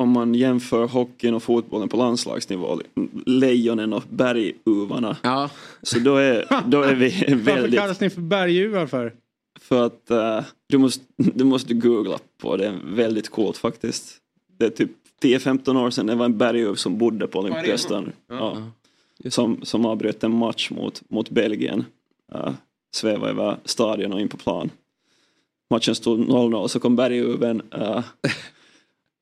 om 0.00 0.10
man 0.10 0.34
jämför 0.34 0.86
hockeyn 0.86 1.34
och 1.34 1.42
fotbollen 1.42 1.88
på 1.88 1.96
landslagsnivå, 1.96 2.80
lejonen 3.26 3.92
och 3.92 4.02
berguvarna. 4.08 5.16
Ja. 5.22 5.50
Så 5.82 5.98
då 5.98 6.16
är, 6.16 6.62
då 6.66 6.82
är 6.82 6.94
vi 6.94 7.10
Varför 7.28 7.34
väldigt... 7.36 7.80
kallas 7.80 8.00
ni 8.00 8.10
för 8.10 8.20
berguvar 8.20 8.86
för? 8.86 9.14
För 9.60 9.86
att 9.86 10.10
eh, 10.10 10.44
du, 10.66 10.78
måste, 10.78 11.04
du 11.16 11.44
måste 11.44 11.74
googla 11.74 12.18
på 12.42 12.56
det, 12.56 12.66
är 12.66 12.80
väldigt 12.84 13.28
coolt 13.28 13.56
faktiskt. 13.56 14.16
Det 14.58 14.64
är 14.64 14.70
typ 14.70 14.90
10-15 15.22 15.86
år 15.86 15.90
sedan 15.90 16.06
det 16.06 16.14
var 16.14 16.24
en 16.24 16.38
berguv 16.38 16.74
som 16.74 16.98
bodde 16.98 17.26
på 17.26 17.38
Olympiastan. 17.38 18.12
Ja. 18.28 18.56
Ja. 19.16 19.30
Som, 19.30 19.60
som 19.62 19.86
avbröt 19.86 20.24
en 20.24 20.34
match 20.34 20.70
mot, 20.70 21.02
mot 21.08 21.30
Belgien. 21.30 21.84
Uh, 22.34 22.50
svävade 22.94 23.30
över 23.30 23.56
stadion 23.64 24.12
och 24.12 24.20
in 24.20 24.28
på 24.28 24.36
plan. 24.36 24.70
Matchen 25.70 25.94
stod 25.94 26.20
0-0 26.20 26.68
så 26.68 26.80
kom 26.80 26.96
berguven. 26.96 27.62
Uh, 27.74 28.00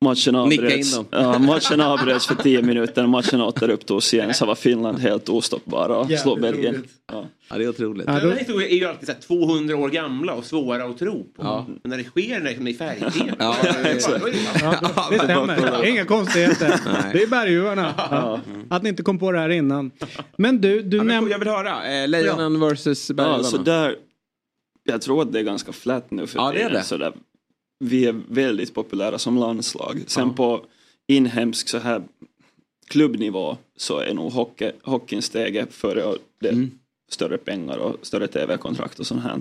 matchen 0.05 0.35
avbröts, 0.35 1.01
ja, 1.11 1.39
matchen 1.39 1.81
avbröts 1.81 2.27
för 2.27 2.35
10 2.35 2.63
minuter 2.63 3.03
och 3.03 3.09
matchen 3.09 3.41
återupptogs 3.41 4.15
igen 4.15 4.35
så 4.35 4.47
var 4.47 4.55
Finland 4.55 4.99
helt 4.99 5.29
ostoppbara 5.29 5.97
och 5.97 6.11
slog 6.11 6.41
Belgien. 6.41 6.85
Ja. 7.13 7.25
Ja, 7.51 7.59
det 7.59 7.65
är 7.65 7.69
otroligt. 7.69 8.09
Här 8.09 8.31
historien 8.37 8.71
är 8.71 8.75
ju 8.77 8.85
alltid 8.85 9.07
så 9.09 9.13
här 9.13 9.21
200 9.21 9.77
år 9.77 9.89
gamla 9.89 10.33
och 10.35 10.45
svåra 10.45 10.85
att 10.85 10.99
tro 10.99 11.25
på. 11.25 11.43
Ja. 11.43 11.67
Men 11.83 11.91
när 11.91 11.99
det 11.99 12.05
sker 12.05 12.41
när 12.41 12.65
det 12.65 12.71
är 12.71 12.75
färg-tv. 12.75 13.33
Ja, 13.39 13.57
exakt. 13.85 14.25
Ja, 14.63 15.09
det 15.11 15.19
stämmer. 15.19 15.87
Inga 15.87 16.05
konstigheter. 16.05 16.81
Det 17.13 17.23
är 17.23 17.27
berguvarna. 17.27 17.95
Ja. 18.11 18.41
Att 18.71 18.83
ni 18.83 18.89
inte 18.89 19.03
kom 19.03 19.19
på 19.19 19.33
det 19.33 19.39
här 19.39 19.49
innan. 19.49 19.91
Men 20.37 20.61
du, 20.61 20.83
du 20.83 21.03
nämnde... 21.03 21.31
Jag 21.31 21.39
vill 21.39 21.49
höra. 21.49 22.03
Eh, 22.03 22.09
Lejonen 22.09 22.61
versus 22.61 23.11
Ja, 23.11 23.15
berguvarna. 23.15 23.45
så 23.45 23.57
där, 23.59 23.97
jag 24.85 25.03
tror 25.03 25.23
att 25.23 25.33
det 25.33 25.39
är 25.39 25.43
ganska 25.43 25.73
flat 25.73 26.11
nu 26.11 26.27
för 26.27 26.39
Ja, 26.39 26.53
det 26.53 26.63
är 26.63 26.71
det. 26.71 26.83
Så 26.83 26.97
där, 26.97 27.13
vi 27.79 28.07
är 28.07 28.21
väldigt 28.29 28.75
populära 28.75 29.19
som 29.19 29.39
landslag. 29.39 30.05
Sen 30.07 30.35
på 30.35 30.65
inhemsk 31.07 31.69
så 31.69 31.79
här 31.79 32.03
klubbnivå 32.89 33.57
så 33.77 33.99
är 33.99 34.15
nog 34.15 34.33
hockey, 34.33 34.71
hockeyn 34.83 35.23
steget 35.23 35.75
före 35.75 36.05
och 36.05 36.17
det 36.41 36.49
Mm. 36.49 36.71
större 37.11 37.39
pengar 37.39 37.79
och 37.79 37.97
större 38.03 38.27
tv-kontrakt 38.27 38.99
och 39.01 39.07
sånt 39.07 39.23
här. 39.23 39.41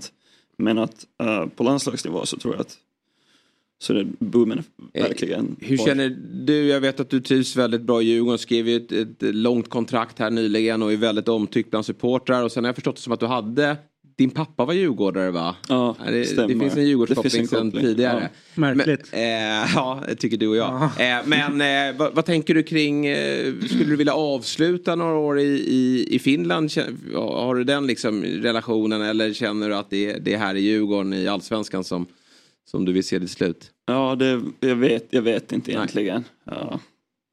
Men 0.58 0.78
att 0.78 1.06
eh, 1.24 1.45
på 1.48 1.63
landslagsnivå 1.63 2.26
så 2.26 2.38
tror 2.38 2.54
jag 2.54 2.62
att 2.62 2.78
så 3.80 3.93
det 3.93 4.06
boomen 4.19 4.63
verkligen. 4.93 5.56
Hur 5.60 5.78
känner 5.78 6.10
du? 6.45 6.67
Jag 6.67 6.82
vet 6.82 7.00
att 7.00 7.10
du 7.10 7.21
trivs 7.21 7.56
väldigt 7.56 7.82
bra 7.82 8.02
i 8.02 8.06
Djurgården. 8.06 8.38
Skrev 8.38 8.67
ju 8.67 8.76
ett, 8.76 8.91
ett 8.91 9.36
långt 9.36 9.69
kontrakt 9.69 10.19
här 10.19 10.30
nyligen 10.32 10.84
och 10.84 10.93
är 10.93 10.98
väldigt 10.98 11.28
omtyckt 11.28 11.69
bland 11.69 11.86
supportrar. 11.86 12.43
Och 12.43 12.52
sen 12.52 12.63
har 12.63 12.69
jag 12.69 12.76
förstått 12.76 12.95
det 12.95 13.02
som 13.02 13.13
att 13.13 13.19
du 13.19 13.26
hade 13.26 13.78
din 14.17 14.30
pappa 14.30 14.65
var 14.65 14.73
djurgårdare 14.73 15.32
va? 15.32 15.56
Ja, 15.69 15.95
det, 16.06 16.12
det 16.12 16.25
stämmer. 16.25 16.47
finns 16.47 16.73
en 16.73 16.80
Det 16.80 16.84
Djurgårdskoppling 16.86 17.32
finns 17.32 17.54
en 17.54 17.58
sedan 17.58 17.71
koppling, 17.71 17.86
tidigare. 17.86 18.30
ja. 18.56 18.62
Märkligt. 18.62 19.10
Men, 19.12 19.63
eh, 19.63 19.69
ja, 19.75 20.01
det 20.08 20.15
tycker 20.15 20.38
du 20.38 20.47
och 20.47 20.56
jag. 20.56 20.73
Eh, 20.84 21.17
men 21.25 21.62
eh, 21.62 21.97
vad, 21.99 22.13
vad 22.15 22.25
tänker 22.25 22.54
du 22.54 22.63
kring, 22.63 23.06
eh, 23.06 23.54
skulle 23.65 23.86
du 23.86 23.95
vilja 23.95 24.13
avsluta 24.13 24.95
några 24.95 25.15
år 25.17 25.39
i, 25.39 25.43
i, 25.45 26.08
i 26.15 26.19
Finland? 26.19 26.71
Har 27.15 27.56
du 27.56 27.63
den 27.63 27.88
liksom 27.88 28.23
relationen 28.23 29.01
eller 29.01 29.34
känner 29.34 29.69
du 29.69 29.75
att 29.75 29.89
det, 29.89 30.12
är- 30.12 30.19
det 30.19 30.34
är 30.34 30.38
här 30.38 30.56
i 30.56 30.62
Djurgården 30.62 31.13
i 31.13 31.28
allsvenskan 31.28 31.84
som, 31.84 32.06
som 32.71 32.86
du 32.86 32.93
vill 32.93 33.04
se 33.04 33.19
det 33.19 33.28
slut? 33.28 33.71
Ja, 33.88 34.15
det, 34.15 34.41
jag, 34.60 34.75
vet, 34.75 35.08
jag 35.10 35.21
vet 35.21 35.51
inte 35.51 35.71
egentligen. 35.71 36.23
Ja. 36.45 36.80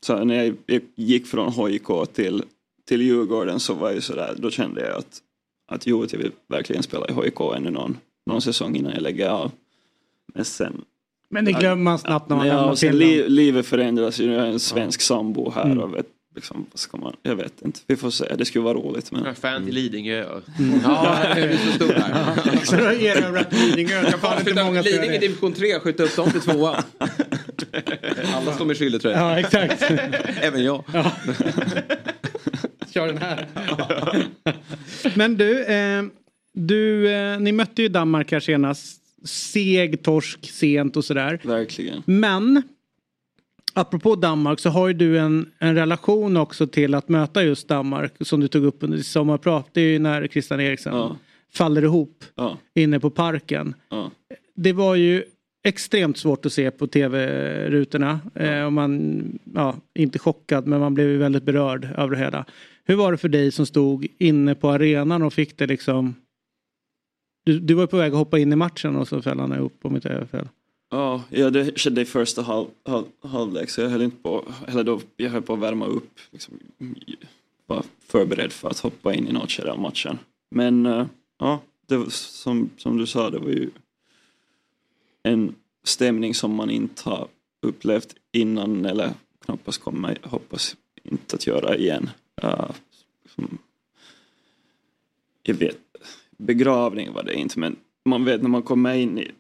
Så 0.07 0.25
när 0.25 0.45
jag, 0.45 0.57
jag 0.66 0.81
gick 0.97 1.27
från 1.27 1.53
HIK 1.53 1.87
till, 2.12 2.42
till 2.88 3.03
Djurgården 3.03 3.61
så 3.61 3.75
var 3.75 3.90
jag 3.90 4.03
sådär, 4.03 4.35
då 4.38 4.51
kände 4.51 4.81
jag 4.81 4.99
att, 4.99 5.18
att 5.66 5.87
jo, 5.87 6.07
jag 6.11 6.18
vill 6.18 6.33
verkligen 6.48 6.83
spela 6.83 7.07
i 7.09 7.12
HIK 7.12 7.40
ännu 7.57 7.70
någon, 7.70 7.98
någon 8.27 8.42
säsong 8.42 8.77
innan 8.77 8.92
jag 8.92 9.03
lägger 9.03 9.29
av. 9.29 9.53
Men 10.35 10.44
sen... 10.44 10.85
Men 11.31 11.44
det 11.44 11.53
glömmer 11.53 11.83
man 11.83 11.98
snabbt 11.98 12.29
när 12.29 12.37
man 12.37 12.46
ja, 12.46 12.55
lämnar 12.55 12.75
Finland. 12.75 12.98
li, 12.98 13.29
livet 13.29 13.66
förändras 13.66 14.20
ju, 14.20 14.33
jag 14.33 14.46
är 14.46 14.51
en 14.51 14.61
svensk 14.61 15.01
sambo 15.01 15.51
här 15.51 15.64
Mm. 15.64 15.79
och 15.79 15.94
vet, 15.94 16.07
liksom, 16.35 16.66
ska 16.75 16.97
man, 16.97 17.16
jag 17.23 17.37
vet 17.37 17.62
inte. 17.64 17.81
Vi 17.87 17.97
får 17.97 18.11
se, 18.11 18.35
det 18.38 18.45
skulle 18.45 18.64
vara 18.64 18.75
roligt. 18.75 19.12
Men... 19.12 19.35
Fan 19.35 19.64
till 19.64 19.75
Lidingö. 19.75 20.40
Ja, 20.83 21.18
det 21.35 21.40
är 21.40 21.57
så 21.57 21.73
stort 21.73 21.92
här. 21.92 22.64
Så 22.64 22.77
då 22.77 22.83
erövrat 22.83 23.53
Lidingö. 23.53 24.03
Jag 24.03 24.21
får 24.21 24.38
inte 24.38 24.64
många 24.64 24.83
Lidingö 24.83 25.14
i 25.14 25.18
division 25.18 25.53
3, 25.53 25.81
skjuta 25.81 26.03
upp 26.03 26.16
dem 26.16 26.31
till 26.31 26.40
tvåan. 26.40 26.83
Alla 28.35 28.53
står 28.55 28.64
med 28.64 28.77
jag. 28.81 29.05
Ja, 29.05 29.38
exakt. 29.38 29.83
Även 30.40 30.64
jag. 30.64 30.85
Ja. 30.92 31.12
Kör 32.95 33.07
den 33.07 33.18
här. 33.18 33.47
Men 35.14 35.37
du, 35.37 35.64
eh, 35.64 36.03
du 36.55 37.11
eh, 37.11 37.40
ni 37.40 37.53
mötte 37.53 37.83
ju 37.83 37.88
Danmark 37.88 38.33
här 38.33 38.40
senast. 38.40 39.03
Seg 39.25 40.03
torsk 40.03 40.51
sent 40.51 40.97
och 40.97 41.05
sådär. 41.05 41.40
Verkligen. 41.42 42.03
Men 42.07 42.62
apropå 43.75 44.15
Danmark 44.17 44.61
så 44.61 44.71
har 44.71 44.89
ju 44.89 44.95
du 44.95 45.19
en, 45.19 45.51
en 45.59 45.75
relation 45.75 46.37
också 46.37 46.67
till 46.67 46.95
att 46.95 47.09
möta 47.09 47.45
just 47.45 47.69
Danmark 47.69 48.13
som 48.21 48.41
du 48.41 48.49
tog 48.49 48.65
upp 48.65 48.77
under 48.83 48.97
ditt 48.97 49.07
sommarprat. 49.07 49.69
Det 49.73 49.81
är 49.81 49.87
ju 49.93 49.99
när 49.99 50.27
Christian 50.27 50.61
Eriksen 50.61 50.95
Ja. 50.95 51.17
faller 51.53 51.83
ihop 51.83 52.25
Ja. 52.35 52.59
inne 52.75 53.01
på 53.01 53.11
parken. 53.11 53.75
Ja. 53.89 54.11
Det 54.55 54.73
var 54.73 54.95
ju 54.95 55.25
extremt 55.65 56.19
svårt 56.19 56.47
att 56.47 56.53
se 56.53 56.71
på 56.71 56.87
tv-rutorna. 56.87 58.21
Eh, 58.35 58.63
och 58.65 58.73
man, 58.73 59.23
ja, 59.55 59.77
inte 59.95 60.19
chockad 60.19 60.66
men 60.66 60.81
man 60.81 60.95
blev 60.95 61.09
ju 61.09 61.16
väldigt 61.18 61.43
berörd 61.45 61.89
av 61.97 62.11
det 62.11 62.16
hela. 62.18 62.45
Hur 62.85 62.95
var 62.97 63.12
det 63.12 63.18
för 63.18 63.29
dig 63.29 63.51
som 63.53 63.66
stod 63.66 64.07
inne 64.18 64.55
på 64.55 64.70
arenan 64.70 65.23
och 65.23 65.33
fick 65.33 65.59
det 65.59 65.66
liksom 65.66 66.14
du, 67.45 67.61
du 67.61 67.75
var 67.75 67.87
på 67.87 67.97
väg 67.97 68.12
att 68.12 68.18
hoppa 68.18 68.39
in 68.39 68.53
i 68.53 68.57
matchen 68.57 68.97
och 68.97 69.09
så 69.09 69.23
föll 69.23 69.41
han 69.41 69.53
ihop 69.53 69.79
om 69.83 69.95
inte 69.97 70.09
jag 70.09 70.31
fel. 70.31 70.49
Ja, 70.95 71.22
det 71.30 71.80
skedde 71.80 72.01
i 72.01 72.05
första 72.05 72.43
halv, 72.43 72.66
halv, 72.84 73.05
halvlek 73.20 73.70
så 73.70 73.80
jag 73.80 73.88
höll 73.88 74.03
inte 74.03 74.16
på, 74.16 74.45
eller 74.68 74.84
då, 74.84 75.01
jag 75.16 75.30
höll 75.30 75.43
på 75.43 75.53
att 75.53 75.59
värma 75.59 75.86
upp. 75.86 76.18
Liksom, 76.30 76.59
var 77.66 77.84
förberedd 78.01 78.53
för 78.53 78.70
att 78.70 78.78
hoppa 78.78 79.14
in 79.14 79.28
i 79.28 79.32
något 79.32 79.51
skede 79.51 79.72
av 79.72 79.78
matchen. 79.78 80.18
Men 80.51 80.86
eh, 80.86 81.07
ja, 81.38 81.61
det 81.86 81.97
var, 81.97 82.07
som, 82.11 82.70
som 82.76 82.97
du 82.97 83.07
sa, 83.07 83.30
det 83.30 83.38
var 83.38 83.51
ju 83.51 83.70
en 85.22 85.55
stämning 85.84 86.34
som 86.34 86.55
man 86.55 86.70
inte 86.70 87.09
har 87.11 87.28
upplevt 87.62 88.14
innan 88.32 88.84
eller 88.84 89.14
knappast 89.45 89.80
kommer, 89.80 90.18
hoppas 90.22 90.76
inte 91.03 91.36
att 91.36 91.47
göra 91.47 91.76
igen. 91.76 92.11
Uh, 92.45 92.70
som, 93.34 93.59
jag 95.43 95.55
vet, 95.55 95.78
begravning 96.36 97.12
var 97.12 97.22
det 97.22 97.34
inte 97.34 97.59
men 97.59 97.76
man 98.05 98.24
vet 98.24 98.43
när 98.43 98.49
man 98.49 98.62
kommer 98.62 98.95
in 98.95 99.18
i, 99.18 99.30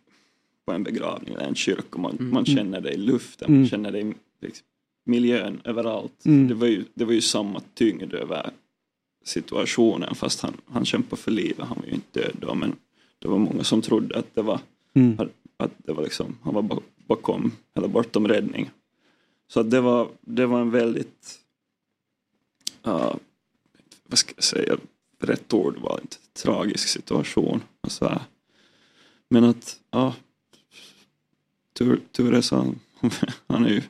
på 0.66 0.72
en 0.72 0.82
begravning 0.84 1.34
eller 1.34 1.44
en 1.46 1.54
kyrka, 1.54 1.98
man, 1.98 2.16
man 2.20 2.44
känner 2.44 2.80
det 2.80 2.92
i 2.92 2.96
luften, 2.96 3.50
man 3.50 3.56
Mm. 3.56 3.68
känner 3.68 3.92
det 3.92 4.00
i 4.00 4.14
liksom, 4.40 4.66
miljön 5.06 5.60
överallt. 5.64 6.24
Mm. 6.24 6.48
Det, 6.48 6.54
var 6.54 6.66
ju, 6.66 6.84
det 6.94 7.04
var 7.04 7.12
ju 7.12 7.20
samma 7.20 7.60
tyngd 7.74 8.14
över 8.14 8.50
situationen 9.24 10.14
fast 10.14 10.40
han, 10.40 10.56
han 10.66 10.84
kämpade 10.84 11.22
för 11.22 11.30
livet, 11.30 11.66
han 11.66 11.78
var 11.80 11.86
ju 11.86 11.92
inte 11.94 12.20
död 12.20 12.36
då 12.40 12.54
men 12.54 12.76
det 13.18 13.28
var 13.28 13.38
många 13.38 13.64
som 13.64 13.82
trodde 13.82 14.18
att 14.18 14.34
det 14.34 14.42
var, 14.42 14.60
Mm. 14.94 15.18
att, 15.56 15.70
det 15.76 15.92
var 15.92 16.02
liksom, 16.02 16.38
han 16.42 16.54
var 16.54 16.62
ba- 16.62 16.80
bakom 17.06 17.52
eller 17.74 17.88
bortom 17.88 18.28
räddning. 18.28 18.70
Så 19.48 19.60
att 19.60 19.70
det 19.70 19.80
var, 19.80 20.08
det 20.20 20.46
var 20.46 20.60
en 20.60 20.70
väldigt, 20.70 21.38
ja, 22.82 23.18
vad 24.06 24.18
ska 24.18 24.32
jag 24.36 24.44
säga, 24.44 24.76
rätt 25.20 25.52
ord 25.54 25.76
var 25.78 25.98
inte 26.02 26.16
tragisk 26.42 26.88
situation. 26.88 27.60
Så 27.88 28.04
här. 28.08 28.20
Men 29.30 29.44
att, 29.44 29.80
ja, 29.90 30.14
tur, 31.72 32.00
tur 32.12 32.34
är 32.34 32.40
så 32.40 32.56
han, 32.56 32.78
han 33.46 33.64
är 33.64 33.70
ju 33.70 33.82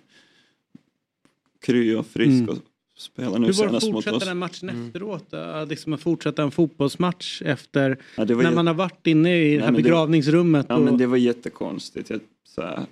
kry 1.60 1.94
och 1.94 2.06
frisk 2.06 2.28
Mm. 2.42 2.48
och 2.48 2.58
spelar 2.96 3.38
nu 3.38 3.46
Hur 3.46 3.52
var 3.52 3.68
det 3.68 3.76
att 3.76 3.82
senast 3.82 3.86
mot 3.86 3.94
fortsätta 3.94 4.16
oss. 4.16 4.24
den 4.24 4.38
matchen 4.38 4.68
efteråt? 4.86 5.30
Då? 5.30 5.66
Liksom 5.68 5.92
att 5.92 6.00
fortsätta 6.00 6.42
en 6.42 6.50
fotbollsmatch 6.50 7.42
efter 7.42 7.98
Ja, 8.16 8.24
det 8.24 8.34
var 8.34 8.42
när 8.42 8.50
jätte- 8.50 8.56
man 8.56 8.66
har 8.66 8.74
varit 8.74 9.06
inne 9.06 9.36
i 9.38 9.42
det 9.42 9.48
Nej, 9.50 9.58
här 9.58 9.64
men 9.66 9.74
det- 9.74 9.82
begravningsrummet. 9.82 10.66
Ja 10.68 10.76
och... 10.76 10.82
men 10.82 10.96
det 10.98 11.06
var 11.06 11.16
jättekonstigt. 11.16 12.10
Jag, 12.10 12.20
så 12.44 12.62
här, 12.62 12.86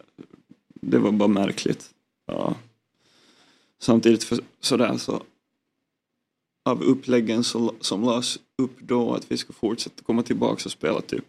det 0.81 0.99
var 0.99 1.13
bara 1.13 1.29
märkligt. 1.29 1.91
Ja. 2.27 2.55
Samtidigt 3.79 4.25
för, 4.25 4.39
sådär 4.61 4.97
så 4.97 5.23
av 6.65 6.83
uppläggen 6.83 7.45
så, 7.45 7.75
som 7.81 8.03
lades 8.05 8.39
upp 8.59 8.81
då 8.81 9.15
att 9.15 9.31
vi 9.33 9.37
skulle 9.37 9.57
fortsätta 9.57 10.03
komma 10.03 10.23
tillbaka 10.23 10.63
och 10.65 10.71
spela 10.71 11.01
typ 11.01 11.25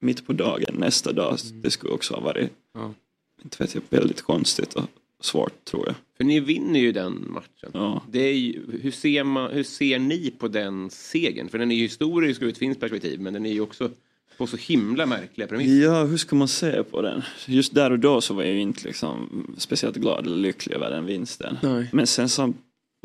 mitt 0.00 0.26
på 0.26 0.32
dagen 0.32 0.74
nästa 0.78 1.12
dag. 1.12 1.38
Det 1.62 1.70
skulle 1.70 1.92
också 1.92 2.14
ha 2.14 2.20
varit 2.20 2.50
Ja. 2.74 2.94
inte 3.44 3.56
vet 3.62 3.74
jag, 3.74 3.82
väldigt 3.90 4.22
konstigt 4.22 4.74
och 4.74 4.84
svårt 5.20 5.64
tror 5.64 5.86
jag. 5.86 5.94
För 6.16 6.24
ni 6.24 6.40
vinner 6.40 6.80
ju 6.80 6.92
den 6.92 7.26
matchen. 7.30 7.70
Ja. 7.72 8.02
Det 8.10 8.18
är 8.20 8.32
ju, 8.34 8.62
hur, 8.82 8.90
ser 8.90 9.24
man, 9.24 9.50
hur 9.50 9.62
ser 9.62 9.98
ni 9.98 10.30
på 10.38 10.48
den 10.48 10.90
segern? 10.90 11.48
För 11.48 11.58
den 11.58 11.70
är 11.70 11.76
ju 11.76 11.82
historisk 11.82 12.42
ur 12.42 12.48
ett 12.48 12.58
finskt 12.58 12.80
perspektiv 12.80 13.20
men 13.20 13.32
den 13.32 13.46
är 13.46 13.52
ju 13.52 13.60
också 13.60 13.90
på 14.38 14.46
så 14.46 14.56
himla 14.56 15.06
märkliga 15.06 15.46
premisser. 15.46 15.82
Ja, 15.84 16.04
hur 16.04 16.16
ska 16.16 16.36
man 16.36 16.48
se 16.48 16.82
på 16.82 17.02
den? 17.02 17.22
Just 17.46 17.74
där 17.74 17.90
och 17.90 17.98
då 17.98 18.20
så 18.20 18.34
var 18.34 18.42
jag 18.42 18.52
ju 18.52 18.60
inte 18.60 18.86
liksom 18.86 19.46
speciellt 19.58 19.96
glad 19.96 20.26
eller 20.26 20.36
lycklig 20.36 20.74
över 20.76 20.90
den 20.90 21.06
vinsten. 21.06 21.56
Nej. 21.62 21.88
Men 21.92 22.06
sen 22.06 22.28
så, 22.28 22.52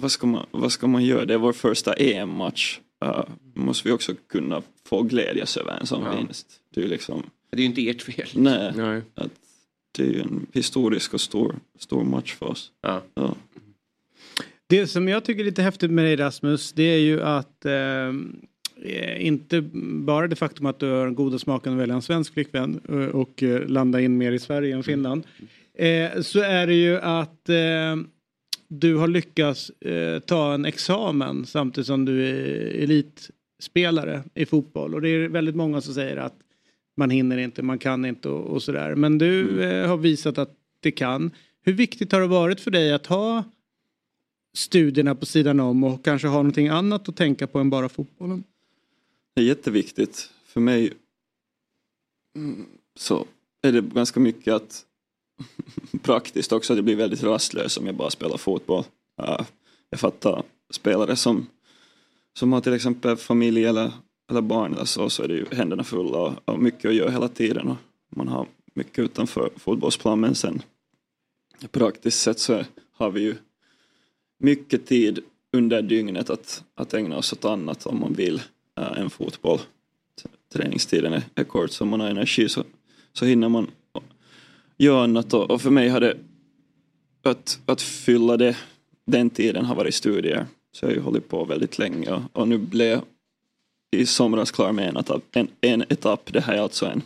vad 0.02 0.12
ska 0.12 0.28
man, 0.28 0.46
vad 0.52 0.72
ska 0.72 0.88
man 0.88 1.04
göra? 1.06 1.26
Det 1.26 1.34
är 1.34 1.38
vår 1.38 1.54
första 1.54 1.94
EM-match. 1.94 2.80
Uh, 3.06 3.24
måste 3.54 3.88
vi 3.88 3.94
också 3.94 4.14
kunna 4.30 4.62
få 4.86 5.02
glädjas 5.02 5.58
över 5.58 5.78
en 5.80 5.86
sån 5.88 6.04
Ja. 6.04 6.18
vinst. 6.18 6.48
Det 6.74 6.80
är 6.80 6.84
ju 6.84 6.90
liksom, 6.90 7.24
Det 7.50 7.58
är 7.58 7.62
ju 7.62 7.66
inte 7.68 7.90
ert 7.90 8.02
fel. 8.02 8.28
nej, 8.34 8.72
Nej. 8.76 9.02
Att 9.16 9.32
det 9.92 10.04
är 10.04 10.08
ju 10.12 10.22
en 10.22 10.46
historisk 10.54 11.14
och 11.14 11.22
stor, 11.22 11.56
stor 11.80 12.04
match 12.04 12.34
för 12.34 12.46
oss. 12.46 12.72
Ja. 12.82 13.02
Ja. 13.16 13.36
Det 14.68 14.88
som 14.88 15.08
jag 15.08 15.26
tycker 15.26 15.42
är 15.42 15.46
lite 15.46 15.62
häftigt 15.62 15.92
med 15.92 16.06
dig 16.06 16.16
Rasmus 16.16 16.74
det 16.74 16.84
är 16.84 16.98
ju 17.00 17.22
att 17.24 17.66
eh, 17.66 19.26
inte 19.26 19.62
bara 20.06 20.28
det 20.28 20.36
faktum 20.36 20.66
att 20.66 20.80
du 20.80 20.90
har 20.92 21.06
den 21.06 21.16
goda 21.16 21.40
smaken 21.40 21.74
att 21.74 21.80
välja 21.80 21.96
en 21.96 22.02
svensk 22.02 22.34
flickvän 22.34 22.80
eh, 22.90 22.96
och 22.98 23.44
eh, 23.44 23.68
landa 23.68 24.02
in 24.02 24.18
mer 24.18 24.32
i 24.32 24.40
Sverige 24.40 24.76
än 24.76 24.84
Finland. 24.84 25.24
Eh, 25.74 26.22
så 26.22 26.40
är 26.40 26.68
det 26.68 26.74
ju 26.74 26.98
att 26.98 27.50
eh, 27.50 27.96
du 28.68 28.96
har 28.96 29.08
lyckats 29.08 29.70
eh, 29.70 30.20
ta 30.20 30.54
en 30.54 30.66
examen 30.66 31.46
samtidigt 31.46 31.88
som 31.88 32.06
du 32.06 32.28
är 32.28 32.84
elitspelare 32.84 34.24
i 34.34 34.46
fotboll. 34.46 34.96
Och 34.96 35.02
det 35.02 35.10
är 35.10 35.30
väldigt 35.30 35.56
många 35.56 35.82
som 35.82 35.94
säger 35.94 36.18
att 36.18 36.36
man 36.98 37.10
hinner 37.10 37.38
inte, 37.38 37.62
man 37.62 37.80
kan 37.80 38.06
inte 38.06 38.30
och, 38.30 38.46
och 38.46 38.64
sådär. 38.64 38.96
Men 38.96 39.18
du 39.18 39.64
eh, 39.64 39.88
har 39.88 39.98
visat 39.98 40.38
att 40.38 40.56
det 40.80 40.92
kan. 40.92 41.32
Hur 41.62 41.74
viktigt 41.74 42.12
har 42.12 42.22
det 42.22 42.28
varit 42.28 42.60
för 42.60 42.72
dig 42.72 42.94
att 42.94 43.06
ha 43.06 43.44
studierna 44.54 45.16
på 45.16 45.26
sidan 45.26 45.60
om 45.60 45.84
och 45.84 46.06
kanske 46.06 46.28
ha 46.28 46.38
någonting 46.38 46.68
annat 46.68 47.10
att 47.10 47.16
tänka 47.16 47.48
på 47.48 47.60
än 47.60 47.70
bara 47.70 47.90
fotbollen? 47.90 48.44
Det 49.34 49.42
är 49.42 49.46
jätteviktigt. 49.46 50.30
För 50.46 50.60
mig 50.60 50.94
mm, 52.36 52.66
så 52.96 53.26
är 53.62 53.72
det 53.72 53.82
ganska 53.82 54.20
mycket 54.20 54.54
att 54.54 54.85
praktiskt 56.02 56.52
också 56.52 56.74
att 56.74 56.78
jag 56.78 56.86
blir 56.86 56.96
väldigt 56.96 57.24
rastlös 57.24 57.78
om 57.78 57.86
jag 57.86 57.96
bara 57.96 58.10
spelar 58.10 58.38
fotboll. 58.38 58.84
Uh, 59.22 59.42
jag 59.90 60.00
fattar 60.00 60.44
spelare 60.70 61.16
som, 61.16 61.48
som 62.38 62.54
har 62.54 62.62
till 62.62 62.74
exempel 62.74 63.16
familj 63.16 63.66
eller, 63.66 63.92
eller 64.30 64.42
barn 64.42 64.74
eller 64.74 64.86
så, 64.86 65.10
så 65.10 65.24
är 65.24 65.28
det 65.28 65.34
ju 65.34 65.46
händerna 65.52 65.84
fulla 65.84 66.18
och, 66.18 66.34
och 66.46 66.60
mycket 66.60 66.90
att 66.90 66.96
göra 66.96 67.12
hela 67.12 67.28
tiden. 67.28 67.68
Och 67.68 67.78
man 68.10 68.28
har 68.28 68.48
mycket 68.74 69.00
utanför 69.00 69.50
fotbollsplan 69.56 70.20
men 70.20 70.36
sen 70.36 70.62
praktiskt 71.72 72.22
sett 72.22 72.40
så 72.40 72.64
har 72.92 73.12
vi 73.12 73.22
ju 73.22 73.36
mycket 74.40 74.86
tid 74.86 75.20
under 75.54 75.82
dygnet 75.82 76.30
att, 76.30 76.64
att 76.76 76.94
ägna 76.94 77.18
oss 77.18 77.34
åt 77.34 77.46
annat 77.46 77.86
om 77.86 78.00
man 78.00 78.14
vill 78.14 78.42
äh, 78.78 79.00
än 79.00 79.10
fotboll. 79.10 79.60
Träningstiden 80.54 81.14
är, 81.14 81.24
är 81.36 81.44
kort 81.44 81.72
så 81.72 81.84
om 81.84 81.90
man 81.90 82.00
har 82.00 82.10
energi 82.10 82.50
så, 82.50 82.64
så 83.14 83.26
hinner 83.26 83.50
man 83.50 83.72
göra 84.78 85.04
annat 85.04 85.34
och, 85.34 85.52
och 85.52 85.62
för 85.62 85.70
mig 85.70 85.90
har 85.90 86.00
det 86.00 86.18
att, 87.24 87.60
att 87.66 87.82
fylla 87.82 88.38
det, 88.38 88.58
den 89.06 89.30
tiden 89.30 89.66
har 89.66 89.76
varit 89.76 89.96
studier. 89.96 90.46
Så 90.72 90.86
jag 90.86 90.90
har 90.90 90.96
ju 90.96 91.02
hållit 91.02 91.28
på 91.30 91.46
väldigt 91.46 91.78
länge 91.78 92.12
och, 92.12 92.22
och 92.34 92.48
nu 92.48 92.58
blev 92.58 92.88
jag 92.88 93.02
i 93.92 94.06
somras 94.06 94.52
klar 94.52 94.72
med 94.72 94.90
en 94.90 94.98
etapp. 94.98 95.24
En, 95.32 95.48
en 95.62 95.82
etapp. 95.82 96.34
Det 96.34 96.42
här 96.42 96.54
är 96.54 96.62
alltså 96.62 96.86
en 96.86 97.02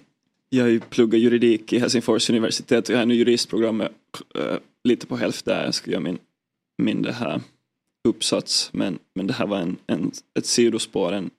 jag 0.50 0.64
har 0.64 0.70
ju 0.70 0.80
pluggat 0.80 1.20
juridik 1.20 1.74
i 1.74 1.80
Helsingfors 1.80 2.30
universitet 2.30 2.90
och 2.90 2.96
jag 2.96 3.00
har 3.00 3.06
nu 3.06 3.16
juristprogrammet 3.16 3.92
äh, 4.36 4.58
lite 4.84 5.08
på 5.08 5.18
hälften 5.18 5.58
jag 5.58 5.74
ska 5.74 5.92
göra 5.92 6.02
min, 6.02 6.18
min 6.78 7.02
det 7.02 7.12
här 7.12 7.42
uppsats 8.08 8.70
men, 8.74 9.00
men 9.16 9.28
det 9.28 9.34
här 9.34 9.48
var 9.48 9.58
en, 9.58 9.78
en, 9.88 10.12
ett 10.40 10.46
sidospår, 10.46 11.12
en, 11.12 11.30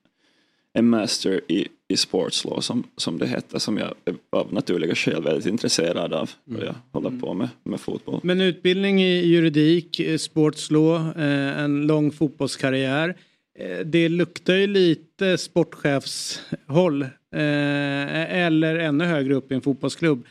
en 0.79 0.89
master 0.89 1.41
i, 1.49 1.69
i 1.89 1.97
sports 1.97 2.45
law 2.45 2.61
som, 2.61 2.85
som 2.97 3.19
det 3.19 3.27
heter 3.27 3.59
som 3.59 3.79
jag 3.79 3.95
av 4.33 4.53
naturliga 4.53 4.95
skäl 4.95 5.23
väldigt 5.23 5.47
intresserad 5.47 6.13
av 6.13 6.31
och 6.57 6.65
jag 6.65 6.75
håller 6.93 7.11
på 7.21 7.35
med, 7.35 7.49
med 7.65 7.81
fotboll. 7.81 8.21
Men 8.23 8.41
utbildning 8.41 9.03
i 9.03 9.27
juridik, 9.27 10.01
eh, 10.01 10.17
sportslaw, 10.19 11.23
eh, 11.25 11.63
en 11.63 11.87
lång 11.87 12.11
fotbollskarriär. 12.13 13.17
Eh, 13.59 13.79
Det 13.87 14.09
luktar 14.09 14.55
ju 14.55 14.67
lite 14.67 15.39
sportchefshåll. 15.39 17.07
Eller 17.33 18.75
ännu 18.79 19.05
högre 19.05 19.35
upp 19.35 19.53
i 19.53 19.55
en 19.55 19.61
fotbollsklubb. 19.61 20.25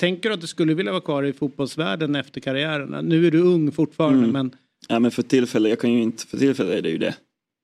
Tänker 0.00 0.28
du 0.28 0.34
att 0.34 0.40
du 0.40 0.46
skulle 0.46 0.74
vilja 0.74 0.92
vara 0.92 1.00
kvar 1.02 1.22
i 1.22 1.32
fotbollsvärlden 1.32 2.14
efter 2.14 2.40
karriären? 2.40 3.04
Nu 3.08 3.26
är 3.26 3.30
du 3.30 3.40
ung 3.40 3.72
fortfarande 3.72 4.18
Mm. 4.18 4.30
men 4.32 4.50
Ja 4.88 4.98
men 4.98 5.10
för 5.10 5.22
tillfället, 5.22 5.70
jag 5.70 5.78
kan 5.78 5.92
ju 5.92 6.02
inte, 6.02 6.26
för 6.26 6.38
tillfället 6.38 6.78
är 6.78 6.82
det 6.82 6.90
ju 6.90 6.98
det. 6.98 7.14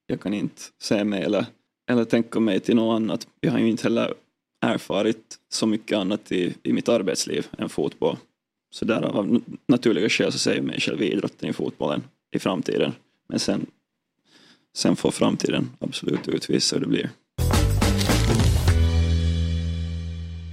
Jag 0.07 0.21
kan 0.21 0.33
inte 0.33 0.61
säga 0.83 1.03
mig 1.03 1.23
eller, 1.23 1.45
eller 1.89 2.05
tänka 2.05 2.39
mig 2.39 2.59
till 2.59 2.75
något 2.75 2.95
annat. 2.95 3.27
Jag 3.39 3.51
har 3.51 3.59
ju 3.59 3.69
inte 3.69 3.83
heller 3.83 4.13
erfarit 4.61 5.37
så 5.49 5.65
mycket 5.65 5.97
annat 5.97 6.31
i, 6.31 6.55
i 6.63 6.73
mitt 6.73 6.89
arbetsliv 6.89 7.47
än 7.57 7.69
fotboll. 7.69 8.17
Så 8.71 8.85
därav 8.85 9.17
av 9.17 9.41
naturliga 9.67 10.09
skäl 10.09 10.31
så 10.31 10.39
säger 10.39 10.57
jag 10.57 10.65
mig 10.65 10.79
själv 10.79 11.01
i 11.01 11.11
idrotten 11.11 11.49
i 11.49 11.53
fotbollen 11.53 12.03
i 12.31 12.39
framtiden. 12.39 12.93
Men 13.29 13.39
sen, 13.39 13.65
sen 14.75 14.95
får 14.95 15.11
framtiden 15.11 15.69
absolut 15.79 16.27
utvisa 16.27 16.75
hur 16.75 16.81
det 16.81 16.87
blir. 16.87 17.09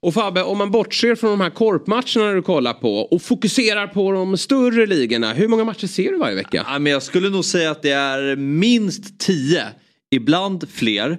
Och 0.00 0.14
Fabbe, 0.14 0.42
om 0.42 0.58
man 0.58 0.70
bortser 0.70 1.14
från 1.14 1.30
de 1.30 1.40
här 1.40 1.50
korpmatcherna 1.50 2.32
du 2.32 2.42
kollar 2.42 2.72
på 2.72 2.98
och 2.98 3.22
fokuserar 3.22 3.86
på 3.86 4.12
de 4.12 4.36
större 4.36 4.86
ligorna. 4.86 5.32
Hur 5.32 5.48
många 5.48 5.64
matcher 5.64 5.86
ser 5.86 6.12
du 6.12 6.18
varje 6.18 6.34
vecka? 6.34 6.66
Ja, 6.68 6.78
men 6.78 6.92
jag 6.92 7.02
skulle 7.02 7.28
nog 7.28 7.44
säga 7.44 7.70
att 7.70 7.82
det 7.82 7.90
är 7.90 8.36
minst 8.36 9.18
tio, 9.20 9.64
ibland 10.10 10.68
fler. 10.68 11.18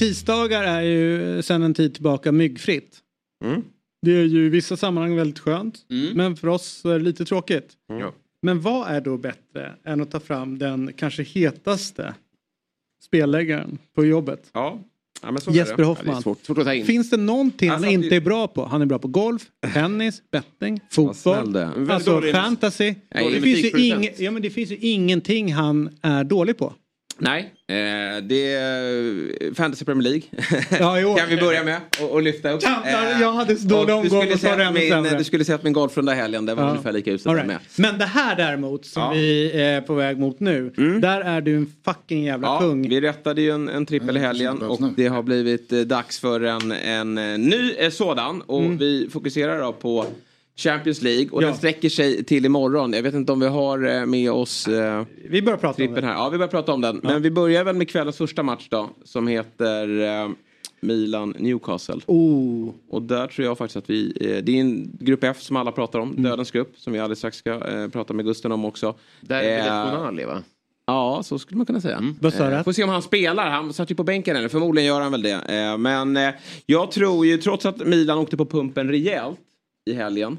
Tisdagar 0.00 0.62
är 0.62 0.82
ju 0.82 1.42
sedan 1.42 1.62
en 1.62 1.74
tid 1.74 1.94
tillbaka 1.94 2.32
myggfritt. 2.32 2.98
Mm. 3.44 3.62
Det 4.02 4.10
är 4.10 4.24
ju 4.24 4.46
i 4.46 4.48
vissa 4.48 4.76
sammanhang 4.76 5.16
väldigt 5.16 5.38
skönt. 5.38 5.78
Mm. 5.90 6.16
Men 6.16 6.36
för 6.36 6.48
oss 6.48 6.84
är 6.84 6.88
det 6.92 6.98
lite 6.98 7.24
tråkigt. 7.24 7.72
Ja. 7.86 8.12
Men 8.42 8.60
vad 8.60 8.88
är 8.88 9.00
då 9.00 9.16
bättre 9.16 9.72
än 9.84 10.00
att 10.00 10.10
ta 10.10 10.20
fram 10.20 10.58
den 10.58 10.92
kanske 10.96 11.22
hetaste 11.22 12.14
spelläggaren 13.04 13.78
på 13.94 14.04
jobbet? 14.04 14.50
Ja. 14.52 14.80
Ja, 15.22 15.30
men 15.30 15.40
så 15.40 15.50
är 15.50 15.54
Jesper 15.54 15.76
det. 15.76 15.84
Hoffman. 15.84 16.06
Ja, 16.06 16.16
det 16.16 16.22
svårt, 16.22 16.44
svårt. 16.44 16.86
Finns 16.86 17.10
det 17.10 17.16
någonting 17.16 17.68
Alltså, 17.68 17.86
han 17.86 17.94
inte 17.94 18.16
är 18.16 18.20
bra 18.20 18.48
på? 18.48 18.64
Han 18.64 18.82
är 18.82 18.86
bra 18.86 18.98
på 18.98 19.08
golf, 19.08 19.42
tennis, 19.74 20.22
betting, 20.30 20.80
fotboll, 20.90 21.56
alltså 21.56 22.10
dålig- 22.10 22.32
fantasy. 22.32 22.94
Nej, 23.14 23.24
det, 23.34 23.40
finns 23.40 23.46
ju 23.46 23.50
musikproducent. 23.50 24.04
ing, 24.04 24.24
ja, 24.24 24.30
men 24.30 24.42
det 24.42 24.50
finns 24.50 24.70
ju 24.70 24.76
ingenting 24.76 25.52
han 25.52 25.98
är 26.02 26.24
dålig 26.24 26.58
på. 26.58 26.74
Nej, 27.20 27.52
eh, 27.68 28.22
det 28.22 28.52
är 28.54 29.54
Fantasy 29.54 29.84
Premier 29.84 30.02
League. 30.10 30.22
Ja, 30.80 31.00
jo. 31.00 31.14
kan 31.18 31.28
vi 31.28 31.36
börja 31.36 31.64
med 31.64 31.80
och, 32.02 32.10
och 32.10 32.22
lyfta 32.22 32.50
upp. 32.50 32.62
Jävlar, 32.62 33.20
jag 33.20 33.32
hade 33.32 33.56
så 33.56 33.68
dålig 33.68 33.94
omgång 33.94 34.08
skulle 34.22 34.34
och 34.34 34.58
var 34.58 34.64
det 34.64 35.02
min. 35.02 35.18
Du 35.18 35.24
skulle 35.24 35.44
sett 35.44 35.62
min 35.62 35.72
golfrunda 35.72 36.12
i 36.12 36.16
helgen, 36.16 36.46
det 36.46 36.54
var 36.54 36.62
Ja. 36.64 36.70
ungefär 36.70 36.92
lika 36.92 37.10
där 37.10 37.34
right. 37.34 37.46
med. 37.46 37.58
Men 37.76 37.98
det 37.98 38.04
här 38.04 38.36
däremot 38.36 38.86
som 38.86 39.02
Ja. 39.02 39.10
vi 39.14 39.52
är 39.60 39.80
på 39.80 39.94
väg 39.94 40.18
mot 40.18 40.40
nu. 40.40 40.70
Där 41.02 41.20
är 41.20 41.40
du 41.40 41.56
en 41.56 41.72
fucking 41.84 42.24
jävla 42.24 42.48
Ja, 42.48 42.58
kung. 42.60 42.88
vi 42.88 43.00
rättade 43.00 43.42
ju 43.42 43.50
en, 43.50 43.68
en 43.68 43.86
trippel 43.86 44.16
i 44.16 44.20
helgen 44.20 44.62
och 44.62 44.80
det 44.96 45.06
har 45.06 45.22
blivit 45.22 45.72
eh, 45.72 45.80
dags 45.80 46.20
för 46.20 46.40
en, 46.40 46.72
en 46.72 47.18
eh, 47.18 47.38
ny 47.38 47.72
eh, 47.78 47.90
sådan. 47.90 48.42
Och 48.42 48.60
Mm. 48.60 48.78
vi 48.78 49.08
fokuserar 49.12 49.58
då 49.60 49.72
på 49.72 50.06
Champions 50.60 51.02
League 51.02 51.28
och 51.30 51.42
Ja. 51.42 51.46
den 51.46 51.56
sträcker 51.56 51.88
sig 51.88 52.24
till 52.24 52.44
imorgon. 52.44 52.92
Jag 52.92 53.02
vet 53.02 53.14
inte 53.14 53.32
om 53.32 53.40
vi 53.40 53.46
har 53.46 53.88
eh, 54.00 54.06
med 54.06 54.30
oss 54.32 54.68
eh, 54.68 55.04
Vi 55.28 55.42
börjar 55.42 55.58
prata 55.58 55.84
om 55.84 55.94
det. 55.94 56.04
här. 56.06 56.12
Ja, 56.14 56.28
vi 56.28 56.38
börjar 56.38 56.50
prata 56.50 56.72
om 56.72 56.80
den. 56.80 57.00
Men 57.02 57.22
vi 57.22 57.30
börjar 57.30 57.64
väl 57.64 57.76
med 57.76 57.88
kvällens 57.88 58.16
första 58.16 58.42
match 58.42 58.66
då. 58.70 58.90
Som 59.04 59.26
heter 59.28 60.00
eh, 60.24 60.28
Milan-Newcastle. 60.80 62.00
Oh. 62.06 62.70
Och 62.90 63.02
där 63.02 63.26
tror 63.26 63.46
jag 63.46 63.58
faktiskt 63.58 63.76
att 63.76 63.90
vi, 63.90 64.12
eh, 64.20 64.44
det 64.44 64.52
är 64.56 64.60
en 64.60 64.90
grupp 65.00 65.24
F 65.24 65.36
som 65.40 65.56
alla 65.56 65.72
pratar 65.72 65.98
om, 65.98 66.22
dödens 66.22 66.50
grupp, 66.50 66.72
som 66.76 66.92
vi 66.92 66.98
alldeles 66.98 67.18
strax 67.18 67.36
ska 67.36 67.50
eh, 67.68 67.88
prata 67.88 68.14
med 68.14 68.24
Gusten 68.24 68.52
om 68.52 68.64
också. 68.64 68.94
Där 69.20 69.42
är 69.42 69.58
Eh, 69.58 69.64
det 69.90 69.96
Konali 69.96 70.24
va? 70.24 70.42
Ja, 70.86 71.22
så 71.24 71.38
skulle 71.38 71.56
man 71.56 71.66
kunna 71.66 71.80
säga. 71.80 71.96
Eh, 72.22 72.62
får 72.64 72.72
se 72.72 72.84
om 72.84 72.88
han 72.90 73.02
spelar. 73.02 73.50
Han 73.50 73.72
satt 73.72 73.90
ju 73.90 73.94
på 73.94 74.04
bänken 74.04 74.36
eller 74.36 74.48
förmodligen 74.48 74.86
gör 74.88 75.00
han 75.00 75.12
väl 75.12 75.22
det. 75.22 75.32
Eh, 75.72 75.78
men 75.78 76.16
eh, 76.16 76.30
jag 76.66 76.90
tror 76.90 77.26
ju, 77.26 77.38
trots 77.38 77.66
att 77.66 77.86
Milan 77.86 78.18
åkte 78.18 78.36
på 78.36 78.46
pumpen 78.46 78.88
rejält 78.88 79.38
i 79.86 79.94
helgen, 79.94 80.38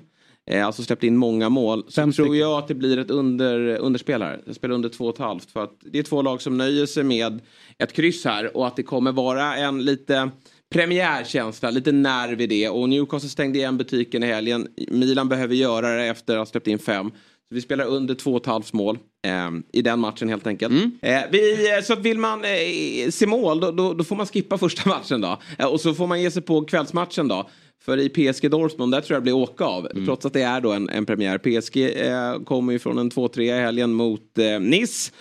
eh, 0.52 0.66
alltså 0.66 0.84
släppte 0.84 1.08
in 1.08 1.18
många 1.18 1.50
mål, 1.50 1.84
så 1.88 1.92
Fem 1.92 2.12
tror 2.12 2.26
stycken. 2.26 2.40
jag 2.40 2.58
att 2.58 2.68
det 2.68 2.76
blir 2.76 2.98
ett 2.98 3.12
under, 3.12 3.76
underspel 3.76 4.22
här. 4.22 4.42
Det 4.46 4.54
spelar 4.54 4.76
under 4.76 4.90
två 4.90 5.06
och 5.06 5.14
ett 5.14 5.20
halvt. 5.20 5.52
För 5.52 5.64
att 5.64 5.78
det 5.92 6.00
är 6.00 6.04
två 6.04 6.22
lag 6.22 6.42
som 6.42 6.58
nöjer 6.58 6.86
sig 6.86 7.04
med 7.04 7.40
ett 7.78 7.94
kryss 7.94 8.26
här 8.26 8.58
och 8.58 8.68
att 8.68 8.76
det 8.76 8.84
kommer 8.84 9.12
vara 9.12 9.56
en 9.56 9.86
lite 9.86 10.30
premiärkänsla, 10.74 11.70
lite 11.70 11.92
nerv 11.92 12.42
i 12.42 12.48
det. 12.48 12.70
Och 12.70 12.90
Newcastle 12.90 13.30
stängde 13.30 13.60
igen 13.60 13.78
butiken 13.78 14.24
i 14.24 14.26
helgen. 14.26 14.68
Milan 14.88 15.30
behöver 15.30 15.56
göra 15.56 15.96
det 15.96 16.04
efter 16.04 16.34
att 16.34 16.40
ha 16.40 16.46
släppt 16.46 16.68
in 16.68 16.80
fem. 16.80 17.12
Så 17.50 17.56
vi 17.56 17.62
spelar 17.62 17.86
under 17.86 18.16
två 18.16 18.32
och 18.32 18.42
ett 18.42 18.46
halvt 18.46 18.74
mål 18.74 18.98
eh, 19.28 19.50
i 19.74 19.82
den 19.82 20.00
matchen 20.00 20.30
helt 20.30 20.48
enkelt. 20.48 20.74
Eh, 21.02 21.20
vi, 21.32 21.72
eh, 21.78 21.84
så 21.84 21.96
vill 21.96 22.18
man 22.18 22.44
eh, 22.46 23.10
se 23.12 23.28
mål 23.28 23.60
då, 23.60 23.72
då, 23.72 23.94
då 23.94 24.04
får 24.04 24.16
man 24.16 24.26
skippa 24.26 24.58
första 24.58 24.90
matchen 24.90 25.22
då. 25.22 25.40
Och 25.68 25.82
så 25.82 25.94
får 25.94 26.08
man 26.08 26.22
ge 26.22 26.32
sig 26.32 26.42
på 26.42 26.66
kvällsmatchen 26.66 27.28
då. 27.28 27.50
För 27.86 27.98
i 27.98 28.10
PSG 28.10 28.52
Dortmund, 28.52 28.92
där 28.92 29.02
tror 29.02 29.16
jag 29.16 29.22
det 29.22 29.24
blir 29.24 29.36
åka 29.36 29.66
av. 29.66 29.88
Trots 30.06 30.26
att 30.26 30.34
det 30.34 30.42
är 30.42 30.62
då 30.62 30.72
en, 30.72 30.90
en 30.90 31.06
premiär. 31.06 31.38
PSG 31.38 31.78
eh, 31.78 32.44
kommer 32.44 32.74
ju 32.74 32.80
från 32.80 32.98
en 32.98 33.12
2-3 33.12 33.42
i 33.42 33.50
helgen 33.50 33.94
mot 33.94 34.38
eh, 34.38 34.60
Nice. 34.60 35.12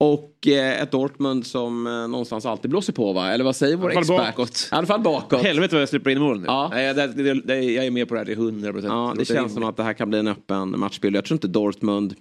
Och 0.00 0.48
eh, 0.48 0.82
ett 0.82 0.90
Dortmund 0.90 1.46
som 1.46 1.86
eh, 1.86 1.92
någonstans 1.92 2.46
alltid 2.46 2.70
blåser 2.70 2.92
på 2.92 3.12
va? 3.12 3.32
Eller 3.32 3.44
vad 3.44 3.56
säger 3.56 3.76
vår 3.76 3.98
expert? 3.98 4.18
bakåt. 4.18 4.68
I 4.72 4.74
alla 4.74 4.86
fall 4.86 5.00
bakåt. 5.00 5.42
Helvete 5.42 5.74
vad 5.74 5.82
jag 5.82 5.88
släpper 5.88 6.10
in 6.10 6.20
mål 6.20 6.40
nu. 6.40 6.44
Ja. 6.46 6.68
Nej, 6.72 6.94
det, 6.94 7.06
det, 7.06 7.34
det, 7.34 7.62
jag 7.62 7.86
är 7.86 7.90
med 7.90 8.08
på 8.08 8.14
det 8.14 8.20
här 8.20 8.24
till 8.24 8.34
100 8.34 8.72
procent. 8.72 8.92
Ja, 8.92 9.14
det 9.18 9.24
känns 9.24 9.54
som 9.54 9.64
att 9.64 9.76
det 9.76 9.82
här 9.82 9.92
kan 9.92 10.08
bli 10.08 10.18
en 10.18 10.28
öppen 10.28 10.80
matchbild. 10.80 11.16
Jag 11.16 11.24
tror 11.24 11.36
inte 11.36 11.48
Dortmund... 11.48 12.14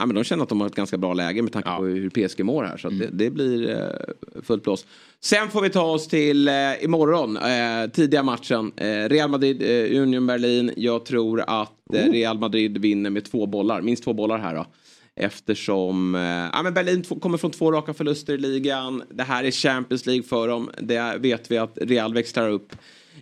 Ja, 0.00 0.06
men 0.06 0.14
de 0.14 0.24
känner 0.24 0.42
att 0.42 0.48
de 0.48 0.60
har 0.60 0.66
ett 0.66 0.74
ganska 0.74 0.98
bra 0.98 1.14
läge 1.14 1.42
med 1.42 1.52
tanke 1.52 1.70
på 1.76 1.84
hur 1.84 2.10
PSG 2.10 2.44
mår 2.44 2.64
här. 2.64 2.76
Så 2.76 2.88
att 2.88 2.98
det, 2.98 3.08
det 3.12 3.30
blir 3.30 3.70
eh, 3.70 4.42
fullt 4.42 4.62
blås. 4.62 4.86
Sen 5.20 5.50
får 5.50 5.62
vi 5.62 5.70
ta 5.70 5.82
oss 5.82 6.08
till 6.08 6.48
eh, 6.48 6.54
imorgon, 6.84 7.36
eh, 7.36 7.90
tidiga 7.90 8.22
matchen. 8.22 8.72
Eh, 8.76 8.86
Real 8.86 9.30
Madrid, 9.30 9.62
eh, 9.62 10.02
Union 10.02 10.26
Berlin. 10.26 10.72
Jag 10.76 11.04
tror 11.04 11.40
att 11.46 11.94
eh, 11.94 12.12
Real 12.12 12.38
Madrid 12.38 12.78
vinner 12.78 13.10
med 13.10 13.24
två 13.24 13.46
bollar, 13.46 13.80
minst 13.80 14.04
två 14.04 14.12
bollar 14.12 14.38
här 14.38 14.54
då. 14.54 14.66
Eftersom 15.16 16.14
eh, 16.14 16.20
ja, 16.52 16.62
men 16.62 16.74
Berlin 16.74 17.02
kommer 17.02 17.38
från 17.38 17.50
två 17.50 17.72
raka 17.72 17.94
förluster 17.94 18.34
i 18.34 18.38
ligan. 18.38 19.02
Det 19.10 19.22
här 19.22 19.44
är 19.44 19.50
Champions 19.50 20.06
League 20.06 20.22
för 20.22 20.48
dem. 20.48 20.70
Det 20.78 21.16
vet 21.18 21.50
vi 21.50 21.58
att 21.58 21.78
Real 21.80 22.14
växlar 22.14 22.48
upp. 22.48 22.72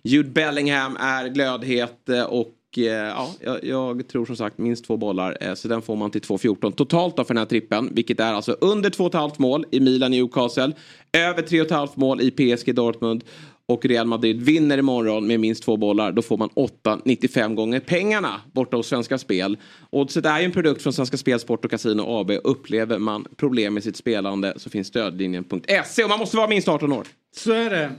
Jude 0.03 0.31
Bellingham 0.31 0.97
är 1.01 1.29
glödhet 1.29 2.09
och 2.29 2.58
Eh, 2.77 2.85
ja, 2.85 3.31
jag, 3.41 3.65
jag 3.65 4.09
tror 4.09 4.27
som 4.27 4.37
sagt 4.37 4.59
minst 4.59 4.85
två 4.85 4.97
bollar. 4.97 5.37
Eh, 5.41 5.55
så 5.55 5.69
den 5.69 5.83
får 5.83 5.97
man 5.97 6.11
till 6.11 6.21
2.14 6.21 6.73
totalt 6.73 7.17
då 7.17 7.25
för 7.25 7.35
den 7.35 7.41
här 7.41 7.47
trippen. 7.47 7.91
Vilket 7.93 8.21
är 8.21 8.35
alltså 8.35 8.53
under 8.61 8.91
2,5 8.91 9.33
mål 9.37 9.65
i 9.71 9.81
Milan 9.81 10.11
Newcastle. 10.11 10.73
Över 11.13 11.43
3,5 11.43 11.89
mål 11.95 12.21
i 12.21 12.31
PSG 12.31 12.75
Dortmund. 12.75 13.25
Och 13.67 13.85
Real 13.85 14.07
Madrid 14.07 14.43
vinner 14.43 14.79
imorgon 14.79 15.27
med 15.27 15.41
minst 15.41 15.63
två 15.63 15.77
bollar. 15.77 16.13
Då 16.13 16.23
får 16.23 16.37
man 16.37 16.49
8,95 16.49 17.55
gånger 17.55 17.81
pengarna 17.81 18.41
borta 18.53 18.77
hos 18.77 18.87
Svenska 18.87 19.19
Spel. 19.19 19.59
Oddset 19.91 20.27
är 20.27 20.39
ju 20.39 20.45
en 20.45 20.53
produkt 20.53 20.83
från 20.83 20.93
Svenska 20.93 21.17
Spel, 21.17 21.41
Sport 21.41 21.65
och 21.65 21.71
Casino 21.71 22.03
AB. 22.21 22.31
Upplever 22.45 22.99
man 22.99 23.27
problem 23.37 23.75
med 23.75 23.83
sitt 23.83 23.97
spelande 23.97 24.55
så 24.57 24.71
finns 24.71 24.89
stödlinjen.se 24.89 26.05
och 26.05 26.11
man 26.11 26.19
måste 26.19 26.37
vara 26.37 26.49
minst 26.49 26.69
18 26.69 26.93
år. 26.93 27.07
Så 27.37 27.53
är 27.53 27.71
det. 27.71 27.91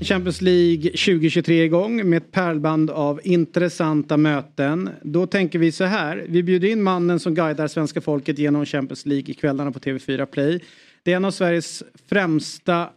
Champions 0.00 0.40
League 0.40 0.82
2023 0.82 1.64
igång 1.64 2.10
med 2.10 2.16
ett 2.16 2.32
pärlband 2.32 2.90
av 2.90 3.20
intressanta 3.24 4.16
möten. 4.16 4.90
Då 5.02 5.26
tänker 5.26 5.58
vi 5.58 5.72
så 5.72 5.84
här. 5.84 6.24
Vi 6.28 6.42
bjuder 6.42 6.68
in 6.68 6.82
mannen 6.82 7.20
som 7.20 7.34
guidar 7.34 7.68
svenska 7.68 8.00
folket 8.00 8.38
genom 8.38 8.66
Champions 8.66 9.06
League 9.06 9.30
i 9.30 9.34
kvällarna 9.34 9.72
på 9.72 9.78
TV4 9.78 10.26
Play. 10.26 10.60
Det 11.02 11.12
är 11.12 11.16
en 11.16 11.24
av 11.24 11.30
Sveriges 11.30 11.82
främsta 12.08 12.88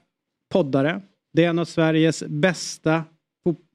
poddare. 0.53 1.01
Det 1.33 1.45
är 1.45 1.49
en 1.49 1.59
av 1.59 1.65
Sveriges 1.65 2.23
bästa 2.27 3.03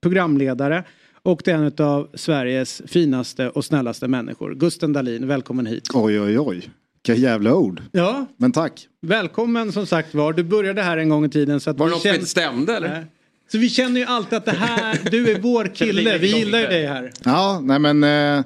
programledare. 0.03 0.85
Och 1.23 1.43
det 1.45 1.51
är 1.51 1.55
en 1.55 1.87
av 1.87 2.11
Sveriges 2.15 2.83
finaste 2.87 3.49
och 3.49 3.65
snällaste 3.65 4.09
människor. 4.09 4.55
Gusten 4.55 4.93
Dahlin, 4.93 5.27
välkommen 5.27 5.67
hit. 5.67 5.89
Oj, 5.95 6.21
oj, 6.21 6.39
oj. 6.39 6.71
Vilka 7.09 7.21
jävla 7.23 7.55
ord. 7.55 7.83
Ja, 7.93 8.27
Men 8.37 8.53
tack. 8.53 8.89
Välkommen 9.03 9.73
som 9.73 9.87
sagt 9.87 10.15
var. 10.15 10.33
Du 10.33 10.43
började 10.45 10.83
här 10.83 10.97
en 10.97 11.09
gång 11.09 11.25
i 11.25 11.29
tiden. 11.29 11.61
Så 11.61 11.71
att 11.71 11.79
Var 11.79 11.87
det 11.87 11.91
vi 11.91 11.95
något 11.95 12.03
som 12.03 12.09
känner- 12.09 12.19
inte 12.19 12.31
stämde 12.31 12.77
eller? 12.77 12.89
Nej. 12.89 13.05
Så 13.53 13.59
vi 13.59 13.69
känner 13.71 14.01
ju 14.01 14.07
alltid 14.07 14.37
att 14.39 14.45
det 14.45 14.51
här, 14.51 14.99
du 15.11 15.31
är 15.31 15.41
vår 15.41 15.75
kille. 15.75 16.19
Vi 16.19 16.37
gillar 16.39 16.59
ju 16.59 16.67
dig 16.67 16.87
här. 16.87 17.13
Ja, 17.25 17.61
nej 17.63 17.79
men 17.79 18.05
eh, 18.05 18.45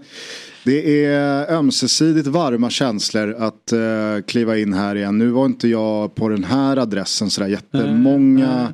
det 0.64 1.04
är 1.04 1.52
ömsesidigt 1.52 2.26
varma 2.26 2.70
känslor 2.70 3.34
att 3.38 3.72
eh, 3.72 3.78
kliva 4.26 4.58
in 4.58 4.72
här 4.72 4.94
igen. 4.96 5.18
Nu 5.18 5.28
var 5.28 5.46
inte 5.46 5.68
jag 5.68 6.14
på 6.14 6.28
den 6.28 6.44
här 6.44 6.76
adressen 6.76 7.30
sådär 7.30 7.48
jättemånga 7.48 8.72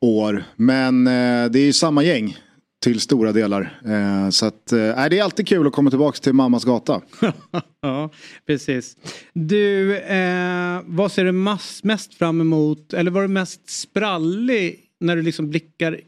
år. 0.00 0.44
Men 0.56 1.06
eh, 1.06 1.50
det 1.50 1.58
är 1.58 1.64
ju 1.64 1.72
samma 1.72 2.02
gäng. 2.02 2.38
Till 2.84 3.00
stora 3.00 3.32
delar. 3.32 3.80
Eh, 3.84 4.30
så 4.30 4.46
att, 4.46 4.72
eh, 4.72 4.78
det 4.78 5.18
är 5.18 5.22
alltid 5.22 5.48
kul 5.48 5.66
att 5.66 5.72
komma 5.72 5.90
tillbaka 5.90 6.18
till 6.18 6.32
mammas 6.32 6.64
gata. 6.64 7.00
ja, 7.80 8.10
precis. 8.46 8.96
Du, 9.32 9.96
eh, 9.96 10.80
vad 10.84 11.12
ser 11.12 11.24
du 11.24 11.32
mest, 11.32 11.84
mest 11.84 12.14
fram 12.14 12.40
emot, 12.40 12.92
eller 12.92 13.10
var 13.10 13.22
du 13.22 13.28
mest 13.28 13.70
sprallig 13.70 14.80
när 15.00 15.16
du 15.16 15.22
liksom 15.22 15.50
blickar 15.50 16.00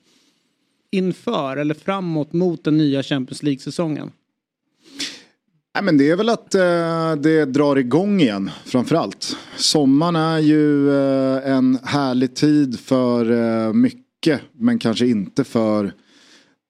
inför 0.91 1.57
eller 1.57 1.75
framåt 1.75 2.33
mot 2.33 2.65
den 2.65 2.77
nya 2.77 3.03
Champions 3.03 3.43
League-säsongen? 3.43 4.11
Nej, 5.75 5.85
men 5.85 5.99
det 5.99 6.11
är 6.11 6.17
väl 6.17 6.29
att 6.29 6.55
eh, 6.55 7.13
det 7.23 7.45
drar 7.45 7.77
igång 7.77 8.21
igen 8.21 8.51
framförallt. 8.65 9.37
Sommaren 9.57 10.17
är 10.17 10.39
ju 10.39 10.91
eh, 10.91 11.51
en 11.51 11.79
härlig 11.85 12.35
tid 12.35 12.81
för 12.81 13.31
eh, 13.31 13.73
mycket 13.73 14.41
men 14.53 14.79
kanske 14.79 15.07
inte 15.07 15.45
för 15.45 15.93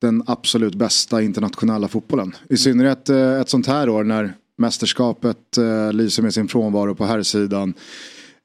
den 0.01 0.23
absolut 0.27 0.75
bästa 0.75 1.23
internationella 1.23 1.89
fotbollen. 1.89 2.37
I 2.49 2.57
synnerhet 2.57 3.09
eh, 3.09 3.41
ett 3.41 3.49
sånt 3.49 3.67
här 3.67 3.89
år 3.89 4.05
när 4.05 4.35
mästerskapet 4.59 5.59
eh, 5.59 5.93
lyser 5.93 6.23
med 6.23 6.35
sin 6.35 6.49
frånvaro 6.49 6.95
på 6.95 7.05
här 7.05 7.23
sidan. 7.23 7.75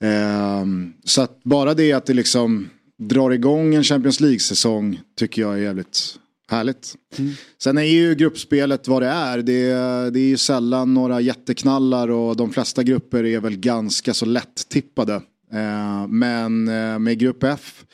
Eh, 0.04 0.66
så 1.04 1.22
att 1.22 1.44
bara 1.44 1.74
det 1.74 1.94
att 1.94 2.06
det 2.06 2.14
liksom 2.14 2.70
drar 2.98 3.32
igång 3.32 3.76
en 3.76 3.84
Champions 3.84 4.20
League-säsong 4.20 5.02
tycker 5.18 5.42
jag 5.42 5.54
är 5.54 5.58
jävligt 5.58 6.16
härligt. 6.52 6.96
Mm. 7.18 7.32
Sen 7.64 7.78
är 7.78 7.82
ju 7.82 8.16
gruppspelet 8.16 8.88
vad 8.88 9.02
det 9.02 9.08
är. 9.08 9.38
Det, 9.38 9.70
är. 9.70 10.12
det 10.12 10.20
är 10.20 10.28
ju 10.28 10.38
sällan 10.38 10.94
några 10.94 11.22
jätteknallar 11.22 12.12
och 12.12 12.38
de 12.38 12.54
flesta 12.54 12.84
grupper 12.84 13.24
är 13.24 13.40
väl 13.40 13.58
ganska 13.58 14.14
så 14.14 14.26
lätt 14.26 14.70
tippade. 14.70 15.14
Eh, 15.54 16.08
men 16.08 16.68
eh, 16.68 17.00
med 17.00 17.20
grupp 17.20 17.44
F 17.44 17.86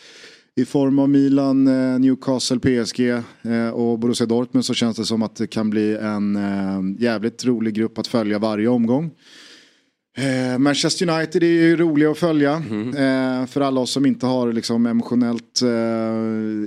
i 0.57 0.65
form 0.65 0.99
av 0.99 1.09
Milan, 1.09 1.67
eh, 1.67 1.99
Newcastle, 1.99 2.59
PSG 2.59 3.09
eh, 3.09 3.69
och 3.69 3.99
Borussia 3.99 4.27
Dortmund 4.27 4.65
så 4.65 4.73
känns 4.73 4.97
det 4.97 5.05
som 5.05 5.21
att 5.21 5.35
det 5.35 5.47
kan 5.47 5.69
bli 5.69 5.95
en 5.95 6.35
eh, 6.35 7.03
jävligt 7.03 7.45
rolig 7.45 7.73
grupp 7.73 7.97
att 7.97 8.07
följa 8.07 8.39
varje 8.39 8.67
omgång. 8.67 9.11
Manchester 10.59 11.09
United 11.09 11.43
är 11.43 11.47
ju 11.47 11.75
roliga 11.75 12.11
att 12.11 12.17
följa 12.17 12.63
mm. 12.69 13.47
för 13.47 13.61
alla 13.61 13.81
oss 13.81 13.91
som 13.91 14.05
inte 14.05 14.25
har 14.25 14.53
liksom 14.53 14.85
emotionellt 14.85 15.61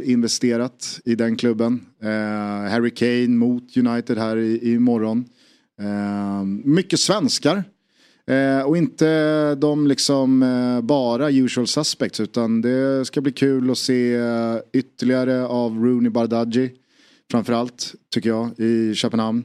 investerat 0.04 1.00
i 1.04 1.14
den 1.14 1.36
klubben. 1.36 1.80
Harry 2.70 2.90
Kane 2.90 3.28
mot 3.28 3.76
United 3.76 4.18
här 4.18 4.36
i, 4.36 4.78
morgon. 4.78 5.24
mycket 6.64 7.00
svenskar. 7.00 7.64
Eh, 8.30 8.62
och 8.62 8.76
inte 8.76 9.54
de 9.54 9.86
liksom 9.86 10.42
eh, 10.42 10.80
bara 10.80 11.30
usual 11.30 11.66
suspects 11.66 12.20
utan 12.20 12.62
det 12.62 13.04
ska 13.04 13.20
bli 13.20 13.32
kul 13.32 13.70
att 13.70 13.78
se 13.78 14.14
eh, 14.14 14.56
ytterligare 14.72 15.46
av 15.46 15.84
Rooney 15.84 16.10
Bardghji. 16.10 16.72
Framförallt 17.30 17.94
tycker 18.14 18.28
jag 18.28 18.60
i 18.60 18.94
Köpenhamn. 18.94 19.44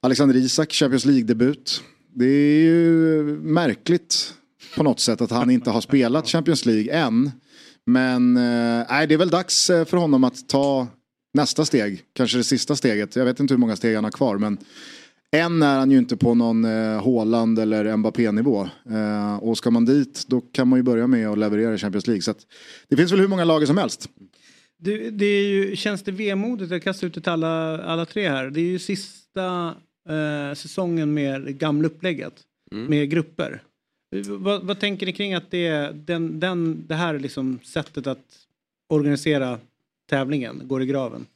Alexander 0.00 0.36
Isak, 0.36 0.72
Champions 0.72 1.04
League-debut. 1.04 1.82
Det 2.14 2.24
är 2.24 2.62
ju 2.62 3.22
märkligt 3.42 4.34
på 4.76 4.82
något 4.82 5.00
sätt 5.00 5.20
att 5.20 5.30
han 5.30 5.50
inte 5.50 5.70
har 5.70 5.80
spelat 5.80 6.28
Champions 6.28 6.66
League 6.66 6.92
än. 6.92 7.30
Men 7.86 8.36
eh, 8.36 9.06
det 9.08 9.14
är 9.14 9.16
väl 9.16 9.30
dags 9.30 9.70
eh, 9.70 9.84
för 9.84 9.96
honom 9.96 10.24
att 10.24 10.48
ta 10.48 10.86
nästa 11.34 11.64
steg. 11.64 12.02
Kanske 12.12 12.36
det 12.36 12.44
sista 12.44 12.76
steget. 12.76 13.16
Jag 13.16 13.24
vet 13.24 13.40
inte 13.40 13.54
hur 13.54 13.58
många 13.58 13.76
steg 13.76 13.94
han 13.94 14.04
har 14.04 14.10
kvar. 14.10 14.38
Men 14.38 14.58
än 15.34 15.62
är 15.62 15.78
han 15.78 15.90
ju 15.90 15.98
inte 15.98 16.16
på 16.16 16.34
någon 16.34 16.64
eh, 16.64 17.04
Haaland 17.04 17.58
eller 17.58 17.96
Mbappé-nivå. 17.96 18.68
Eh, 18.90 19.36
och 19.36 19.58
ska 19.58 19.70
man 19.70 19.84
dit 19.84 20.24
då 20.28 20.40
kan 20.40 20.68
man 20.68 20.78
ju 20.78 20.82
börja 20.82 21.06
med 21.06 21.28
att 21.28 21.38
leverera 21.38 21.74
i 21.74 21.78
Champions 21.78 22.06
League. 22.06 22.22
Så 22.22 22.34
det 22.88 22.96
finns 22.96 23.12
väl 23.12 23.20
hur 23.20 23.28
många 23.28 23.44
lag 23.44 23.66
som 23.66 23.78
helst. 23.78 24.08
Det, 24.78 25.10
det 25.10 25.26
är 25.26 25.48
ju, 25.48 25.76
känns 25.76 26.02
det 26.02 26.12
vemodigt, 26.12 26.70
jag 26.70 26.82
kastar 26.82 27.06
ut 27.06 27.14
det 27.14 27.20
till 27.20 27.32
alla, 27.32 27.82
alla 27.82 28.04
tre 28.04 28.28
här. 28.28 28.50
Det 28.50 28.60
är 28.60 28.64
ju 28.64 28.78
sista 28.78 29.74
eh, 30.08 30.54
säsongen 30.54 31.14
med 31.14 31.58
gamla 31.58 31.86
upplägget. 31.86 32.34
Mm. 32.72 32.86
Med 32.86 33.10
grupper. 33.10 33.62
Vad, 34.26 34.64
vad, 34.64 34.80
tänker 34.80 35.06
ni 35.06 35.12
kring 35.12 35.34
att 35.34 35.50
det, 35.50 35.90
den, 36.06 36.40
den, 36.40 36.84
det 36.86 36.94
här 36.94 37.18
liksom 37.18 37.58
sättet 37.62 38.06
att 38.06 38.24
organisera 38.88 39.58
tävlingen 40.10 40.62
går 40.64 40.82
i 40.82 40.86
graven? 40.86 41.26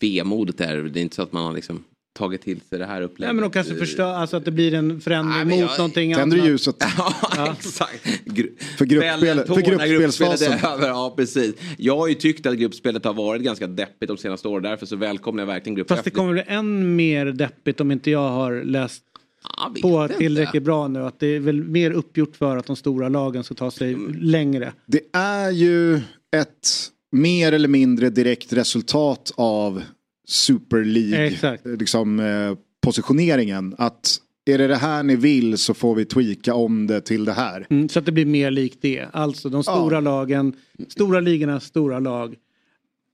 Vemodigt 0.00 0.60
är 0.60 0.76
det, 0.76 1.00
är 1.00 1.02
inte 1.02 1.16
så 1.16 1.22
att 1.22 1.32
man 1.32 1.44
har 1.44 1.52
liksom 1.52 1.84
tagit 2.12 2.42
till 2.42 2.60
sig 2.60 2.78
det 2.78 2.86
här 2.86 3.02
upplägget. 3.02 3.28
Nej 3.28 3.34
men 3.34 3.42
de 3.42 3.50
kanske 3.50 3.74
förstör, 3.74 4.14
alltså 4.14 4.36
att 4.36 4.44
det 4.44 4.50
blir 4.50 4.74
en 4.74 5.00
förändring 5.00 5.48
Nej, 5.48 5.60
mot 5.60 5.70
jag, 5.70 5.78
någonting 5.78 6.12
annat. 6.12 6.30
Tänder 6.30 6.46
ljuset. 6.46 6.76
ja, 7.36 7.56
exakt. 7.58 8.24
Gru 8.24 8.52
för, 8.78 8.84
gruppspel, 8.84 9.44
för 9.46 9.60
gruppspelsfasen. 9.60 10.58
Ja 10.62 11.14
precis. 11.16 11.54
Jag 11.78 11.96
har 11.96 12.08
ju 12.08 12.14
tyckt 12.14 12.46
att 12.46 12.54
gruppspelet 12.54 13.04
har 13.04 13.14
varit 13.14 13.42
ganska 13.42 13.66
deppigt 13.66 14.08
de 14.08 14.16
senaste 14.16 14.48
åren. 14.48 14.62
Därför 14.62 14.86
så 14.86 14.96
välkomnar 14.96 15.42
jag 15.42 15.46
verkligen 15.46 15.74
grupp 15.74 15.88
Fast 15.88 16.04
det 16.04 16.10
kommer 16.10 16.32
bli 16.32 16.42
än 16.46 16.96
mer 16.96 17.26
deppigt 17.26 17.80
om 17.80 17.90
inte 17.90 18.10
jag 18.10 18.28
har 18.28 18.62
läst 18.64 19.02
ja, 19.56 19.74
på 19.82 20.08
tillräckligt 20.08 20.54
inte. 20.54 20.64
bra 20.64 20.88
nu. 20.88 21.04
Att 21.04 21.20
det 21.20 21.26
är 21.26 21.40
väl 21.40 21.64
mer 21.64 21.90
uppgjort 21.90 22.36
för 22.36 22.56
att 22.56 22.66
de 22.66 22.76
stora 22.76 23.08
lagen 23.08 23.44
ska 23.44 23.54
ta 23.54 23.70
sig 23.70 23.92
mm. 23.92 24.14
längre. 24.20 24.72
Det 24.86 25.00
är 25.12 25.50
ju 25.50 25.96
ett 26.36 26.90
mer 27.12 27.52
eller 27.52 27.68
mindre 27.68 28.10
direkt 28.10 28.52
resultat 28.52 29.32
av 29.36 29.82
Super 30.30 30.84
League 30.84 31.58
liksom, 31.64 32.20
eh, 32.20 32.54
positioneringen. 32.80 33.74
Att 33.78 34.20
är 34.46 34.58
det 34.58 34.66
det 34.66 34.76
här 34.76 35.02
ni 35.02 35.16
vill 35.16 35.58
så 35.58 35.74
får 35.74 35.94
vi 35.94 36.04
tweaka 36.04 36.54
om 36.54 36.86
det 36.86 37.00
till 37.00 37.24
det 37.24 37.32
här. 37.32 37.66
Mm, 37.70 37.88
så 37.88 37.98
att 37.98 38.06
det 38.06 38.12
blir 38.12 38.26
mer 38.26 38.50
likt 38.50 38.78
det. 38.82 39.06
Alltså 39.12 39.48
de 39.48 39.62
stora 39.62 39.96
ja. 39.96 40.00
lagen, 40.00 40.52
stora 40.88 41.20
ligornas 41.20 41.64
stora 41.64 41.98
lag 41.98 42.36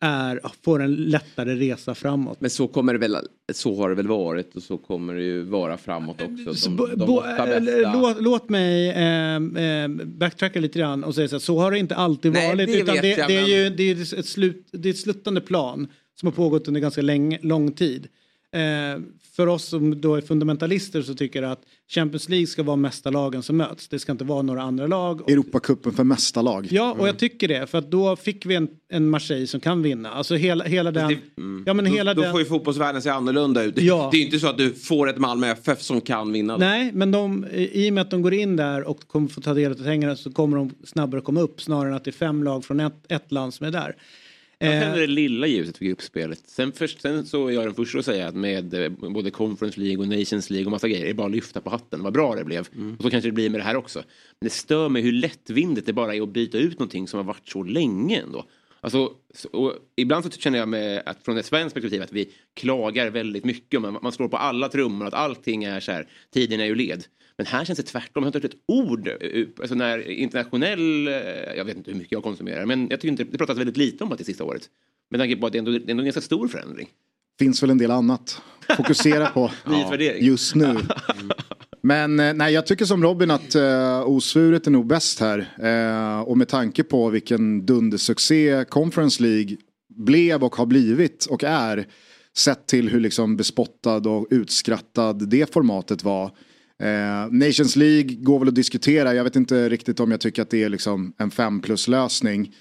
är, 0.00 0.40
får 0.64 0.82
en 0.82 0.94
lättare 0.94 1.54
resa 1.54 1.94
framåt. 1.94 2.40
Men 2.40 2.50
så 2.50 2.68
kommer 2.68 2.92
det 2.92 2.98
väl, 2.98 3.16
så 3.52 3.76
har 3.76 3.88
det 3.88 3.94
väl 3.94 4.08
varit 4.08 4.56
och 4.56 4.62
så 4.62 4.78
kommer 4.78 5.14
det 5.14 5.22
ju 5.22 5.42
vara 5.42 5.76
framåt 5.78 6.22
också. 6.22 6.70
De, 6.70 6.90
de 6.96 7.06
bo, 7.06 7.22
äh, 7.24 7.92
låt, 7.92 8.22
låt, 8.22 8.48
mig 8.48 8.90
äh, 8.90 9.88
backtracka 10.04 10.60
lite 10.60 10.78
grann 10.78 11.04
och 11.04 11.14
säga 11.14 11.28
så 11.28 11.36
att 11.36 11.42
så 11.42 11.58
har 11.58 11.70
det 11.70 11.78
inte 11.78 11.94
alltid 11.94 12.32
Nej, 12.32 12.48
varit. 12.48 12.68
Det, 12.68 12.80
utan 12.80 12.96
det, 12.96 13.08
jag, 13.08 13.28
det, 13.28 13.36
är 13.36 13.46
ju 13.46 13.70
det 13.70 13.90
är 13.90 14.18
ett, 14.18 14.26
slut, 14.26 14.68
det 14.70 14.88
är 14.88 14.92
ett 14.92 14.98
sluttande 14.98 15.40
plan 15.40 15.88
som 16.20 16.26
har 16.26 16.32
pågått 16.32 16.68
under 16.68 16.80
ganska 16.80 17.02
länge, 17.02 17.38
lång 17.42 17.72
tid. 17.72 18.08
Eh, 18.52 19.00
för 19.36 19.46
oss 19.46 19.64
som 19.64 20.00
då 20.00 20.14
är 20.14 20.20
fundamentalister 20.20 21.02
så 21.02 21.14
tycker 21.14 21.42
jag 21.42 21.52
att 21.52 21.62
Champions 21.88 22.28
League 22.28 22.46
ska 22.46 22.62
vara 22.62 22.76
mästarlagen 22.76 23.42
som 23.42 23.56
möts. 23.56 23.88
Det 23.88 23.98
ska 23.98 24.12
inte 24.12 24.24
vara 24.24 24.42
några 24.42 24.62
andra 24.62 24.86
lag. 24.86 25.30
Europacupen 25.30 25.92
för 25.92 26.04
mästarlag. 26.04 26.68
Ja, 26.70 26.90
och 26.90 26.96
mm. 26.96 27.06
jag 27.06 27.18
tycker 27.18 27.48
det. 27.48 27.66
För 27.66 27.78
att 27.78 27.90
då 27.90 28.16
fick 28.16 28.46
vi 28.46 28.54
en, 28.54 28.68
en 28.88 29.10
Marseille 29.10 29.46
som 29.46 29.60
kan 29.60 29.82
vinna. 29.82 30.10
Alltså 30.10 30.34
hela, 30.34 30.64
hela 30.64 30.90
den... 30.90 31.08
Det, 31.08 31.18
mm. 31.42 31.64
ja, 31.66 31.74
men 31.74 31.86
hela 31.86 32.14
då, 32.14 32.20
den... 32.20 32.30
då 32.30 32.32
får 32.32 32.40
ju 32.40 32.46
fotbollsvärlden 32.46 33.02
se 33.02 33.10
annorlunda 33.10 33.62
ut. 33.62 33.78
Ja. 33.78 34.08
Det 34.12 34.18
är 34.18 34.22
inte 34.22 34.38
så 34.38 34.48
att 34.48 34.58
du 34.58 34.72
får 34.72 35.08
ett 35.08 35.18
Malmö 35.18 35.46
FF 35.46 35.82
som 35.82 36.00
kan 36.00 36.32
vinna. 36.32 36.56
Nej, 36.56 36.90
men 36.92 37.10
de, 37.10 37.46
i 37.52 37.90
och 37.90 37.94
med 37.94 38.02
att 38.02 38.10
de 38.10 38.22
går 38.22 38.34
in 38.34 38.56
där 38.56 38.84
och 38.84 39.08
kommer 39.08 39.28
få 39.28 39.40
ta 39.40 39.54
del 39.54 39.72
av 39.72 39.84
pengarna 39.84 40.16
så 40.16 40.32
kommer 40.32 40.56
de 40.56 40.74
snabbare 40.84 41.20
komma 41.20 41.40
upp. 41.40 41.60
Snarare 41.60 41.88
än 41.88 41.96
att 41.96 42.04
det 42.04 42.10
är 42.10 42.12
fem 42.12 42.42
lag 42.42 42.64
från 42.64 42.80
ett, 42.80 43.04
ett 43.08 43.32
land 43.32 43.54
som 43.54 43.66
är 43.66 43.70
där. 43.70 43.96
Jag 44.58 44.82
tänder 44.82 45.00
det 45.00 45.06
lilla 45.06 45.46
ljuset 45.46 45.78
för 45.78 45.84
gruppspelet. 45.84 46.42
Sen, 46.46 46.72
först, 46.72 47.00
sen 47.00 47.26
så 47.26 47.46
är 47.46 47.52
jag 47.52 47.64
den 47.64 47.74
första 47.74 47.98
att 47.98 48.04
säga 48.04 48.28
att 48.28 48.34
med 48.34 48.74
eh, 48.74 48.88
både 48.88 49.30
Conference 49.30 49.80
League 49.80 49.98
och 49.98 50.08
Nations 50.08 50.50
League 50.50 50.66
och 50.66 50.70
massa 50.70 50.88
grejer, 50.88 51.04
det 51.04 51.10
är 51.10 51.14
bara 51.14 51.26
att 51.26 51.32
lyfta 51.32 51.60
på 51.60 51.70
hatten. 51.70 52.02
Vad 52.02 52.12
bra 52.12 52.34
det 52.34 52.44
blev. 52.44 52.68
Mm. 52.74 52.96
Och 52.96 53.02
så 53.02 53.10
kanske 53.10 53.28
det 53.28 53.32
blir 53.32 53.50
med 53.50 53.60
det 53.60 53.64
här 53.64 53.76
också. 53.76 53.98
Men 54.40 54.46
det 54.46 54.50
stör 54.50 54.88
mig 54.88 55.02
hur 55.02 55.12
lättvindigt 55.12 55.86
det 55.86 55.92
bara 55.92 56.14
är 56.14 56.22
att 56.22 56.28
byta 56.28 56.58
ut 56.58 56.78
någonting 56.78 57.08
som 57.08 57.18
har 57.18 57.24
varit 57.24 57.48
så 57.48 57.62
länge 57.62 58.20
ändå. 58.20 58.44
Alltså, 58.80 59.12
och 59.52 59.74
ibland 59.96 60.24
så 60.24 60.30
känner 60.30 60.58
jag 60.58 60.68
med 60.68 61.02
att 61.06 61.24
från 61.24 61.38
ett 61.38 61.46
svenskt 61.46 61.74
perspektiv 61.74 62.02
att 62.02 62.12
vi 62.12 62.32
klagar 62.54 63.10
väldigt 63.10 63.44
mycket. 63.44 63.80
Man, 63.80 63.98
man 64.02 64.12
slår 64.12 64.28
på 64.28 64.36
alla 64.36 64.68
trummor 64.68 65.06
att 65.06 65.14
allting 65.14 65.64
är 65.64 65.80
så 65.80 65.92
här, 65.92 66.08
tiden 66.32 66.60
är 66.60 66.66
ur 66.66 66.76
led. 66.76 67.04
Men 67.38 67.46
här 67.46 67.64
känns 67.64 67.76
det 67.76 67.82
tvärtom. 67.82 68.10
Jag 68.14 68.22
har 68.22 68.26
inte 68.26 68.38
hört 68.38 68.54
ett 68.54 68.60
ord. 68.66 69.08
Eh, 69.08 69.46
alltså 69.60 69.74
när 69.74 70.10
internationell, 70.10 71.08
eh, 71.08 71.14
jag 71.56 71.64
vet 71.64 71.76
inte 71.76 71.90
hur 71.90 71.98
mycket 71.98 72.12
jag 72.12 72.22
konsumerar, 72.22 72.66
men 72.66 72.88
jag 72.90 73.00
tycker 73.00 73.08
inte 73.08 73.24
det 73.24 73.38
pratas 73.38 73.58
väldigt 73.58 73.76
lite 73.76 74.04
om 74.04 74.14
det 74.18 74.24
sista 74.24 74.44
året. 74.44 74.62
Med 75.10 75.20
tanke 75.20 75.36
på 75.36 75.46
att 75.46 75.52
det 75.52 75.56
är 75.56 75.60
ändå, 75.60 75.70
det 75.70 75.78
är 75.78 75.90
ändå 75.90 76.00
en 76.00 76.04
ganska 76.04 76.20
stor 76.20 76.48
förändring. 76.48 76.88
Finns 77.38 77.62
väl 77.62 77.70
en 77.70 77.78
del 77.78 77.90
annat. 77.90 78.42
Fokusera 78.76 79.26
på 79.26 79.50
just 80.20 80.54
nu. 80.54 80.76
Men 81.86 82.20
eh, 82.20 82.34
nej, 82.34 82.54
jag 82.54 82.66
tycker 82.66 82.84
som 82.84 83.02
Robin 83.02 83.30
att 83.30 83.56
uh, 83.56 84.00
osvuret 84.08 84.66
är 84.66 84.70
nog 84.70 84.86
bäst 84.86 85.20
här. 85.20 85.38
Uh, 85.62 86.20
och 86.20 86.38
med 86.38 86.48
tanke 86.48 86.84
på 86.84 87.10
vilken 87.10 87.66
dundersuccé 87.66 88.64
Conference 88.64 89.22
League 89.22 89.56
blev 89.88 90.44
och 90.44 90.56
har 90.56 90.66
blivit 90.66 91.26
och 91.26 91.44
är. 91.44 91.86
Sett 92.36 92.66
till 92.66 92.88
hur 92.88 93.00
liksom 93.00 93.36
bespottad 93.36 93.96
och 93.96 94.26
utskrattad 94.30 95.28
det 95.28 95.52
formatet 95.52 96.04
var. 96.04 96.30
Eh, 96.82 97.32
Nations 97.32 97.76
League 97.76 98.14
går 98.16 98.38
väl 98.38 98.48
att 98.48 98.54
diskutera. 98.54 99.14
Jag 99.14 99.24
vet 99.24 99.36
inte 99.36 99.68
riktigt 99.68 100.00
om 100.00 100.10
jag 100.10 100.20
tycker 100.20 100.42
att 100.42 100.50
det 100.50 100.62
är 100.62 100.68
liksom 100.68 101.12
en 101.18 101.30
5 101.30 101.60
plus 101.60 101.88
lösning. 101.88 102.54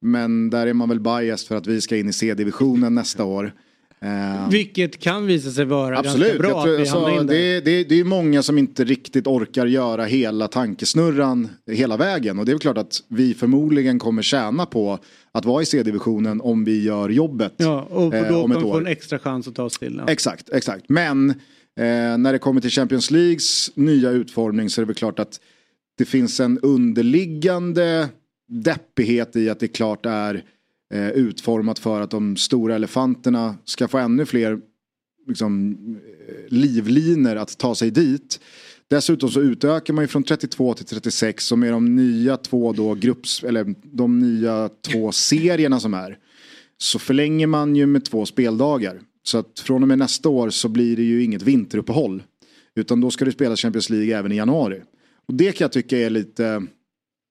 Men 0.00 0.50
där 0.50 0.66
är 0.66 0.72
man 0.72 0.88
väl 0.88 1.00
biased 1.00 1.48
för 1.48 1.56
att 1.56 1.66
vi 1.66 1.80
ska 1.80 1.96
in 1.96 2.08
i 2.08 2.12
C-divisionen 2.12 2.94
nästa 2.94 3.24
år. 3.24 3.52
Eh, 4.00 4.48
Vilket 4.50 4.98
kan 4.98 5.26
visa 5.26 5.50
sig 5.50 5.64
vara 5.64 5.98
Absolut, 5.98 6.28
ganska 6.28 6.48
bra 6.48 6.58
hamnar 6.60 6.78
alltså, 6.80 7.22
det, 7.24 7.60
det, 7.60 7.84
det 7.84 8.00
är 8.00 8.04
många 8.04 8.42
som 8.42 8.58
inte 8.58 8.84
riktigt 8.84 9.26
orkar 9.26 9.66
göra 9.66 10.04
hela 10.04 10.48
tankesnurran 10.48 11.48
hela 11.70 11.96
vägen. 11.96 12.38
Och 12.38 12.44
det 12.44 12.50
är 12.50 12.54
väl 12.54 12.60
klart 12.60 12.78
att 12.78 13.02
vi 13.08 13.34
förmodligen 13.34 13.98
kommer 13.98 14.22
tjäna 14.22 14.66
på 14.66 14.98
att 15.32 15.44
vara 15.44 15.62
i 15.62 15.66
C-divisionen 15.66 16.40
om 16.40 16.64
vi 16.64 16.82
gör 16.82 17.08
jobbet 17.08 17.54
Ja, 17.56 17.82
och 17.90 18.14
eh, 18.14 18.28
då 18.28 18.34
om 18.36 18.42
kommer 18.42 18.56
ett 18.56 18.64
år. 18.64 18.80
en 18.80 18.86
extra 18.86 19.18
chans 19.18 19.48
att 19.48 19.54
ta 19.54 19.62
oss 19.62 19.78
till. 19.78 20.02
Ja. 20.06 20.12
Exakt, 20.12 20.48
exakt. 20.52 20.84
Men 20.88 21.34
eh, 21.78 22.18
när 22.18 22.32
det 22.32 22.38
kommer 22.38 22.60
till 22.60 22.70
Champions 22.70 23.10
Leagues 23.10 23.70
nya 23.74 24.10
utformning 24.10 24.70
så 24.70 24.80
är 24.80 24.82
det 24.82 24.86
väl 24.86 24.96
klart 24.96 25.18
att 25.18 25.40
det 25.98 26.04
finns 26.04 26.40
en 26.40 26.58
underliggande 26.58 28.08
deppighet 28.48 29.36
i 29.36 29.50
att 29.50 29.60
det 29.60 29.68
klart 29.68 30.06
är 30.06 30.44
eh, 30.94 31.08
utformat 31.08 31.78
för 31.78 32.00
att 32.00 32.10
de 32.10 32.36
stora 32.36 32.74
elefanterna 32.74 33.56
ska 33.64 33.88
få 33.88 33.98
ännu 33.98 34.26
fler 34.26 34.60
liksom, 35.28 35.76
eh, 36.28 36.34
livliner 36.48 37.36
att 37.36 37.58
ta 37.58 37.74
sig 37.74 37.90
dit. 37.90 38.40
Dessutom 38.88 39.30
så 39.30 39.40
utökar 39.40 39.94
man 39.94 40.04
ju 40.04 40.08
från 40.08 40.22
32 40.22 40.74
till 40.74 40.86
36 40.86 41.52
och 41.52 41.58
med 41.58 41.72
de 41.72 41.96
nya 41.96 42.36
två 42.36 42.72
då 42.72 42.94
grupps, 42.94 43.44
eller 43.44 43.74
de 43.82 44.18
nya 44.18 44.70
två 44.92 45.12
serierna 45.12 45.80
som 45.80 45.94
är. 45.94 46.18
Så 46.78 46.98
förlänger 46.98 47.46
man 47.46 47.76
ju 47.76 47.86
med 47.86 48.04
två 48.04 48.26
speldagar. 48.26 49.00
Så 49.22 49.38
att 49.38 49.60
från 49.60 49.82
och 49.82 49.88
med 49.88 49.98
nästa 49.98 50.28
år 50.28 50.50
så 50.50 50.68
blir 50.68 50.96
det 50.96 51.02
ju 51.02 51.24
inget 51.24 51.42
vinteruppehåll. 51.42 52.22
Utan 52.74 53.00
då 53.00 53.10
ska 53.10 53.24
det 53.24 53.32
spelas 53.32 53.60
Champions 53.60 53.90
League 53.90 54.16
även 54.18 54.32
i 54.32 54.36
januari. 54.36 54.80
Och 55.28 55.34
det 55.34 55.52
kan 55.52 55.64
jag 55.64 55.72
tycka 55.72 55.98
är 55.98 56.10
lite, 56.10 56.62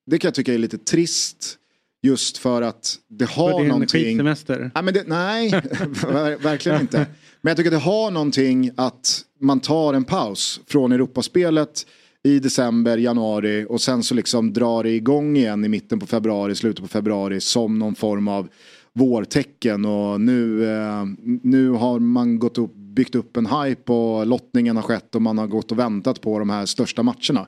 det 0.06 0.18
kan 0.20 0.28
jag 0.28 0.36
tycka 0.36 0.54
är 0.54 0.58
lite 0.58 0.78
trist. 0.78 1.58
Just 2.04 2.38
för 2.38 2.62
att 2.62 2.96
det 3.10 3.28
För 3.28 3.34
har 3.42 3.60
det 3.60 3.66
är 3.66 3.70
någonting. 3.70 4.04
skitsemester. 4.06 4.72
Ja, 4.76 4.82
men 4.82 4.94
det, 4.94 5.04
nej, 5.08 5.50
ver- 5.52 6.44
verkligen 6.44 6.82
inte. 6.82 7.06
Men 7.42 7.52
jag 7.52 7.58
tycker 7.58 7.70
att 7.70 7.74
det 7.84 7.90
har 7.92 8.12
någonting 8.12 8.72
att 8.76 9.22
man 9.40 9.60
tar 9.60 9.94
en 9.94 10.04
paus 10.04 10.62
från 10.68 10.92
Europaspelet 10.92 11.86
i 12.24 12.40
december, 12.40 12.98
januari 12.98 13.66
och 13.70 13.82
sen 13.82 14.04
så 14.04 14.16
liksom 14.16 14.54
drar 14.54 14.84
det 14.84 14.90
igång 14.90 15.38
igen 15.38 15.66
i 15.66 15.68
mitten 15.68 16.00
på 16.00 16.06
februari, 16.08 16.56
slutet 16.56 16.82
på 16.82 16.88
februari 16.88 17.42
som 17.42 17.80
någon 17.80 17.96
form 17.96 18.28
av 18.28 18.48
vårtecken 18.94 19.86
och 19.86 20.22
nu, 20.22 20.66
eh, 20.66 21.06
nu 21.44 21.70
har 21.70 22.00
man 22.00 22.40
gått 22.40 22.58
upp, 22.58 22.76
byggt 22.76 23.16
upp 23.16 23.38
en 23.38 23.46
hype 23.46 23.92
och 23.92 24.28
lottningen 24.28 24.76
har 24.76 24.84
skett 24.84 25.16
och 25.16 25.22
man 25.22 25.38
har 25.38 25.48
gått 25.48 25.72
och 25.72 25.80
väntat 25.80 26.22
på 26.22 26.40
de 26.40 26.50
här 26.50 26.66
största 26.66 27.04
matcherna. 27.04 27.48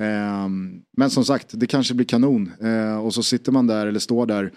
Eh, 0.00 0.48
men 0.96 1.10
som 1.10 1.24
sagt, 1.24 1.48
det 1.52 1.66
kanske 1.66 1.94
blir 1.94 2.06
kanon 2.06 2.50
eh, 2.62 3.04
och 3.04 3.14
så 3.14 3.22
sitter 3.22 3.52
man 3.52 3.66
där 3.66 3.86
eller 3.86 4.00
står 4.00 4.26
där 4.26 4.52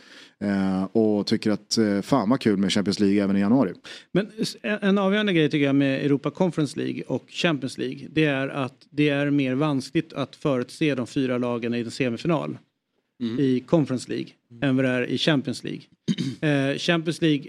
och 0.92 1.28
tycker 1.28 1.52
att 1.52 1.78
fan 2.02 2.30
vad 2.30 2.40
kul 2.40 2.58
med 2.58 2.72
Champions 2.74 3.00
League 3.00 3.24
även 3.24 3.38
i 3.38 3.40
januari. 3.40 3.74
Men 4.12 4.30
en 4.62 4.80
en 4.82 4.98
avgörande 4.98 5.34
grej 5.34 5.50
tycker 5.50 5.66
jag 5.66 5.76
med 5.76 6.06
Europa 6.06 6.32
Conference 6.32 6.80
League 6.80 7.04
och 7.08 7.26
Champions 7.30 7.78
League 7.78 8.08
det 8.12 8.26
är 8.26 8.48
att 8.48 8.88
det 8.90 9.10
är 9.10 9.30
mer 9.30 9.56
vanskligt 9.56 10.14
att 10.14 10.36
förutse 10.36 10.96
de 10.96 11.08
fyra 11.08 11.38
lagen 11.38 11.74
i 11.74 11.80
en 11.80 11.92
semifinal 11.92 12.58
i 13.40 13.64
Conference 13.68 14.10
League 14.12 14.28
än 14.62 14.76
vad 14.76 14.86
det 14.86 14.92
är 14.92 15.04
i 15.10 15.18
Champions 15.18 15.64
League. 15.64 15.82
Eh, 16.42 16.78
Champions 16.78 17.22
League 17.22 17.46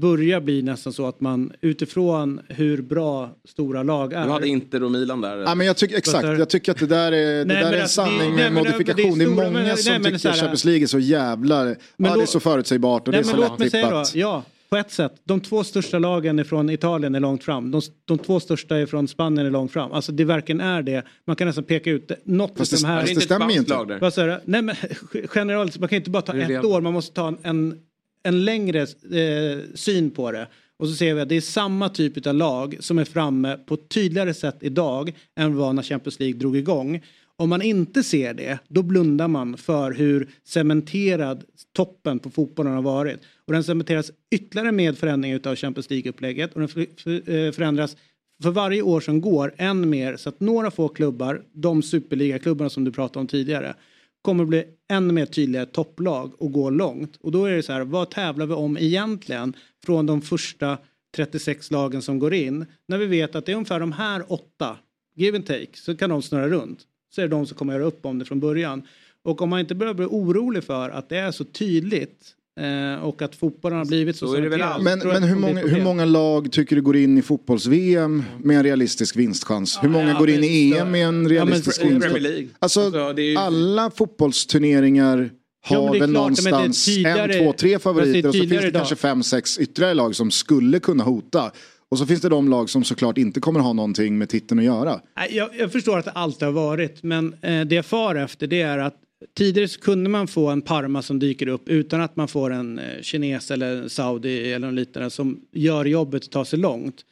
börjar 0.00 0.40
bli 0.40 0.62
nästan 0.62 0.92
så 0.92 1.06
att 1.06 1.20
man 1.20 1.52
utifrån 1.60 2.40
hur 2.48 2.82
bra 2.82 3.30
stora 3.48 3.82
lag 3.82 4.12
är. 4.12 4.24
Du 4.24 4.30
hade 4.30 4.48
Inter 4.48 4.82
och 4.82 4.90
Milan 4.90 5.20
där. 5.20 5.36
Ja, 5.38 5.54
men 5.54 5.66
jag 5.66 5.76
tycker, 5.76 5.96
exakt, 5.96 6.24
jag 6.38 6.48
tycker 6.50 6.72
att 6.72 6.78
det 6.78 6.86
där 6.86 7.12
är, 7.12 7.38
det 7.38 7.44
Nej, 7.44 7.62
där 7.62 7.72
är 7.72 7.76
en 7.76 7.82
alltså, 7.82 8.02
det- 8.02 8.06
sanning 8.08 8.34
med 8.34 8.52
men 8.52 8.54
det- 8.64 8.70
modifikation. 8.70 9.18
det 9.18 9.24
Det 9.24 9.24
är 9.24 9.28
är, 9.28 9.32
stora- 9.34 9.44
många 9.50 9.62
men- 9.64 9.76
som 9.76 9.92
nej, 10.02 10.12
tycker 10.12 10.28
här- 10.28 10.36
Champions 10.36 10.64
League 10.64 10.82
är 10.82 10.86
så 10.86 10.98
jävla, 10.98 11.64
Men 11.64 11.76
ja 11.96 12.08
då- 12.10 12.16
det 12.16 12.22
är 12.22 12.26
så 12.26 12.40
förutsägbart 12.40 13.08
och 13.08 13.12
det 13.12 13.18
Nej, 13.18 13.20
är 13.20 13.24
så 13.30 13.36
men 13.40 13.48
låt 13.50 13.58
mig 13.58 13.70
säga 13.70 13.90
då, 13.90 13.98
lättippat. 13.98 14.14
ja, 14.14 14.44
på 14.70 14.76
ett 14.76 14.90
sätt. 14.90 15.12
De 15.24 15.40
två 15.40 15.64
största 15.64 15.98
lagen 15.98 16.44
från 16.44 16.70
Italien 16.70 17.14
är 17.14 17.20
långt 17.20 17.44
fram. 17.44 17.70
De, 17.70 17.80
de 18.04 18.18
två 18.18 18.40
största 18.40 18.76
är 18.78 18.86
från 18.86 19.08
Spanien 19.08 19.46
är 19.46 19.50
långt 19.50 19.72
fram. 19.72 19.92
Alltså 19.92 20.12
det 20.12 20.24
verkligen 20.24 20.60
är 20.60 20.82
det. 20.82 21.02
Man 21.26 21.36
kan 21.36 21.46
nästan 21.46 21.64
peka 21.64 21.90
ut 21.90 22.08
det. 22.08 22.16
något 22.24 22.58
Fast 22.58 22.72
av 22.72 22.78
det- 22.78 22.86
de 22.86 22.88
här. 22.92 23.00
fast 23.00 23.14
det 23.14 23.20
stämmer 23.20 23.50
ju 23.50 23.58
inte. 23.58 23.98
Vad 24.00 24.14
säger 24.14 24.28
du? 24.28 24.40
Nej 24.44 24.62
men 24.62 24.76
generellt, 25.34 25.78
man 25.78 25.88
kan 25.88 25.96
inte 25.96 26.10
bara 26.10 26.22
ta 26.22 26.36
ett 26.36 26.48
det. 26.48 26.60
år. 26.64 26.80
Man 26.80 26.92
måste 26.92 27.14
ta 27.14 27.28
en, 27.28 27.38
en, 27.42 27.78
en 28.22 28.44
längre 28.44 28.80
eh, 28.82 29.58
syn 29.74 30.10
på 30.10 30.32
det. 30.32 30.48
Och 30.78 30.88
så 30.88 30.94
ser 30.94 31.14
vi 31.14 31.20
att 31.20 31.28
det 31.28 31.36
är 31.36 31.40
samma 31.40 31.88
typ 31.88 32.26
av 32.26 32.34
lag 32.34 32.76
som 32.80 32.98
är 32.98 33.04
framme 33.04 33.56
på 33.66 33.74
ett 33.74 33.88
tydligare 33.88 34.34
sätt 34.34 34.56
idag 34.60 35.12
än 35.36 35.56
vad 35.56 35.74
när 35.74 35.82
Champions 35.82 36.20
League 36.20 36.38
drog 36.38 36.56
igång. 36.56 37.02
Om 37.38 37.48
man 37.48 37.62
inte 37.62 38.02
ser 38.02 38.34
det, 38.34 38.58
då 38.68 38.82
blundar 38.82 39.28
man 39.28 39.56
för 39.56 39.92
hur 39.92 40.28
cementerad 40.44 41.44
toppen 41.72 42.18
på 42.18 42.30
fotbollen 42.30 42.72
har 42.72 42.82
varit. 42.82 43.20
Och 43.46 43.52
den 43.52 43.64
cementeras 43.64 44.10
ytterligare 44.30 44.72
med 44.72 44.98
förändringar 44.98 45.40
av 45.44 45.56
Champions 45.56 45.90
League-upplägget. 45.90 46.54
Och 46.54 46.60
den 46.60 46.86
eh, 47.06 47.52
förändras 47.52 47.96
för 48.42 48.50
varje 48.50 48.82
år 48.82 49.00
som 49.00 49.20
går 49.20 49.54
än 49.56 49.90
mer 49.90 50.16
så 50.16 50.28
att 50.28 50.40
några 50.40 50.70
få 50.70 50.88
klubbar, 50.88 51.42
de 51.52 51.82
superligaklubbarna 51.82 52.70
som 52.70 52.84
du 52.84 52.92
pratade 52.92 53.20
om 53.20 53.26
tidigare, 53.26 53.74
kommer 54.22 54.44
bli 54.44 54.64
än 54.88 55.14
mer 55.14 55.26
tydliga 55.26 55.66
topplag 55.66 56.42
och 56.42 56.52
gå 56.52 56.70
långt. 56.70 57.16
Och 57.16 57.32
då 57.32 57.44
är 57.44 57.56
det 57.56 57.62
så 57.62 57.72
här, 57.72 57.84
vad 57.84 58.10
tävlar 58.10 58.46
vi 58.46 58.54
om 58.54 58.78
egentligen 58.78 59.56
från 59.84 60.06
de 60.06 60.22
första 60.22 60.78
36 61.16 61.70
lagen 61.70 62.02
som 62.02 62.18
går 62.18 62.34
in? 62.34 62.66
När 62.88 62.98
vi 62.98 63.06
vet 63.06 63.34
att 63.34 63.46
det 63.46 63.52
är 63.52 63.56
ungefär 63.56 63.80
de 63.80 63.92
här 63.92 64.32
åtta, 64.32 64.76
give 65.14 65.36
and 65.36 65.46
take, 65.46 65.68
så 65.72 65.96
kan 65.96 66.10
de 66.10 66.22
snurra 66.22 66.48
runt. 66.48 66.86
Så 67.16 67.22
är 67.22 67.28
det 67.28 67.30
de 67.36 67.46
som 67.46 67.56
kommer 67.56 67.72
göra 67.72 67.84
upp 67.84 68.06
om 68.06 68.18
det 68.18 68.24
från 68.24 68.40
början. 68.40 68.82
Och 69.24 69.42
om 69.42 69.48
man 69.50 69.60
inte 69.60 69.74
börjar 69.74 69.94
bli 69.94 70.04
orolig 70.06 70.64
för 70.64 70.90
att 70.90 71.08
det 71.08 71.16
är 71.18 71.30
så 71.32 71.44
tydligt 71.44 72.18
eh, 72.60 73.04
och 73.04 73.22
att 73.22 73.34
fotbollen 73.36 73.78
har 73.78 73.84
blivit 73.84 74.16
så, 74.16 74.26
Så 74.26 74.34
är 74.34 74.40
det 74.40 74.48
väl 74.48 74.60
cementerad, 74.60 75.12
Men, 75.12 75.20
men 75.20 75.22
hur, 75.22 75.36
många, 75.36 75.60
hur 75.60 75.82
många 75.84 76.04
lag 76.04 76.52
tycker 76.52 76.76
du 76.76 76.82
går 76.82 76.96
in 76.96 77.18
i 77.18 77.22
fotbolls-VM 77.22 78.22
med 78.42 78.56
en 78.56 78.62
realistisk 78.62 79.16
vinstchans? 79.16 79.78
Hur 79.82 79.88
många 79.88 80.08
ja, 80.12 80.18
går 80.18 80.30
in 80.30 80.44
i 80.44 80.72
EM 80.78 80.90
med 80.90 81.08
en 81.08 81.22
Ja, 81.22 81.30
realistisk 81.30 81.82
men- 81.84 81.90
vinstchans? 81.90 82.50
Alltså, 82.58 82.80
Alltså, 82.80 83.22
ju- 83.22 83.36
alla 83.36 83.90
fotbollsturneringar 83.90 85.30
Ja, 85.70 85.78
har 85.88 85.98
väl 85.98 86.10
någonstans 86.12 86.88
en, 86.88 87.30
två, 87.38 87.52
tre 87.52 87.78
favoriter 87.78 88.28
och 88.28 88.34
så 88.34 88.40
finns 88.40 88.50
det 88.50 88.56
idag. 88.68 88.72
kanske 88.72 88.96
fem, 88.96 89.22
sex 89.22 89.58
ytterligare 89.58 89.94
lag 89.94 90.14
som 90.14 90.30
skulle 90.30 90.78
kunna 90.80 91.04
hota. 91.04 91.50
Och 91.90 91.98
så 91.98 92.06
finns 92.06 92.20
det 92.20 92.28
de 92.28 92.48
lag 92.48 92.70
som 92.70 92.84
såklart 92.84 93.18
inte 93.18 93.40
kommer 93.40 93.60
ha 93.60 93.72
någonting 93.72 94.18
med 94.18 94.28
titeln 94.28 94.58
att 94.58 94.64
göra. 94.64 95.00
Jag, 95.30 95.50
jag 95.58 95.72
förstår 95.72 95.98
att 95.98 96.04
det 96.04 96.10
alltid 96.10 96.42
har 96.46 96.52
varit 96.52 97.02
men 97.02 97.34
eh, 97.42 97.60
det 97.64 97.74
jag 97.74 97.86
far 97.86 98.14
efter 98.14 98.46
det 98.46 98.62
är 98.62 98.78
att 98.78 98.94
tidigare 99.36 99.68
så 99.68 99.80
kunde 99.80 100.10
man 100.10 100.26
få 100.28 100.48
en 100.48 100.62
Parma 100.62 101.02
som 101.02 101.18
dyker 101.18 101.46
upp 101.48 101.68
utan 101.68 102.00
att 102.00 102.16
man 102.16 102.28
får 102.28 102.50
en 102.52 102.78
eh, 102.78 102.84
kines 103.02 103.50
eller 103.50 103.76
en 103.76 103.90
Saudi 103.90 104.52
eller 104.52 104.66
något 104.66 104.74
liknande 104.74 105.10
som 105.10 105.40
gör 105.52 105.84
jobbet 105.84 106.24
att 106.24 106.30
ta 106.30 106.44
sig 106.44 106.58
långt. 106.58 107.04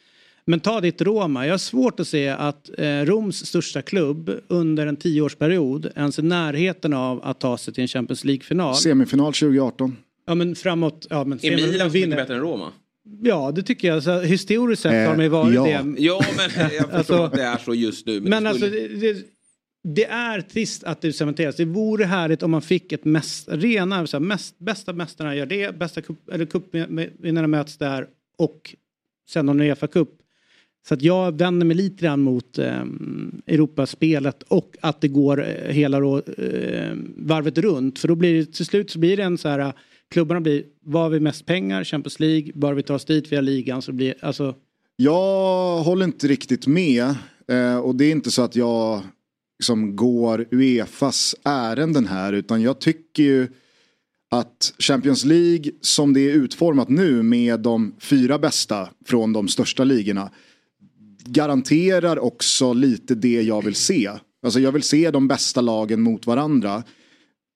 Men 0.46 0.60
ta 0.60 0.80
ditt 0.80 1.02
Roma. 1.02 1.46
Jag 1.46 1.52
har 1.52 1.58
svårt 1.58 2.00
att 2.00 2.08
se 2.08 2.28
att 2.28 2.70
eh, 2.78 2.86
Roms 2.86 3.46
största 3.46 3.82
klubb 3.82 4.30
under 4.48 4.86
en 4.86 4.96
tioårsperiod 4.96 5.90
ens 5.96 6.18
i 6.18 6.22
närheten 6.22 6.92
av 6.92 7.24
att 7.24 7.40
ta 7.40 7.58
sig 7.58 7.74
till 7.74 7.82
en 7.82 7.88
Champions 7.88 8.24
League-final. 8.24 8.74
Semifinal 8.74 9.32
2018. 9.32 9.96
Ja 10.26 10.34
men 10.34 10.54
framåt. 10.54 11.06
Ja, 11.10 11.24
men 11.24 11.38
Är 11.42 11.50
Milan 11.50 11.68
så 11.68 11.84
mycket 11.84 11.92
vinner. 11.92 12.16
bättre 12.16 12.34
än 12.34 12.40
Roma? 12.40 12.72
Ja 13.22 13.52
det 13.54 13.62
tycker 13.62 13.88
jag. 13.88 14.02
Så, 14.02 14.20
historiskt 14.20 14.82
sett 14.82 14.92
Eh, 14.92 15.08
har 15.08 15.16
de 15.16 15.22
ju 15.22 15.28
varit 15.28 15.54
ja. 15.54 15.64
det. 15.64 15.70
Ja, 15.70 15.82
men 15.82 15.96
jag 15.98 16.24
förstår 16.70 16.92
Alltså- 16.92 17.22
att 17.24 17.32
det 17.32 17.42
är 17.42 17.56
så 17.58 17.74
just 17.74 18.06
nu. 18.06 18.20
Men, 18.20 18.30
Men 18.30 18.42
det 18.42 18.48
alltså 18.50 18.66
skulle- 18.66 18.88
det, 18.88 19.12
det, 19.12 19.22
det 19.94 20.04
är 20.04 20.40
trist 20.40 20.84
att 20.84 21.00
det 21.00 21.12
cementeras. 21.12 21.56
Det 21.56 21.64
vore 21.64 22.04
härligt 22.04 22.42
om 22.42 22.50
man 22.50 22.62
fick 22.62 22.92
ett 22.92 23.04
mest, 23.04 23.48
rena, 23.52 24.06
så 24.06 24.16
här, 24.16 24.24
mest, 24.24 24.58
bästa 24.58 24.92
mästarna 24.92 25.36
gör 25.36 25.46
det, 25.46 25.78
bästa 25.78 26.00
cup, 26.02 26.28
eller 26.32 26.46
cupvinnarna 26.46 27.48
möts 27.48 27.76
där 27.78 28.06
och 28.38 28.74
sen 29.28 29.48
har 29.48 29.60
Uefa 29.60 29.86
Cup. 29.86 30.08
Så 30.88 30.94
att 30.94 31.02
jag 31.02 31.38
vänder 31.38 31.66
mig 31.66 31.76
lite 31.76 32.02
grann 32.04 32.20
mot 32.20 32.58
eh, 32.58 32.82
Europaspelet 33.46 34.42
och 34.42 34.76
att 34.80 35.00
det 35.00 35.08
går 35.08 35.42
eh, 35.48 35.72
hela 35.72 36.00
rå, 36.00 36.18
eh, 36.18 36.92
varvet 37.16 37.58
runt. 37.58 37.98
För 37.98 38.08
då 38.08 38.14
blir 38.14 38.34
det 38.34 38.52
till 38.52 38.66
slut 38.66 38.90
så 38.90 38.98
blir 38.98 39.16
det 39.16 39.22
en 39.22 39.38
så 39.38 39.48
här, 39.48 39.58
eh, 39.58 39.72
klubbarna 40.14 40.40
blir, 40.40 40.64
vad 40.80 41.02
har 41.02 41.10
vi 41.10 41.20
mest 41.20 41.46
pengar, 41.46 41.84
Champions 41.84 42.20
League, 42.20 42.52
Bör 42.54 42.74
vi 42.74 42.82
ta 42.82 42.94
oss 42.94 43.04
dit 43.04 43.32
via 43.32 43.40
ligan 43.40 43.82
så 43.82 43.92
blir 43.92 44.14
alltså 44.20 44.54
Jag 44.96 45.82
håller 45.82 46.04
inte 46.04 46.28
riktigt 46.28 46.66
med. 46.66 47.14
Eh, 47.48 47.76
och 47.76 47.94
det 47.94 48.04
är 48.04 48.12
inte 48.12 48.30
så 48.30 48.42
att 48.42 48.56
jag 48.56 49.02
liksom 49.58 49.96
går 49.96 50.46
Uefas 50.50 51.34
ärenden 51.44 52.06
här. 52.06 52.32
Utan 52.32 52.62
jag 52.62 52.78
tycker 52.78 53.22
ju 53.22 53.48
att 54.30 54.74
Champions 54.78 55.24
League 55.24 55.70
som 55.80 56.12
det 56.12 56.20
är 56.20 56.34
utformat 56.34 56.88
nu 56.88 57.22
med 57.22 57.60
de 57.60 57.94
fyra 57.98 58.38
bästa 58.38 58.88
från 59.06 59.32
de 59.32 59.48
största 59.48 59.84
ligorna 59.84 60.30
garanterar 61.26 62.18
också 62.18 62.72
lite 62.72 63.14
det 63.14 63.42
jag 63.42 63.64
vill 63.64 63.74
se. 63.74 64.10
Alltså 64.42 64.60
jag 64.60 64.72
vill 64.72 64.82
se 64.82 65.10
de 65.10 65.28
bästa 65.28 65.60
lagen 65.60 66.02
mot 66.02 66.26
varandra. 66.26 66.82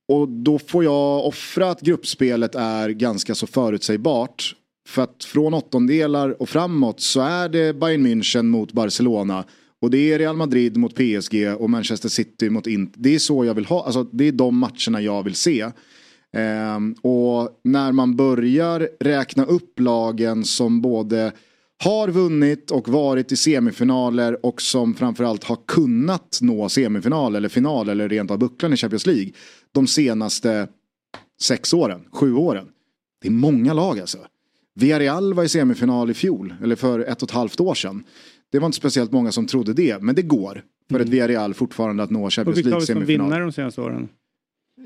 Och 0.09 0.29
då 0.29 0.59
får 0.59 0.85
jag 0.85 1.27
offra 1.27 1.71
att 1.71 1.81
gruppspelet 1.81 2.55
är 2.55 2.89
ganska 2.89 3.35
så 3.35 3.47
förutsägbart. 3.47 4.55
För 4.89 5.03
att 5.03 5.25
från 5.25 5.55
åttondelar 5.55 6.43
och 6.43 6.49
framåt 6.49 7.01
så 7.01 7.21
är 7.21 7.49
det 7.49 7.75
Bayern 7.75 8.07
München 8.07 8.43
mot 8.43 8.73
Barcelona. 8.73 9.45
Och 9.81 9.91
det 9.91 10.13
är 10.13 10.19
Real 10.19 10.37
Madrid 10.37 10.77
mot 10.77 10.95
PSG 10.95 11.55
och 11.59 11.71
Manchester 11.71 12.09
City 12.09 12.51
mot 12.51 12.67
Inter. 12.67 13.01
Det 13.01 13.15
är 13.15 13.19
så 13.19 13.45
jag 13.45 13.55
vill 13.55 13.67
ha, 13.67 13.85
alltså 13.85 14.03
det 14.03 14.29
är 14.29 14.33
de 14.33 14.59
matcherna 14.59 15.01
jag 15.01 15.23
vill 15.23 15.35
se. 15.35 15.71
Ehm, 16.33 16.95
och 17.03 17.61
när 17.65 17.93
man 17.93 18.17
börjar 18.17 18.89
räkna 19.01 19.45
upp 19.45 19.81
lagen 19.81 20.45
som 20.45 20.81
både 20.81 21.33
har 21.85 22.09
vunnit 22.09 22.71
och 22.71 22.89
varit 22.89 23.33
i 23.33 23.37
semifinaler 23.37 24.47
och 24.47 24.63
som 24.63 24.95
framförallt 24.95 25.45
har 25.45 25.59
kunnat 25.67 26.39
nå 26.43 26.69
semifinal 26.69 27.37
eller 27.37 27.49
final 27.49 27.89
eller 27.89 28.09
rent 28.09 28.31
av 28.31 28.39
bucklan 28.39 28.73
i 28.73 28.77
Champions 28.77 29.07
League 29.07 29.33
de 29.73 29.87
senaste 29.87 30.69
sex 31.41 31.75
åren, 31.75 32.05
sju 32.13 32.35
åren. 32.35 32.69
Det 33.23 33.29
är 33.29 33.33
många 33.33 33.73
lag 33.73 34.01
alltså. 34.01 34.19
Villarreal 34.75 35.35
var 35.35 35.45
i 35.45 35.49
semifinal 35.49 36.11
i 36.11 36.15
fjol, 36.15 36.55
eller 36.63 36.77
för 36.77 37.01
ett 37.01 37.23
och 37.23 37.29
ett 37.29 37.35
halvt 37.35 37.61
år 37.61 37.75
sedan. 37.75 38.05
Det 38.53 38.59
var 38.59 38.67
inte 38.67 38.77
speciellt 38.77 39.13
många 39.13 39.33
som 39.33 39.47
trodde 39.47 39.73
det, 39.73 40.03
men 40.03 40.15
det 40.15 40.23
går 40.23 40.63
för 40.91 41.01
ett 41.01 41.09
Villarreal 41.09 41.55
fortfarande 41.55 42.03
att 42.03 42.11
nå 42.11 42.31
Champions 42.31 42.59
vilka 42.59 42.71
har 42.71 42.81
vi 42.81 42.87
som 42.87 43.05
vinnare 43.05 43.43
de 43.43 43.53
senaste 43.53 43.81
åren? 43.81 44.09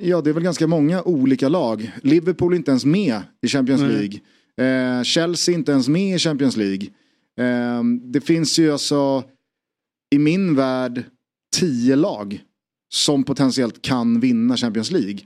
Ja, 0.00 0.20
det 0.20 0.30
är 0.30 0.34
väl 0.34 0.42
ganska 0.42 0.66
många 0.66 1.02
olika 1.02 1.48
lag. 1.48 1.92
Liverpool 2.02 2.52
är 2.52 2.56
inte 2.56 2.70
ens 2.70 2.84
med 2.84 3.22
i 3.42 3.48
Champions 3.48 3.82
Nej. 3.82 3.90
League. 3.90 4.98
Eh, 4.98 5.02
Chelsea 5.02 5.54
är 5.54 5.58
inte 5.58 5.72
ens 5.72 5.88
med 5.88 6.16
i 6.16 6.18
Champions 6.18 6.56
League. 6.56 6.86
Eh, 7.38 7.84
det 8.02 8.20
finns 8.20 8.58
ju 8.58 8.72
alltså 8.72 9.24
i 10.10 10.18
min 10.18 10.56
värld 10.56 11.04
tio 11.54 11.96
lag 11.96 12.40
som 12.92 13.24
potentiellt 13.24 13.82
kan 13.82 14.20
vinna 14.20 14.56
Champions 14.56 14.90
League. 14.90 15.18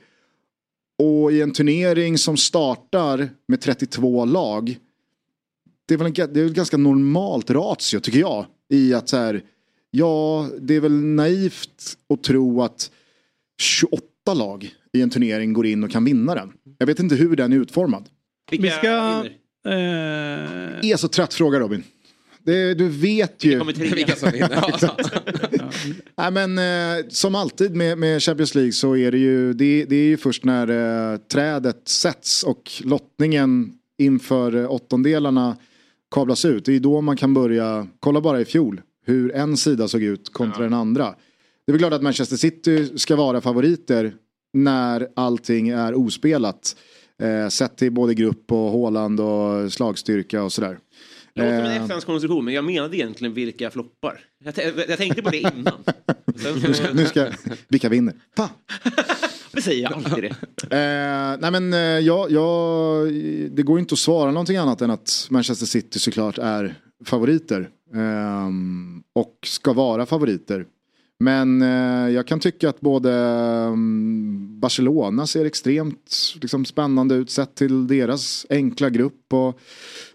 Och 0.98 1.32
i 1.32 1.40
en 1.40 1.52
turnering 1.52 2.18
som 2.18 2.36
startar 2.36 3.28
med 3.48 3.60
32 3.60 4.24
lag. 4.24 4.78
Det 5.88 5.94
är 5.94 5.98
väl 5.98 6.06
en, 6.06 6.12
det 6.12 6.40
är 6.40 6.44
väl 6.44 6.52
ganska 6.52 6.76
normalt 6.76 7.50
ratio 7.50 8.00
tycker 8.00 8.18
jag. 8.18 8.46
I 8.68 8.94
att 8.94 9.08
så 9.08 9.16
här, 9.16 9.42
ja 9.90 10.48
det 10.60 10.74
är 10.74 10.80
väl 10.80 10.92
naivt 10.92 11.96
att 12.14 12.22
tro 12.22 12.62
att 12.62 12.90
28 13.60 14.02
lag 14.34 14.70
i 14.92 15.02
en 15.02 15.10
turnering 15.10 15.52
går 15.52 15.66
in 15.66 15.84
och 15.84 15.90
kan 15.90 16.04
vinna 16.04 16.34
den. 16.34 16.52
Jag 16.78 16.86
vet 16.86 17.00
inte 17.00 17.14
hur 17.14 17.36
den 17.36 17.52
är 17.52 17.56
utformad. 17.56 18.08
Vi 18.50 18.70
ska... 18.70 19.24
Eh, 19.66 19.72
är 20.90 20.96
så 20.96 21.08
trött 21.08 21.34
fråga 21.34 21.60
Robin. 21.60 21.82
Det, 22.46 22.74
du 22.74 22.88
vet 22.88 23.44
ju. 23.44 23.64
Vilka 23.64 24.16
som 24.16 24.30
vinner. 24.30 24.48
Nej, 26.16 26.30
men, 26.30 26.58
eh, 26.58 27.04
som 27.08 27.34
alltid 27.34 27.74
med, 27.76 27.98
med 27.98 28.22
Champions 28.22 28.54
League 28.54 28.72
så 28.72 28.96
är 28.96 29.12
det 29.12 29.18
ju, 29.18 29.52
det, 29.52 29.84
det 29.84 29.96
är 29.96 30.06
ju 30.06 30.16
först 30.16 30.44
när 30.44 30.68
eh, 31.12 31.18
trädet 31.18 31.88
sätts 31.88 32.42
och 32.42 32.72
lottningen 32.84 33.72
inför 33.98 34.56
eh, 34.56 34.72
åttondelarna 34.72 35.56
kablas 36.10 36.44
ut. 36.44 36.64
Det 36.64 36.72
är 36.72 36.80
då 36.80 37.00
man 37.00 37.16
kan 37.16 37.34
börja, 37.34 37.86
kolla 38.00 38.20
bara 38.20 38.40
i 38.40 38.44
fjol 38.44 38.80
hur 39.06 39.34
en 39.34 39.56
sida 39.56 39.88
såg 39.88 40.02
ut 40.02 40.32
kontra 40.32 40.62
den 40.62 40.74
andra. 40.74 41.14
Det 41.66 41.70
är 41.70 41.72
väl 41.72 41.80
klart 41.80 41.92
att 41.92 42.02
Manchester 42.02 42.36
City 42.36 42.98
ska 42.98 43.16
vara 43.16 43.40
favoriter 43.40 44.14
när 44.52 45.08
allting 45.16 45.68
är 45.68 45.94
ospelat. 45.94 46.76
Eh, 47.22 47.48
sett 47.48 47.76
till 47.76 47.92
både 47.92 48.14
grupp 48.14 48.52
och 48.52 48.58
Håland 48.58 49.20
och 49.20 49.72
slagstyrka 49.72 50.42
och 50.42 50.52
sådär. 50.52 50.78
Det 51.36 51.42
låter 51.42 51.56
som 51.56 51.66
Eh, 51.66 51.76
en 51.76 51.84
FNs 51.84 52.04
konstruktion 52.04 52.44
men 52.44 52.54
jag 52.54 52.64
menade 52.64 52.96
egentligen 52.96 53.34
vilka 53.34 53.70
floppar. 53.70 54.20
Jag, 54.44 54.54
jag 54.88 54.98
tänkte 54.98 55.22
på 55.22 55.30
det 55.30 55.38
innan. 55.38 55.84
Sen, 56.36 56.58
nu, 56.62 56.74
ska, 56.74 56.92
nu 56.92 57.06
ska, 57.06 57.26
vilka 57.68 57.88
vinner? 57.88 58.14
Fan. 58.36 58.48
Det 59.52 59.62
säger 59.62 59.82
jag 59.82 59.92
alltid 59.92 60.24
det. 60.24 60.76
Eh, 60.76 61.36
nej 61.40 61.50
men 61.50 61.72
eh, 61.72 61.78
jag, 61.80 62.30
jag, 62.30 63.12
det 63.50 63.62
går 63.62 63.78
inte 63.78 63.92
att 63.92 63.98
svara 63.98 64.30
någonting 64.30 64.56
annat 64.56 64.82
än 64.82 64.90
att 64.90 65.26
Manchester 65.30 65.66
City 65.66 65.98
såklart 65.98 66.38
är 66.38 66.74
favoriter. 67.04 67.68
Ehm, 67.94 69.02
och 69.14 69.34
ska 69.46 69.72
vara 69.72 70.06
favoriter. 70.06 70.66
Men 71.18 71.62
eh, 71.62 72.14
jag 72.14 72.26
kan 72.26 72.40
tycka 72.40 72.68
att 72.68 72.80
både 72.80 73.12
mm, 73.12 74.60
Barcelona 74.60 75.26
ser 75.26 75.44
extremt 75.44 76.34
liksom, 76.40 76.64
spännande 76.64 77.14
ut 77.14 77.30
sett 77.30 77.54
till 77.54 77.86
deras 77.86 78.46
enkla 78.50 78.90
grupp 78.90 79.32
och 79.32 79.60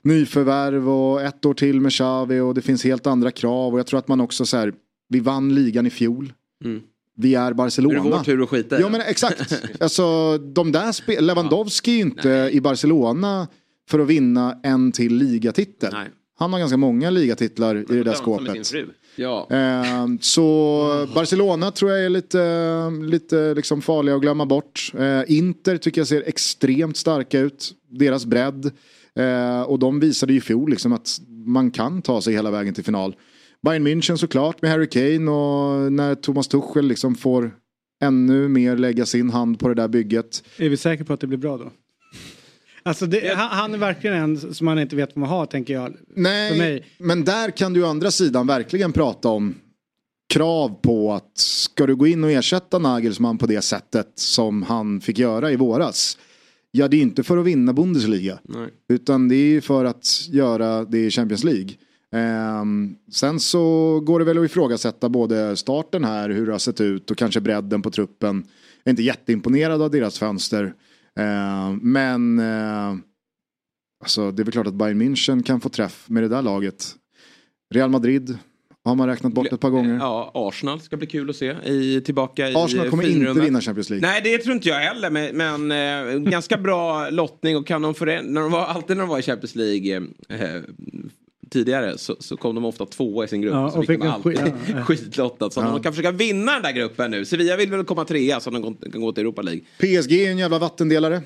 nyförvärv 0.01 0.89
och 0.89 1.21
ett 1.21 1.45
år 1.45 1.53
till 1.53 1.81
med 1.81 1.91
Xavi 1.91 2.39
och 2.39 2.53
det 2.53 2.61
finns 2.61 2.83
helt 2.83 3.07
andra 3.07 3.31
krav 3.31 3.73
och 3.73 3.79
jag 3.79 3.87
tror 3.87 3.99
att 3.99 4.07
man 4.07 4.21
också 4.21 4.45
så 4.45 4.57
här, 4.57 4.73
vi 5.09 5.19
vann 5.19 5.55
ligan 5.55 5.85
i 5.85 5.89
fjol. 5.89 6.33
Mm. 6.65 6.81
Vi 7.17 7.35
är 7.35 7.53
Barcelona. 7.53 7.93
Nu 7.93 7.99
är 7.99 8.03
det 8.11 8.17
vår 8.17 8.23
tur 8.23 8.43
att 8.43 8.49
skita 8.49 8.79
Ja 8.81 8.89
men 8.89 9.01
exakt. 9.01 9.63
Alltså 9.79 10.37
de 10.37 10.71
där 10.71 10.91
spe- 10.91 11.21
Lewandowski 11.21 11.91
ju 11.91 11.99
inte 11.99 12.49
i 12.51 12.61
Barcelona 12.61 13.47
för 13.89 13.99
att 13.99 14.07
vinna 14.07 14.59
en 14.63 14.91
till 14.91 15.15
ligatitel. 15.15 15.93
Han 16.39 16.53
har 16.53 16.59
ganska 16.59 16.77
många 16.77 17.09
ligatitlar 17.09 17.75
i 17.75 17.83
det 17.83 18.03
där 18.03 18.13
skåpet. 18.13 18.73
Ja. 19.15 19.47
Eh, 19.51 20.07
så 20.21 21.07
Barcelona 21.15 21.71
tror 21.71 21.91
jag 21.91 22.05
är 22.05 22.09
lite, 22.09 22.89
lite 22.89 23.53
liksom 23.53 23.81
farliga 23.81 24.15
att 24.15 24.21
glömma 24.21 24.45
bort. 24.45 24.91
Eh, 24.97 25.21
Inter 25.27 25.77
tycker 25.77 26.01
jag 26.01 26.07
ser 26.07 26.23
extremt 26.27 26.97
starka 26.97 27.39
ut. 27.39 27.73
Deras 27.89 28.25
bredd. 28.25 28.71
Eh, 29.15 29.61
och 29.61 29.79
de 29.79 29.99
visade 29.99 30.33
ju 30.33 30.37
i 30.39 30.41
fjol 30.41 30.69
liksom 30.69 30.93
att 30.93 31.19
man 31.45 31.71
kan 31.71 32.01
ta 32.01 32.21
sig 32.21 32.33
hela 32.33 32.51
vägen 32.51 32.73
till 32.73 32.83
final. 32.83 33.15
Bayern 33.61 33.87
München 33.87 34.15
såklart 34.15 34.61
med 34.61 34.71
Harry 34.71 34.87
Kane 34.89 35.31
och 35.31 35.91
när 35.91 36.15
Thomas 36.15 36.47
Tuchel 36.47 36.87
liksom 36.87 37.15
får 37.15 37.51
ännu 38.03 38.47
mer 38.47 38.77
lägga 38.77 39.05
sin 39.05 39.29
hand 39.29 39.59
på 39.59 39.67
det 39.67 39.73
där 39.73 39.87
bygget. 39.87 40.43
Är 40.57 40.69
vi 40.69 40.77
säkra 40.77 41.05
på 41.05 41.13
att 41.13 41.19
det 41.19 41.27
blir 41.27 41.37
bra 41.37 41.57
då? 41.57 41.71
Alltså 42.83 43.05
det, 43.05 43.35
han, 43.35 43.73
är 43.73 43.77
verkligen 43.77 44.15
en 44.15 44.53
som 44.53 44.65
man 44.65 44.79
inte 44.79 44.95
vet 44.95 45.09
vad 45.09 45.17
man 45.17 45.29
har 45.29 45.45
tänker 45.45 45.73
jag. 45.73 45.93
För 46.13 46.21
mig. 46.21 46.57
Nej, 46.57 46.85
men 46.97 47.23
där 47.23 47.51
kan 47.51 47.73
du 47.73 47.83
å 47.83 47.87
andra 47.87 48.11
sidan 48.11 48.47
verkligen 48.47 48.91
prata 48.91 49.29
om 49.29 49.55
krav 50.33 50.79
på 50.81 51.13
att 51.13 51.37
ska 51.37 51.87
du 51.87 51.95
gå 51.95 52.07
in 52.07 52.23
och 52.23 52.31
ersätta 52.31 52.79
Nagelsmann 52.79 53.37
på 53.37 53.45
det 53.45 53.61
sättet 53.61 54.11
som 54.15 54.63
han 54.63 55.01
fick 55.01 55.19
göra 55.19 55.51
i 55.51 55.55
våras. 55.55 56.17
Ja, 56.71 56.87
det 56.87 56.97
är 56.97 57.01
inte 57.01 57.23
för 57.23 57.37
att 57.37 57.45
vinna 57.45 57.73
Bundesliga. 57.73 58.39
Nej. 58.43 58.69
Utan 58.89 59.27
det 59.27 59.35
är 59.35 59.61
för 59.61 59.85
att 59.85 60.27
göra 60.29 60.85
det 60.85 61.05
i 61.05 61.11
Champions 61.11 61.43
League. 61.43 61.69
Ehm, 62.15 62.95
sen 63.11 63.39
så 63.39 63.99
går 63.99 64.19
det 64.19 64.25
väl 64.25 64.37
att 64.37 64.45
ifrågasätta 64.45 65.09
både 65.09 65.55
starten 65.55 66.03
här, 66.03 66.29
hur 66.29 66.45
det 66.45 66.51
har 66.51 66.59
sett 66.59 66.81
ut 66.81 67.11
och 67.11 67.17
kanske 67.17 67.41
bredden 67.41 67.81
på 67.81 67.91
truppen. 67.91 68.35
Jag 68.83 68.89
är 68.89 68.91
inte 68.91 69.03
jätteimponerad 69.03 69.81
av 69.81 69.91
deras 69.91 70.19
fönster. 70.19 70.73
Ehm, 71.19 71.79
men 71.81 72.39
eh, 72.39 72.95
alltså, 74.03 74.31
det 74.31 74.41
är 74.41 74.43
väl 74.43 74.51
klart 74.51 74.67
att 74.67 74.73
Bayern 74.73 75.01
München 75.01 75.43
kan 75.43 75.61
få 75.61 75.69
träff 75.69 76.05
med 76.09 76.23
det 76.23 76.29
där 76.29 76.41
laget. 76.41 76.95
Real 77.73 77.89
Madrid 77.89 78.37
har 78.83 78.95
man 78.95 79.07
räknat 79.07 79.33
bort 79.33 79.47
ett 79.53 79.59
par 79.59 79.69
gånger. 79.69 79.95
Ja, 79.95 80.31
Arsenal 80.33 80.81
ska 80.81 80.97
bli 80.97 81.07
kul 81.07 81.29
att 81.29 81.35
se 81.35 81.55
i, 81.65 82.01
tillbaka 82.05 82.49
i 82.49 82.55
Arsenal 82.55 82.89
kommer 82.89 83.03
inte 83.03 83.13
finrummet. 83.13 83.43
vinna 83.43 83.61
Champions 83.61 83.89
League. 83.89 84.09
Nej, 84.09 84.21
det 84.23 84.37
tror 84.37 84.55
inte 84.55 84.69
jag 84.69 84.79
heller. 84.79 85.09
Men, 85.09 85.37
men 85.37 85.71
eh, 85.71 86.19
ganska 86.31 86.57
bra 86.57 87.09
lottning 87.09 87.57
och 87.57 87.67
kan 87.67 87.81
de 87.81 87.95
förändra, 87.95 88.31
när 88.31 88.41
de 88.41 88.51
var, 88.51 88.65
alltid 88.65 88.97
när 88.97 89.03
de 89.03 89.09
var 89.09 89.19
i 89.19 89.21
Champions 89.21 89.55
League 89.55 89.95
eh, 90.29 90.61
tidigare 91.51 91.97
så, 91.97 92.15
så 92.19 92.37
kom 92.37 92.55
de 92.55 92.65
ofta 92.65 92.85
tvåa 92.85 93.25
i 93.25 93.27
sin 93.27 93.41
grupp. 93.41 93.53
Ja, 93.53 93.71
så 93.71 93.77
och 93.77 93.85
fick 93.85 93.89
fick 93.89 94.01
de 94.01 94.07
alltid 94.07 94.31
skit- 94.39 94.53
ja, 94.67 94.73
ja. 94.77 94.83
skitlottat. 94.85 95.53
Så 95.53 95.59
Ja. 95.59 95.65
de 95.71 95.81
kan 95.83 95.93
försöka 95.93 96.11
vinna 96.11 96.51
den 96.53 96.61
där 96.63 96.71
gruppen 96.71 97.11
nu. 97.11 97.25
Sevilla 97.25 97.55
vill 97.57 97.71
väl 97.71 97.83
komma 97.83 98.05
trea 98.05 98.39
så 98.39 98.49
de 98.49 98.75
kan 98.91 99.01
gå 99.01 99.11
till 99.11 99.21
Europa 99.21 99.41
League. 99.41 99.61
PSG 99.77 100.11
är 100.25 100.31
en 100.31 100.37
jävla 100.37 100.59
vattendelare. 100.59 101.21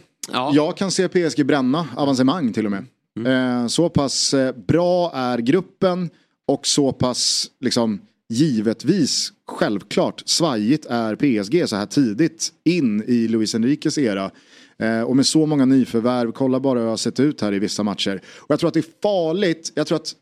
Jag 0.53 0.77
kan 0.77 0.91
se 0.91 1.07
PSG 1.07 1.45
bränna 1.45 1.87
avancemang 1.95 2.53
till 2.53 2.65
och 2.65 2.71
med. 2.71 2.85
Eh, 3.27 3.67
så 3.67 3.89
pass 3.89 4.33
eh, 4.33 4.55
bra 4.67 5.11
är 5.15 5.37
gruppen 5.37 6.09
och 6.47 6.67
så 6.67 6.91
pass 6.91 7.47
liksom 7.61 8.01
givetvis 8.29 9.33
självklart 9.47 10.23
svajigt 10.25 10.85
är 10.85 11.15
PSG 11.15 11.69
så 11.69 11.75
här 11.75 11.85
tidigt 11.85 12.49
in 12.63 13.03
i 13.07 13.27
Luis 13.27 13.55
Enriques 13.55 13.97
era. 13.97 14.31
Eh, 14.79 15.01
och 15.01 15.15
med 15.15 15.25
så 15.25 15.45
många 15.45 15.65
nyförvärv, 15.65 16.31
kolla 16.31 16.59
bara 16.59 16.79
hur 16.79 16.85
det 16.85 16.89
har 16.91 16.97
sett 16.97 17.19
ut 17.19 17.41
här 17.41 17.53
i 17.53 17.59
vissa 17.59 17.83
matcher. 17.83 18.21
Och 18.37 18.51
jag 18.51 18.59
tror 18.59 18.67
att 18.67 18.73
det 18.73 18.79
är 18.79 19.01
farligt, 19.01 19.71
jag 19.75 19.87
tror 19.87 19.95
att 19.95 20.15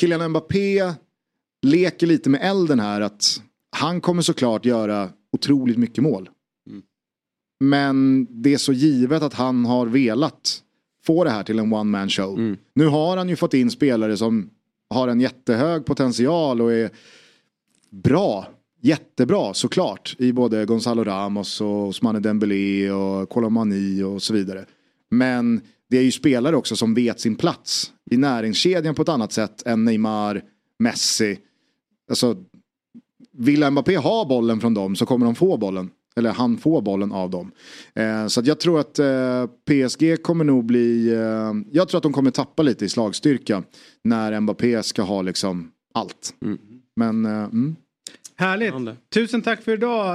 Kylian 0.00 0.30
Mbappé 0.30 0.92
leker 1.66 2.06
lite 2.06 2.30
med 2.30 2.40
elden 2.42 2.80
här 2.80 3.00
att 3.00 3.42
han 3.76 4.00
kommer 4.00 4.22
såklart 4.22 4.64
göra 4.64 5.08
otroligt 5.32 5.78
mycket 5.78 6.04
mål. 6.04 6.28
Men 7.60 8.26
det 8.30 8.54
är 8.54 8.58
så 8.58 8.72
givet 8.72 9.22
att 9.22 9.34
han 9.34 9.64
har 9.64 9.86
velat 9.86 10.62
få 11.06 11.24
det 11.24 11.30
här 11.30 11.42
till 11.42 11.58
en 11.58 11.72
one 11.72 11.90
man 11.90 12.08
show. 12.08 12.38
Nu 12.74 12.86
har 12.86 13.16
han 13.16 13.28
ju 13.28 13.36
fått 13.36 13.54
in 13.54 13.70
spelare 13.70 14.16
som 14.16 14.50
har 14.90 15.08
en 15.08 15.20
jättehög 15.20 15.84
potential 15.84 16.60
och 16.60 16.72
är 16.72 16.90
bra. 17.90 18.46
Jättebra 18.84 19.54
såklart 19.54 20.16
i 20.18 20.32
både 20.32 20.64
Gonzalo 20.64 21.04
Ramos 21.04 21.60
och 21.60 21.86
Ousmane 21.86 22.20
Dembélé 22.20 22.90
och 22.90 23.28
Colomani 23.28 24.02
och 24.02 24.22
så 24.22 24.34
vidare. 24.34 24.64
Men 25.10 25.60
det 25.90 25.98
är 25.98 26.02
ju 26.02 26.12
spelare 26.12 26.56
också 26.56 26.76
som 26.76 26.94
vet 26.94 27.20
sin 27.20 27.36
plats 27.36 27.92
i 28.10 28.16
näringskedjan 28.16 28.94
på 28.94 29.02
ett 29.02 29.08
annat 29.08 29.32
sätt 29.32 29.66
än 29.66 29.84
Neymar, 29.84 30.42
Messi. 30.78 31.38
Alltså, 32.10 32.36
vill 33.32 33.70
Mbappé 33.70 33.96
ha 33.96 34.24
bollen 34.24 34.60
från 34.60 34.74
dem 34.74 34.96
så 34.96 35.06
kommer 35.06 35.26
de 35.26 35.34
få 35.34 35.56
bollen. 35.56 35.90
Eller 36.16 36.30
han 36.30 36.56
får 36.56 36.82
bollen 36.82 37.12
av 37.12 37.30
dem. 37.30 37.52
Eh, 37.94 38.26
så 38.26 38.42
jag 38.44 38.60
tror 38.60 38.80
att 38.80 38.98
eh, 38.98 39.46
PSG 39.46 40.22
kommer 40.22 40.44
nog 40.44 40.64
bli... 40.64 41.08
Eh, 41.12 41.52
jag 41.72 41.88
tror 41.88 41.98
att 41.98 42.02
de 42.02 42.12
kommer 42.12 42.30
tappa 42.30 42.62
lite 42.62 42.84
i 42.84 42.88
slagstyrka. 42.88 43.62
När 44.04 44.40
Mbappé 44.40 44.82
ska 44.82 45.02
ha 45.02 45.22
liksom 45.22 45.70
allt. 45.94 46.34
Men... 46.96 47.24
Eh, 47.24 47.44
mm. 47.44 47.76
Härligt. 48.36 48.74
Tusen 49.14 49.42
tack 49.42 49.62
för 49.62 49.72
idag 49.72 50.14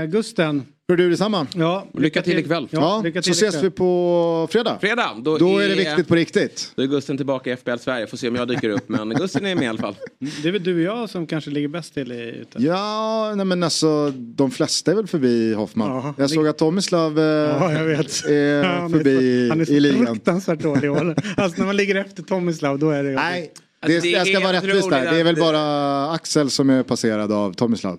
eh, 0.00 0.04
Gusten. 0.06 0.64
För 0.90 0.96
du 0.96 1.10
detsamma. 1.10 1.46
Ja, 1.54 1.86
Lycka 1.94 2.22
till 2.22 2.38
ikväll. 2.38 2.68
Ja, 2.70 3.00
lycka 3.04 3.22
så 3.22 3.24
till 3.24 3.32
ses 3.32 3.54
ikväll. 3.54 3.62
vi 3.64 3.70
på 3.70 4.48
fredag. 4.50 4.78
Fredag, 4.80 5.16
då, 5.24 5.38
Då 5.38 5.58
är 5.58 5.68
det 5.68 5.74
viktigt 5.74 6.08
på 6.08 6.14
riktigt. 6.14 6.72
Då 6.76 6.82
är 6.82 6.86
Gusten 6.86 7.16
tillbaka 7.16 7.52
i 7.52 7.56
FBL 7.56 7.76
Sverige. 7.80 8.06
Får 8.06 8.16
se 8.16 8.28
om 8.28 8.34
jag 8.34 8.48
dyker 8.48 8.68
upp. 8.70 8.88
Men 8.88 9.08
Gusten 9.08 9.46
är 9.46 9.54
med 9.54 9.64
i 9.64 9.66
alla 9.66 9.78
fall. 9.78 9.96
Det 10.42 10.48
är 10.48 10.52
väl 10.52 10.64
du 10.64 10.74
och 10.76 10.82
jag 11.00 11.10
som 11.10 11.26
kanske 11.26 11.50
ligger 11.50 11.68
bäst 11.68 11.94
till 11.94 12.12
i 12.12 12.36
ute. 12.40 12.62
Ja, 12.62 13.32
nej 13.36 13.46
men 13.46 13.62
alltså 13.62 14.10
de 14.16 14.50
flesta 14.50 14.90
är 14.90 14.94
väl 14.94 15.06
förbi 15.06 15.54
Hoffman. 15.54 15.88
Ja, 15.90 16.14
jag 16.18 16.30
såg 16.30 16.48
att 16.48 16.58
Tomislav 16.58 17.18
eh, 17.18 17.24
Ja, 17.24 17.72
jag 17.72 17.84
vet. 17.84 18.24
är 18.24 18.62
Han 18.80 18.90
förbi 18.90 19.46
så, 19.48 19.52
han 19.52 19.60
är 19.60 19.64
så 19.64 19.72
i 19.72 19.80
ligan. 19.80 20.06
fruktansvärt 20.06 20.60
dålig 20.60 20.84
i 20.84 20.88
år. 20.88 21.14
Alltså 21.36 21.58
när 21.58 21.66
man 21.66 21.76
ligger 21.76 21.94
efter 21.94 22.22
Tomislav 22.22 22.78
då 22.78 22.90
är 22.90 23.02
det 23.04 23.10
Nej, 23.10 23.52
Alltså, 23.80 24.00
det, 24.00 24.08
jag 24.08 24.26
ska 24.26 24.40
vara 24.40 24.52
rättvis 24.52 24.88
där. 24.88 25.12
Det 25.12 25.20
är 25.20 25.24
väl 25.24 25.36
bara 25.36 26.10
Axel 26.12 26.50
som 26.50 26.70
är 26.70 26.82
passerad 26.82 27.32
av 27.32 27.52
Tomislav. 27.52 27.98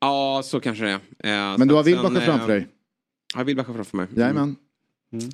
Ja, 0.00 0.42
så 0.44 0.60
kanske 0.60 0.84
det 0.84 0.90
är. 1.30 1.52
Eh, 1.52 1.58
Men 1.58 1.68
du 1.68 1.74
har 1.74 1.82
Wilbacher 1.82 2.14
sen, 2.14 2.20
framför 2.24 2.48
eh, 2.50 2.54
dig. 2.56 2.66
Jag 3.34 3.40
har 3.40 3.44
Wilbacher 3.44 3.72
framför 3.74 3.96
mig. 3.96 4.06
Jajamän. 4.16 4.56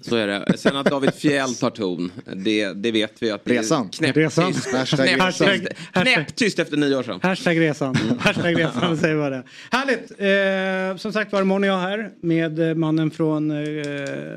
Så 0.03 0.17
är 0.17 0.27
det. 0.27 0.59
Sen 0.59 0.77
att 0.77 0.87
David 0.87 1.15
Fjell 1.15 1.55
tar 1.55 1.71
ton, 1.71 2.13
det, 2.37 2.73
det 2.73 2.91
vet 2.93 3.23
vi 3.23 3.31
att 3.31 3.45
det 3.45 3.55
är 3.55 3.59
Resan. 3.59 3.89
Resan. 4.15 4.53
knäpptyst 4.53 4.73
Hashtag 4.75 5.07
knäpptyst- 5.09 5.47
resan. 5.47 6.03
knäpptyst 6.05 6.59
efter 6.59 6.77
nio 6.77 6.97
år 6.97 7.03
sedan. 7.03 7.21
Hashtag 7.23 7.61
resan. 7.61 7.97
Mm. 7.97 8.19
Hashtag 8.19 8.59
resan 8.59 8.97
säger 8.97 9.17
bara 9.17 9.31
det. 9.31 9.43
Härligt. 9.71 10.11
Eh, 10.93 10.97
som 10.99 11.13
sagt 11.13 11.33
var 11.33 11.41
imorgon 11.43 11.65
är 11.65 11.69
jag 11.69 11.79
här 11.79 12.11
med 12.23 12.59
eh, 12.69 12.75
mannen 12.75 13.11
från 13.11 13.51
eh, 13.51 13.57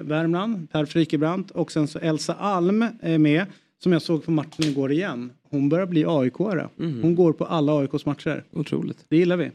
Värmland, 0.02 0.72
Per 0.72 0.86
Frikebrant 0.86 1.52
och 1.52 1.72
sen 1.72 1.88
så 1.88 2.00
Elsa 2.00 2.34
Alm 2.34 2.86
är 3.02 3.18
med. 3.18 3.46
Som 3.84 3.94
jag 3.94 4.02
såg 4.02 4.26
på 4.26 4.32
matchen 4.32 4.66
igår 4.66 4.92
igen. 4.92 5.32
Hon 5.56 5.70
börjar 5.70 5.86
bli 5.86 6.06
AIK-are. 6.06 6.70
Hon 7.02 7.16
går 7.16 7.34
på 7.34 7.46
alla 7.46 7.80
AIKs 7.80 8.06
matcher. 8.06 8.44
Otroligt. 8.54 9.06
Det 9.10 9.18
gillar 9.18 9.38
vi. 9.38 9.52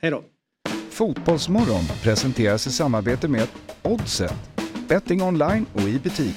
Hej 0.00 0.10
då. 0.10 0.22
Fotbollsmorgon 0.90 1.84
presenteras 2.02 2.66
i 2.66 2.70
samarbete 2.70 3.28
med 3.28 3.48
Oddset. 3.82 4.34
Betting 4.88 5.22
online 5.22 5.66
och 5.74 5.80
i 5.80 5.98
butik. 5.98 6.36